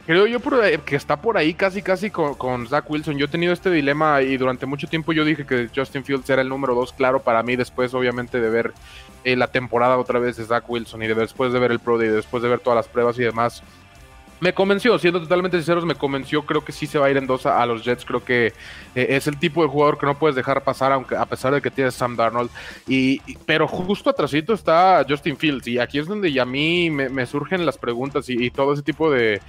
Creo 0.07 0.27
yo 0.27 0.39
que 0.85 0.97
está 0.97 1.17
por 1.17 1.39
ahí 1.39 1.55
casi 1.55 1.81
casi 1.81 2.11
con, 2.11 2.67
Zach 2.69 2.85
Wilson. 2.91 3.17
Yo 3.17 3.25
he 3.25 3.29
tenido 3.29 3.55
este 3.55 3.71
dilema 3.71 4.21
y 4.21 4.37
durante 4.37 4.67
mucho 4.67 4.87
tiempo 4.87 5.15
yo 5.15 5.25
dije 5.25 5.47
que 5.47 5.71
Justin 5.75 6.05
Fields 6.05 6.29
era 6.29 6.43
el 6.43 6.49
número 6.51 6.75
dos, 6.75 6.93
claro, 6.93 7.23
para 7.23 7.43
mí 7.43 7.57
después 7.57 7.95
obviamente 7.95 8.39
de 8.39 8.51
ver 8.51 8.75
eh, 9.25 9.35
la 9.35 9.47
temporada 9.47 9.97
otra 9.97 10.19
vez 10.19 10.37
de 10.37 10.45
Zach 10.45 10.69
Wilson 10.69 11.03
y 11.03 11.07
después 11.07 11.55
de 11.55 11.59
ver 11.59 11.73
el 11.73 11.79
Pro 11.79 11.97
Day, 11.97 12.09
después 12.09 12.43
de 12.43 12.51
ver 12.51 12.61
todas 12.61 12.77
las 12.77 12.89
pruebas 12.89 13.19
y 13.19 13.23
demás, 13.23 13.63
me 14.45 14.53
convenció, 14.53 14.99
siendo 14.99 15.23
totalmente 15.23 15.57
sinceros, 15.57 15.87
me 15.87 15.95
convenció. 15.95 16.45
Creo 16.45 16.63
que 16.63 16.71
sí 16.71 16.87
se 16.87 16.99
va 16.99 17.07
a 17.07 17.11
ir 17.11 17.17
en 17.17 17.27
dos 17.27 17.47
a, 17.47 17.65
los 17.65 17.83
Jets. 17.83 18.05
Creo 18.05 18.23
que 18.23 18.49
eh, 18.95 19.07
es 19.09 19.27
el 19.27 19.39
tipo 19.39 19.63
de 19.63 19.69
jugador 19.71 19.97
que 19.97 20.05
no 20.05 20.19
puedes 20.19 20.37
dejar 20.37 20.63
pasar, 20.63 20.93
aunque 20.93 21.17
a 21.17 21.25
pesar 21.25 21.55
de 21.55 21.63
que 21.63 21.71
tiene 21.71 21.91
Sam 21.91 22.15
Darnold. 22.15 22.51
Y, 22.87 23.23
pero 23.47 23.67
justo 23.67 24.11
atrásito 24.11 24.53
está 24.53 25.03
Justin 25.09 25.39
Fields. 25.39 25.67
Y 25.67 25.79
aquí 25.79 25.99
es 25.99 26.07
donde 26.07 26.39
a 26.39 26.45
mí 26.45 26.91
me, 26.91 27.25
surgen 27.25 27.65
las 27.65 27.79
preguntas 27.79 28.29
y, 28.29 28.51
todo 28.51 28.75
ese 28.75 28.83
tipo 28.83 29.11
de, 29.11 29.41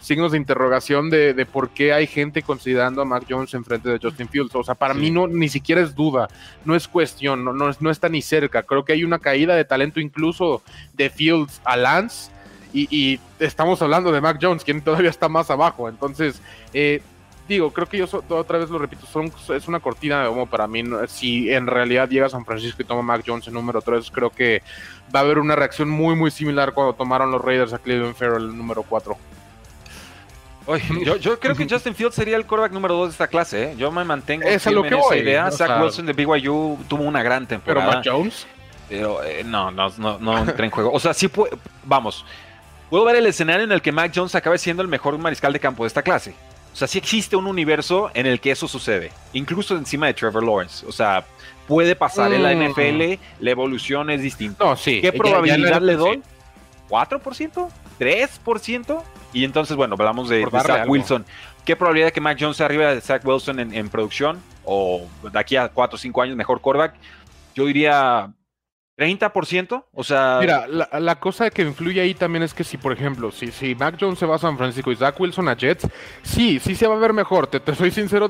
signos 0.00 0.32
de 0.32 0.38
interrogación 0.38 1.10
de, 1.10 1.46
por 1.52 1.68
qué 1.68 1.92
hay 1.92 2.06
gente 2.06 2.40
considerando 2.40 3.02
a 3.02 3.04
Mac 3.04 3.26
Jones 3.28 3.52
en 3.52 3.62
frente 3.62 3.90
de 3.90 3.98
Justin 4.02 4.30
Fields. 4.30 4.54
O 4.54 4.64
sea, 4.64 4.74
para 4.74 4.94
mí 4.94 5.10
no 5.10 5.26
ni 5.26 5.50
siquiera 5.50 5.82
es 5.82 5.94
duda, 5.94 6.28
no 6.64 6.74
es 6.74 6.88
cuestión, 6.88 7.44
no, 7.44 7.52
no, 7.52 7.70
no 7.78 7.90
está 7.90 8.08
ni 8.08 8.22
cerca. 8.22 8.62
Creo 8.62 8.86
que 8.86 8.94
hay 8.94 9.04
una 9.04 9.18
caída 9.18 9.54
de 9.54 9.66
talento 9.66 10.00
incluso 10.00 10.62
de 10.94 11.10
Fields 11.10 11.60
a 11.66 11.76
Lance 11.76 12.37
y, 12.72 13.20
estamos 13.38 13.80
hablando 13.82 14.12
de 14.12 14.20
Mac 14.20 14.38
Jones, 14.40 14.64
quien 14.64 14.82
todavía 14.82 15.10
está 15.10 15.28
más 15.28 15.50
abajo. 15.50 15.88
Entonces, 15.88 16.40
eh, 16.72 17.00
digo, 17.48 17.72
creo 17.72 17.86
que 17.86 17.98
yo 17.98 18.06
otra 18.28 18.58
vez 18.58 18.68
lo 18.70 18.78
repito, 18.78 19.06
son, 19.06 19.32
es 19.54 19.66
una 19.66 19.80
cortina 19.80 20.22
de 20.22 20.28
humo 20.28 20.46
para 20.46 20.68
mí. 20.68 20.84
Si 21.08 21.52
en 21.52 21.66
realidad 21.66 22.08
llega 22.08 22.28
San 22.28 22.44
Francisco 22.44 22.82
y 22.82 22.84
toma 22.84 23.02
Mac 23.02 23.24
Jones 23.26 23.48
en 23.48 23.54
número 23.54 23.80
3, 23.80 24.10
creo 24.10 24.30
que 24.30 24.62
va 25.14 25.20
a 25.20 25.22
haber 25.22 25.38
una 25.38 25.56
reacción 25.56 25.88
muy, 25.88 26.14
muy 26.14 26.30
similar 26.30 26.72
cuando 26.72 26.92
tomaron 26.92 27.30
los 27.30 27.42
Raiders 27.42 27.72
a 27.72 27.78
Cleveland 27.78 28.14
Farrell 28.14 28.44
el 28.44 28.56
número 28.56 28.82
4. 28.82 29.16
yo, 31.20 31.40
creo 31.40 31.54
que 31.56 31.66
Justin 31.68 31.94
Fields 31.94 32.14
sería 32.14 32.36
el 32.36 32.44
quarterback 32.44 32.72
número 32.72 32.94
2 32.94 33.08
de 33.08 33.12
esta 33.12 33.26
clase. 33.26 33.72
¿eh? 33.72 33.74
Yo 33.78 33.90
me 33.90 34.04
mantengo 34.04 34.46
es 34.46 34.66
lo 34.66 34.82
que 34.82 34.96
esa 34.96 35.16
idea. 35.16 35.50
Zach 35.50 35.82
Wilson 35.82 36.04
de 36.04 36.12
BYU 36.12 36.78
tuvo 36.86 37.04
una 37.04 37.22
gran 37.22 37.46
temporada. 37.46 37.86
Pero 37.86 37.98
Mac 37.98 38.06
Jones. 38.06 38.46
Pero 38.88 39.22
eh, 39.22 39.42
no, 39.44 39.70
no, 39.70 39.90
no, 39.98 40.18
no 40.18 40.38
entra 40.38 40.64
en 40.64 40.70
juego. 40.70 40.90
O 40.92 41.00
sea, 41.00 41.14
sí 41.14 41.28
puede. 41.28 41.56
Vamos. 41.84 42.24
Puedo 42.90 43.04
ver 43.04 43.16
el 43.16 43.26
escenario 43.26 43.64
en 43.64 43.72
el 43.72 43.82
que 43.82 43.92
Mac 43.92 44.12
Jones 44.14 44.34
acabe 44.34 44.58
siendo 44.58 44.82
el 44.82 44.88
mejor 44.88 45.16
mariscal 45.18 45.52
de 45.52 45.60
campo 45.60 45.84
de 45.84 45.88
esta 45.88 46.02
clase. 46.02 46.34
O 46.72 46.76
sea, 46.76 46.86
sí 46.86 46.98
existe 46.98 47.36
un 47.36 47.46
universo 47.46 48.10
en 48.14 48.26
el 48.26 48.40
que 48.40 48.50
eso 48.50 48.68
sucede, 48.68 49.10
incluso 49.32 49.76
encima 49.76 50.06
de 50.06 50.14
Trevor 50.14 50.44
Lawrence. 50.44 50.86
O 50.86 50.92
sea, 50.92 51.24
puede 51.66 51.96
pasar 51.96 52.32
en 52.32 52.42
la 52.42 52.54
mm. 52.54 52.70
NFL, 52.70 53.20
la 53.40 53.50
evolución 53.50 54.10
es 54.10 54.22
distinta. 54.22 54.64
No, 54.64 54.76
sí. 54.76 55.00
¿Qué 55.00 55.12
probabilidad 55.12 55.80
le 55.82 55.96
doy? 55.96 56.22
¿4%? 56.88 57.68
¿3%? 57.98 59.02
Y 59.32 59.44
entonces, 59.44 59.76
bueno, 59.76 59.96
hablamos 59.98 60.28
de, 60.28 60.46
Zach 60.50 60.88
Wilson. 60.88 61.26
¿Qué 61.64 61.76
probabilidad 61.76 62.06
de 62.06 62.12
que 62.12 62.20
Mac 62.20 62.38
Jones 62.40 62.56
sea 62.56 62.66
arriba 62.66 62.94
de 62.94 63.00
Zach 63.00 63.22
Wilson 63.24 63.60
en, 63.60 63.74
en 63.74 63.88
producción? 63.90 64.40
O 64.64 65.06
de 65.30 65.38
aquí 65.38 65.56
a 65.56 65.68
4 65.68 65.96
o 65.96 65.98
5 65.98 66.22
años 66.22 66.36
mejor 66.36 66.60
quarterback. 66.60 66.94
Yo 67.54 67.66
diría 67.66 68.30
30%, 68.98 69.84
o 69.94 70.04
sea... 70.04 70.38
Mira, 70.40 70.66
la, 70.66 71.20
cosa 71.20 71.48
que 71.50 71.62
influye 71.62 72.00
ahí 72.00 72.14
también 72.14 72.42
es 72.42 72.52
que 72.52 72.64
si, 72.64 72.76
por 72.76 72.92
ejemplo, 72.92 73.30
si, 73.30 73.52
si 73.52 73.76
Mac 73.76 73.96
Jones 73.98 74.18
se 74.18 74.26
va 74.26 74.34
a 74.34 74.38
San 74.38 74.58
Francisco 74.58 74.90
y 74.90 74.96
Zach 74.96 75.18
Wilson 75.20 75.48
a 75.48 75.56
Jets, 75.56 75.86
sí, 76.22 76.58
sí 76.58 76.74
se 76.74 76.88
va 76.88 76.96
a 76.96 76.98
ver 76.98 77.12
mejor, 77.12 77.46
te, 77.46 77.74
soy 77.76 77.92
sincero, 77.92 78.28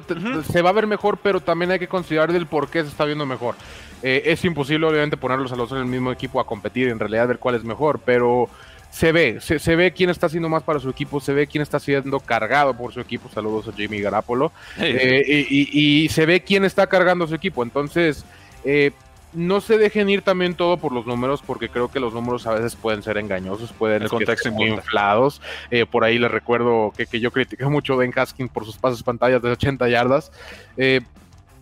se 0.51 0.61
va 0.61 0.69
a 0.69 0.75
ver 0.75 0.87
mejor, 0.87 1.19
pero 1.23 1.41
también 1.41 1.71
hay 1.71 1.79
que 1.79 1.89
considerar 1.89 2.33
del 2.33 2.47
por 2.47 2.69
qué 2.69 2.83
se 2.83 2.89
está 2.89 3.07
viendo 3.07 3.25
mejor. 3.25 3.55
Eh, 4.03 4.25
es 4.27 4.45
imposible, 4.45 4.87
obviamente, 4.87 5.17
ponerlos 5.17 5.53
a 5.53 5.57
los 5.57 5.73
en 5.73 5.79
el 5.79 5.87
mismo 5.87 6.13
equipo 6.13 6.39
a 6.39 6.47
competir, 6.47 6.89
en 6.89 6.99
realidad 6.99 7.29
ver 7.29 7.39
cuál 7.39 7.55
es 7.55 7.65
mejor, 7.65 8.01
pero 8.05 8.51
se 8.91 9.11
ve, 9.11 9.41
se, 9.41 9.77
ve 9.77 9.93
quién 9.93 10.11
está 10.11 10.27
haciendo 10.27 10.51
más 10.51 10.63
para 10.63 10.81
su 10.81 10.91
equipo, 10.91 11.19
se 11.19 11.33
ve 11.33 11.47
quién 11.47 11.63
está 11.63 11.81
siendo 11.81 12.21
cargado 12.21 12.75
por 12.77 12.93
su 12.93 13.01
equipo, 13.01 13.31
saludos 13.31 13.69
a 13.69 13.73
Jimmy 13.73 14.01
Garapolo, 14.01 14.53
eh, 14.79 15.25
y, 15.27 16.05
y, 16.05 16.09
se 16.11 16.27
ve 16.27 16.43
quién 16.43 16.67
está 16.67 16.87
cargando 16.87 17.27
su 17.27 17.35
equipo, 17.35 17.63
entonces... 17.63 18.27
Eh, 18.65 18.93
no 19.33 19.61
se 19.61 19.77
dejen 19.79 20.09
ir 20.09 20.23
también 20.23 20.55
todo 20.55 20.79
por 20.79 20.93
los 20.93 21.07
números, 21.07 21.43
porque 21.47 21.69
creo 21.69 21.91
que 21.91 22.01
los 22.01 22.15
números 22.15 22.47
a 22.47 22.55
veces 22.55 22.77
pueden 22.77 23.03
ser 23.03 23.19
engañosos, 23.19 23.73
pueden 23.73 24.09
ser 24.09 24.53
muy 24.53 24.69
inflados. 24.69 25.43
Eh, 25.71 25.87
por 25.87 26.05
ahí 26.05 26.19
les 26.19 26.31
recuerdo 26.31 26.93
que, 26.97 27.21
yo 27.21 27.31
critiqué 27.31 27.67
mucho 27.67 27.95
a 27.95 27.97
Ben 27.97 28.13
Haskins 28.15 28.51
por 28.51 28.65
sus 28.65 28.77
pases 28.77 29.03
pantallas 29.03 29.43
de 29.43 29.51
80 29.51 29.89
yardas. 29.89 30.33
Eh, 30.77 31.01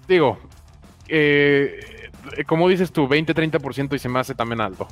digo, 0.06 0.38
eh, 1.08 1.80
como 2.46 2.68
dices 2.68 2.92
tú, 2.92 3.08
20-30% 3.08 3.94
y 3.94 3.98
se 3.98 4.08
me 4.08 4.20
hace 4.20 4.34
también 4.34 4.60
alto. 4.60 4.86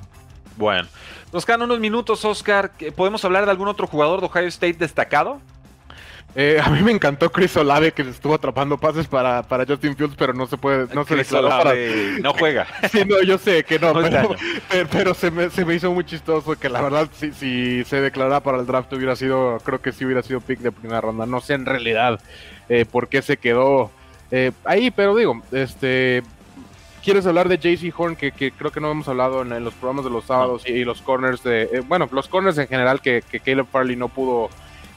Bueno, 0.56 0.88
nos 1.32 1.44
quedan 1.44 1.62
unos 1.62 1.80
minutos, 1.80 2.24
Oscar. 2.24 2.72
¿Podemos 2.96 3.24
hablar 3.24 3.44
de 3.44 3.50
algún 3.50 3.68
otro 3.68 3.86
jugador 3.86 4.20
de 4.20 4.26
Ohio 4.26 4.46
State 4.46 4.74
destacado? 4.74 5.40
Eh, 6.36 6.60
a 6.60 6.68
mí 6.68 6.82
me 6.82 6.90
encantó 6.90 7.30
Chris 7.30 7.56
Olave 7.56 7.92
que 7.92 8.02
estuvo 8.02 8.34
atrapando 8.34 8.76
pases 8.76 9.06
para, 9.06 9.44
para 9.44 9.64
Justin 9.64 9.96
Fields, 9.96 10.16
pero 10.16 10.32
no 10.32 10.46
se 10.46 10.56
puede, 10.56 10.92
no 10.92 11.04
se 11.04 11.14
declaró 11.14 11.48
para... 11.48 11.74
No 12.20 12.32
juega. 12.34 12.66
sí, 12.90 13.04
no, 13.04 13.22
yo 13.22 13.38
sé 13.38 13.62
que 13.62 13.78
no, 13.78 13.92
pero, 14.90 15.14
se, 15.14 15.30
me, 15.30 15.48
se, 15.50 15.64
me, 15.64 15.74
hizo 15.76 15.92
muy 15.92 16.04
chistoso 16.04 16.56
que 16.56 16.68
la 16.68 16.82
verdad 16.82 17.08
si, 17.12 17.32
si 17.32 17.84
se 17.84 18.00
declarara 18.00 18.40
para 18.40 18.58
el 18.58 18.66
draft 18.66 18.92
hubiera 18.92 19.14
sido, 19.14 19.58
creo 19.64 19.80
que 19.80 19.92
sí 19.92 20.04
hubiera 20.04 20.22
sido 20.22 20.40
pick 20.40 20.58
de 20.58 20.72
primera 20.72 21.00
ronda. 21.00 21.24
No 21.24 21.40
sé 21.40 21.54
en 21.54 21.66
realidad 21.66 22.20
eh, 22.68 22.84
por 22.84 23.08
qué 23.08 23.22
se 23.22 23.36
quedó 23.36 23.92
eh, 24.30 24.50
ahí, 24.64 24.90
pero 24.90 25.14
digo, 25.14 25.40
este... 25.52 26.22
¿Quieres 27.04 27.26
hablar 27.26 27.50
de 27.50 27.58
JC 27.58 27.92
Horn, 27.94 28.16
que, 28.16 28.32
que, 28.32 28.50
creo 28.50 28.72
que 28.72 28.80
no 28.80 28.90
hemos 28.90 29.06
hablado 29.08 29.42
en, 29.42 29.62
los 29.62 29.74
programas 29.74 30.06
de 30.06 30.10
los 30.10 30.24
sábados 30.24 30.66
y, 30.66 30.84
los 30.84 31.02
corners 31.02 31.44
de... 31.44 31.84
bueno, 31.86 32.08
los 32.10 32.28
corners 32.28 32.56
en 32.56 32.66
general 32.66 33.02
que, 33.02 33.22
que 33.30 33.40
Caleb 33.40 33.66
Farley 33.70 33.94
no 33.94 34.08
pudo 34.08 34.48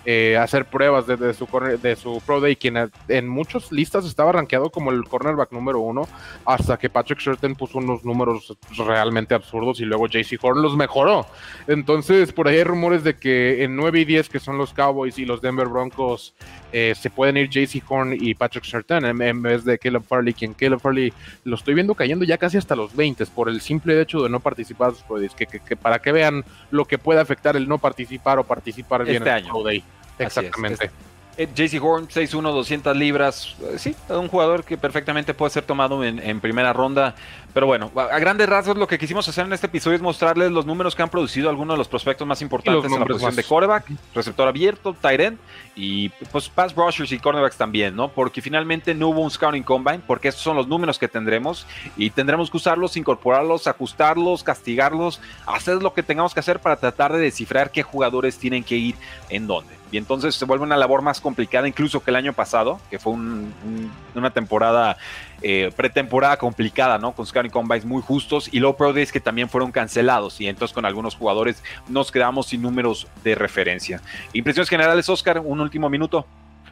eh, 0.09 0.37
hacer 0.37 0.63
pruebas 0.63 1.05
de, 1.05 1.33
su, 1.33 1.45
de 1.81 1.95
su 1.97 2.21
Pro 2.25 2.39
Day, 2.39 2.55
quien 2.55 2.89
en 3.09 3.27
muchas 3.27 3.73
listas 3.73 4.05
estaba 4.05 4.31
rankeado 4.31 4.69
como 4.69 4.89
el 4.91 5.03
cornerback 5.03 5.51
número 5.51 5.81
uno, 5.81 6.07
hasta 6.45 6.77
que 6.77 6.89
Patrick 6.89 7.19
Sherten 7.19 7.55
puso 7.55 7.79
unos 7.79 8.05
números 8.05 8.57
realmente 8.77 9.35
absurdos 9.35 9.81
y 9.81 9.83
luego 9.83 10.07
JC 10.07 10.41
Horn 10.41 10.61
los 10.61 10.77
mejoró. 10.77 11.25
Entonces, 11.67 12.31
por 12.31 12.47
ahí 12.47 12.55
hay 12.55 12.63
rumores 12.63 13.03
de 13.03 13.17
que 13.17 13.65
en 13.65 13.75
9 13.75 13.99
y 13.99 14.05
10, 14.05 14.29
que 14.29 14.39
son 14.39 14.57
los 14.57 14.73
Cowboys 14.73 15.19
y 15.19 15.25
los 15.25 15.41
Denver 15.41 15.67
Broncos, 15.67 16.33
eh, 16.71 16.93
se 16.97 17.09
pueden 17.09 17.35
ir 17.35 17.49
JC 17.49 17.83
Horn 17.85 18.15
y 18.17 18.33
Patrick 18.33 18.63
Sherten 18.63 19.03
en, 19.03 19.41
vez 19.41 19.65
de 19.65 19.77
Caleb 19.77 20.03
Farley, 20.03 20.33
quien 20.33 20.53
Caleb 20.53 20.79
Farley 20.79 21.11
lo 21.43 21.57
estoy 21.57 21.73
viendo 21.73 21.95
cayendo 21.95 22.23
ya 22.23 22.37
casi 22.37 22.55
hasta 22.55 22.77
los 22.77 22.95
20 22.95 23.25
por 23.25 23.49
el 23.49 23.59
simple 23.59 23.99
hecho 23.99 24.23
de 24.23 24.29
no 24.29 24.39
participar 24.39 24.93
sus 24.93 25.03
Pro 25.03 25.19
Days, 25.19 25.35
que, 25.35 25.75
para 25.75 25.99
que 25.99 26.13
vean 26.13 26.45
lo 26.71 26.85
que 26.85 26.97
puede 26.97 27.19
afectar 27.19 27.57
el 27.57 27.67
no 27.67 27.77
participar 27.77 28.39
o 28.39 28.45
participar 28.45 29.03
bien 29.03 29.17
este 29.17 29.29
en 29.29 29.35
el 29.35 29.43
Pro 29.43 29.63
Day. 29.63 29.83
Exactamente. 30.19 30.91
Eh, 31.37 31.47
JC 31.53 31.79
Horn, 31.79 32.07
6'1, 32.07 32.41
200 32.41 32.97
libras. 32.97 33.55
Eh, 33.61 33.77
sí, 33.77 33.95
un 34.09 34.27
jugador 34.27 34.63
que 34.63 34.75
perfectamente 34.75 35.35
puede 35.35 35.51
ser 35.51 35.63
tomado 35.63 36.03
en, 36.03 36.39
primera 36.39 36.73
ronda. 36.73 37.13
Pero 37.53 37.67
bueno, 37.67 37.91
a 37.95 38.17
grandes 38.19 38.49
rasgos 38.49 38.75
lo 38.75 38.87
que 38.87 38.97
quisimos 38.97 39.27
hacer 39.27 39.45
en 39.45 39.53
este 39.53 39.67
episodio 39.67 39.95
es 39.95 40.01
mostrarles 40.01 40.51
los 40.51 40.65
números 40.65 40.95
que 40.95 41.03
han 41.03 41.09
producido 41.09 41.49
algunos 41.49 41.75
de 41.75 41.77
los 41.77 41.87
prospectos 41.87 42.27
más 42.27 42.41
importantes 42.41 42.91
en 42.91 42.99
la 42.99 43.05
posición 43.05 43.35
de 43.35 43.43
quarterback, 43.43 43.85
receptor 44.13 44.47
abierto, 44.47 44.95
tight 44.99 45.19
end 45.19 45.37
y 45.75 46.09
pues 46.09 46.49
pass 46.49 46.75
rushers 46.75 47.11
y 47.11 47.19
cornerbacks 47.19 47.57
también, 47.57 47.95
¿no? 47.95 48.09
Porque 48.09 48.41
finalmente 48.41 48.93
no 48.93 49.09
hubo 49.09 49.21
un 49.21 49.31
scouting 49.31 49.63
combine, 49.63 50.01
porque 50.05 50.27
estos 50.27 50.43
son 50.43 50.55
los 50.55 50.67
números 50.67 50.99
que 50.99 51.07
tendremos 51.07 51.65
y 51.95 52.09
tendremos 52.09 52.51
que 52.51 52.57
usarlos, 52.57 52.97
incorporarlos, 52.97 53.67
ajustarlos, 53.67 54.43
castigarlos, 54.43 55.19
hacer 55.45 55.81
lo 55.81 55.93
que 55.93 56.03
tengamos 56.03 56.33
que 56.33 56.39
hacer 56.39 56.59
para 56.59 56.75
tratar 56.75 57.13
de 57.13 57.19
descifrar 57.19 57.71
qué 57.71 57.81
jugadores 57.81 58.37
tienen 58.37 58.63
que 58.63 58.75
ir 58.75 58.95
en 59.29 59.47
dónde. 59.47 59.76
Y 59.91 59.97
entonces 59.97 60.35
se 60.35 60.45
vuelve 60.45 60.63
una 60.63 60.77
labor 60.77 61.01
más 61.01 61.21
complicada 61.21 61.67
incluso 61.67 62.01
que 62.03 62.11
el 62.11 62.15
año 62.15 62.33
pasado, 62.33 62.79
que 62.89 62.99
fue 62.99 63.13
una 63.13 64.31
temporada, 64.31 64.97
eh, 65.41 65.71
pretemporada 65.75 66.37
complicada, 66.37 66.97
¿no? 66.97 67.13
Con 67.13 67.25
Scouting 67.25 67.51
Combines 67.51 67.85
muy 67.85 68.01
justos 68.01 68.49
y 68.51 68.59
luego 68.59 68.75
Pro 68.75 68.93
Days 68.93 69.11
que 69.11 69.19
también 69.19 69.49
fueron 69.49 69.71
cancelados 69.71 70.41
y 70.41 70.47
entonces 70.47 70.73
con 70.73 70.85
algunos 70.85 71.15
jugadores 71.15 71.63
nos 71.87 72.11
quedamos 72.11 72.47
sin 72.47 72.61
números 72.61 73.07
de 73.23 73.35
referencia. 73.35 74.01
Impresiones 74.33 74.69
generales, 74.69 75.07
Oscar, 75.09 75.39
un 75.39 75.61
último 75.61 75.89
minuto. 75.89 76.25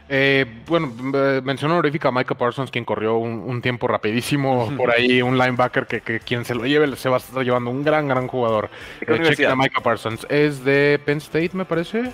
Eh, 0.08 0.46
bueno, 0.68 0.91
mencionó 1.44 1.76
honorífica 1.76 2.10
a 2.10 2.12
Micah 2.12 2.36
Parsons, 2.36 2.70
quien 2.70 2.86
corrió 2.86 3.18
un, 3.18 3.62
tiempo 3.62 3.88
rapidísimo 3.88 4.72
por 4.78 4.91
ahí, 4.91 5.22
un 5.22 5.38
linebacker 5.38 5.88
que, 5.88 6.20
quien 6.20 6.46
se 6.46 6.54
lo 6.54 6.65
lleve 6.65 6.96
se 6.96 7.10
va 7.10 7.15
a 7.15 7.20
estar 7.20 7.44
llevando 7.44 7.72
un 7.72 7.84
gran, 7.84 8.08
gran 8.08 8.28
jugador. 8.28 8.70
Eh, 9.02 9.56
Micah 9.56 9.82
Parsons. 9.82 10.26
Es 10.30 10.63
de 10.63 11.00
Penn 11.04 11.18
State, 11.18 11.52
me 11.54 11.65
parece. 11.65 12.12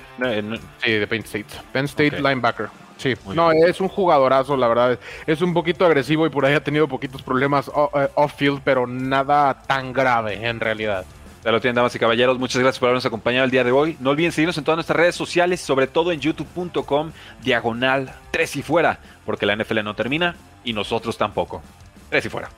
Sí, 0.84 0.92
de 0.92 1.08
Penn 1.08 1.22
State. 1.22 1.46
Penn 1.74 1.86
State 1.86 2.22
linebacker. 2.22 2.70
Sí, 3.02 3.16
no, 3.34 3.52
es 3.52 3.82
un 3.82 3.88
jugadorazo, 3.88 4.56
la 4.56 4.68
verdad. 4.68 5.00
Es 5.26 5.42
un 5.42 5.56
poquito 5.56 5.86
agresivo 5.86 6.28
y 6.28 6.30
por 6.30 6.46
ahí 6.46 6.54
ha 6.54 6.64
tenido 6.64 6.88
poquitos 6.88 7.24
problemas 7.24 7.68
eh, 7.68 8.08
off-field, 8.14 8.62
pero 8.64 8.86
nada 8.86 9.64
tan 9.64 9.92
grave 9.92 10.48
en 10.48 10.60
realidad. 10.60 11.04
Ya 11.44 11.52
lo 11.52 11.60
damas 11.60 11.96
y 11.96 12.00
caballeros. 12.00 12.38
Muchas 12.38 12.62
gracias 12.62 12.80
por 12.80 12.88
habernos 12.88 13.06
acompañado 13.06 13.46
el 13.46 13.52
día 13.52 13.64
de 13.64 13.72
hoy. 13.72 13.98
No 14.00 14.12
olviden 14.12 14.32
seguirnos 14.32 14.58
en 14.58 14.64
todas 14.64 14.78
nuestras 14.78 14.98
redes 14.98 15.16
sociales, 15.16 15.60
sobre 15.60 15.88
todo 15.88 16.12
en 16.12 16.20
youtube.com, 16.20 17.12
diagonal 17.44 18.14
3 18.32 18.56
y 18.58 18.62
fuera, 18.62 19.00
porque 19.26 19.46
la 19.46 19.56
NFL 19.56 19.84
no 19.84 19.96
termina 19.96 20.36
y 20.64 20.74
nosotros 20.74 21.18
tampoco. 21.18 21.62
3 22.10 22.26
y 22.26 22.30
fuera. 22.30 22.50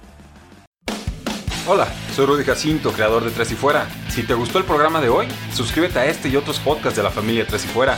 Hola, 1.66 1.88
soy 2.14 2.26
Rudy 2.26 2.44
Jacinto, 2.44 2.92
creador 2.92 3.24
de 3.24 3.32
Tres 3.32 3.54
y 3.54 3.56
Fuera. 3.56 3.88
Si 4.10 4.24
te 4.24 4.34
gustó 4.34 4.58
el 4.58 4.66
programa 4.66 5.00
de 5.00 5.08
hoy, 5.08 5.28
suscríbete 5.54 5.98
a 5.98 6.06
este 6.06 6.28
y 6.28 6.36
otros 6.36 6.60
podcasts 6.60 6.98
de 6.98 7.04
la 7.04 7.10
familia 7.10 7.48
Tres 7.48 7.64
y 7.64 7.70
Fuera 7.70 7.98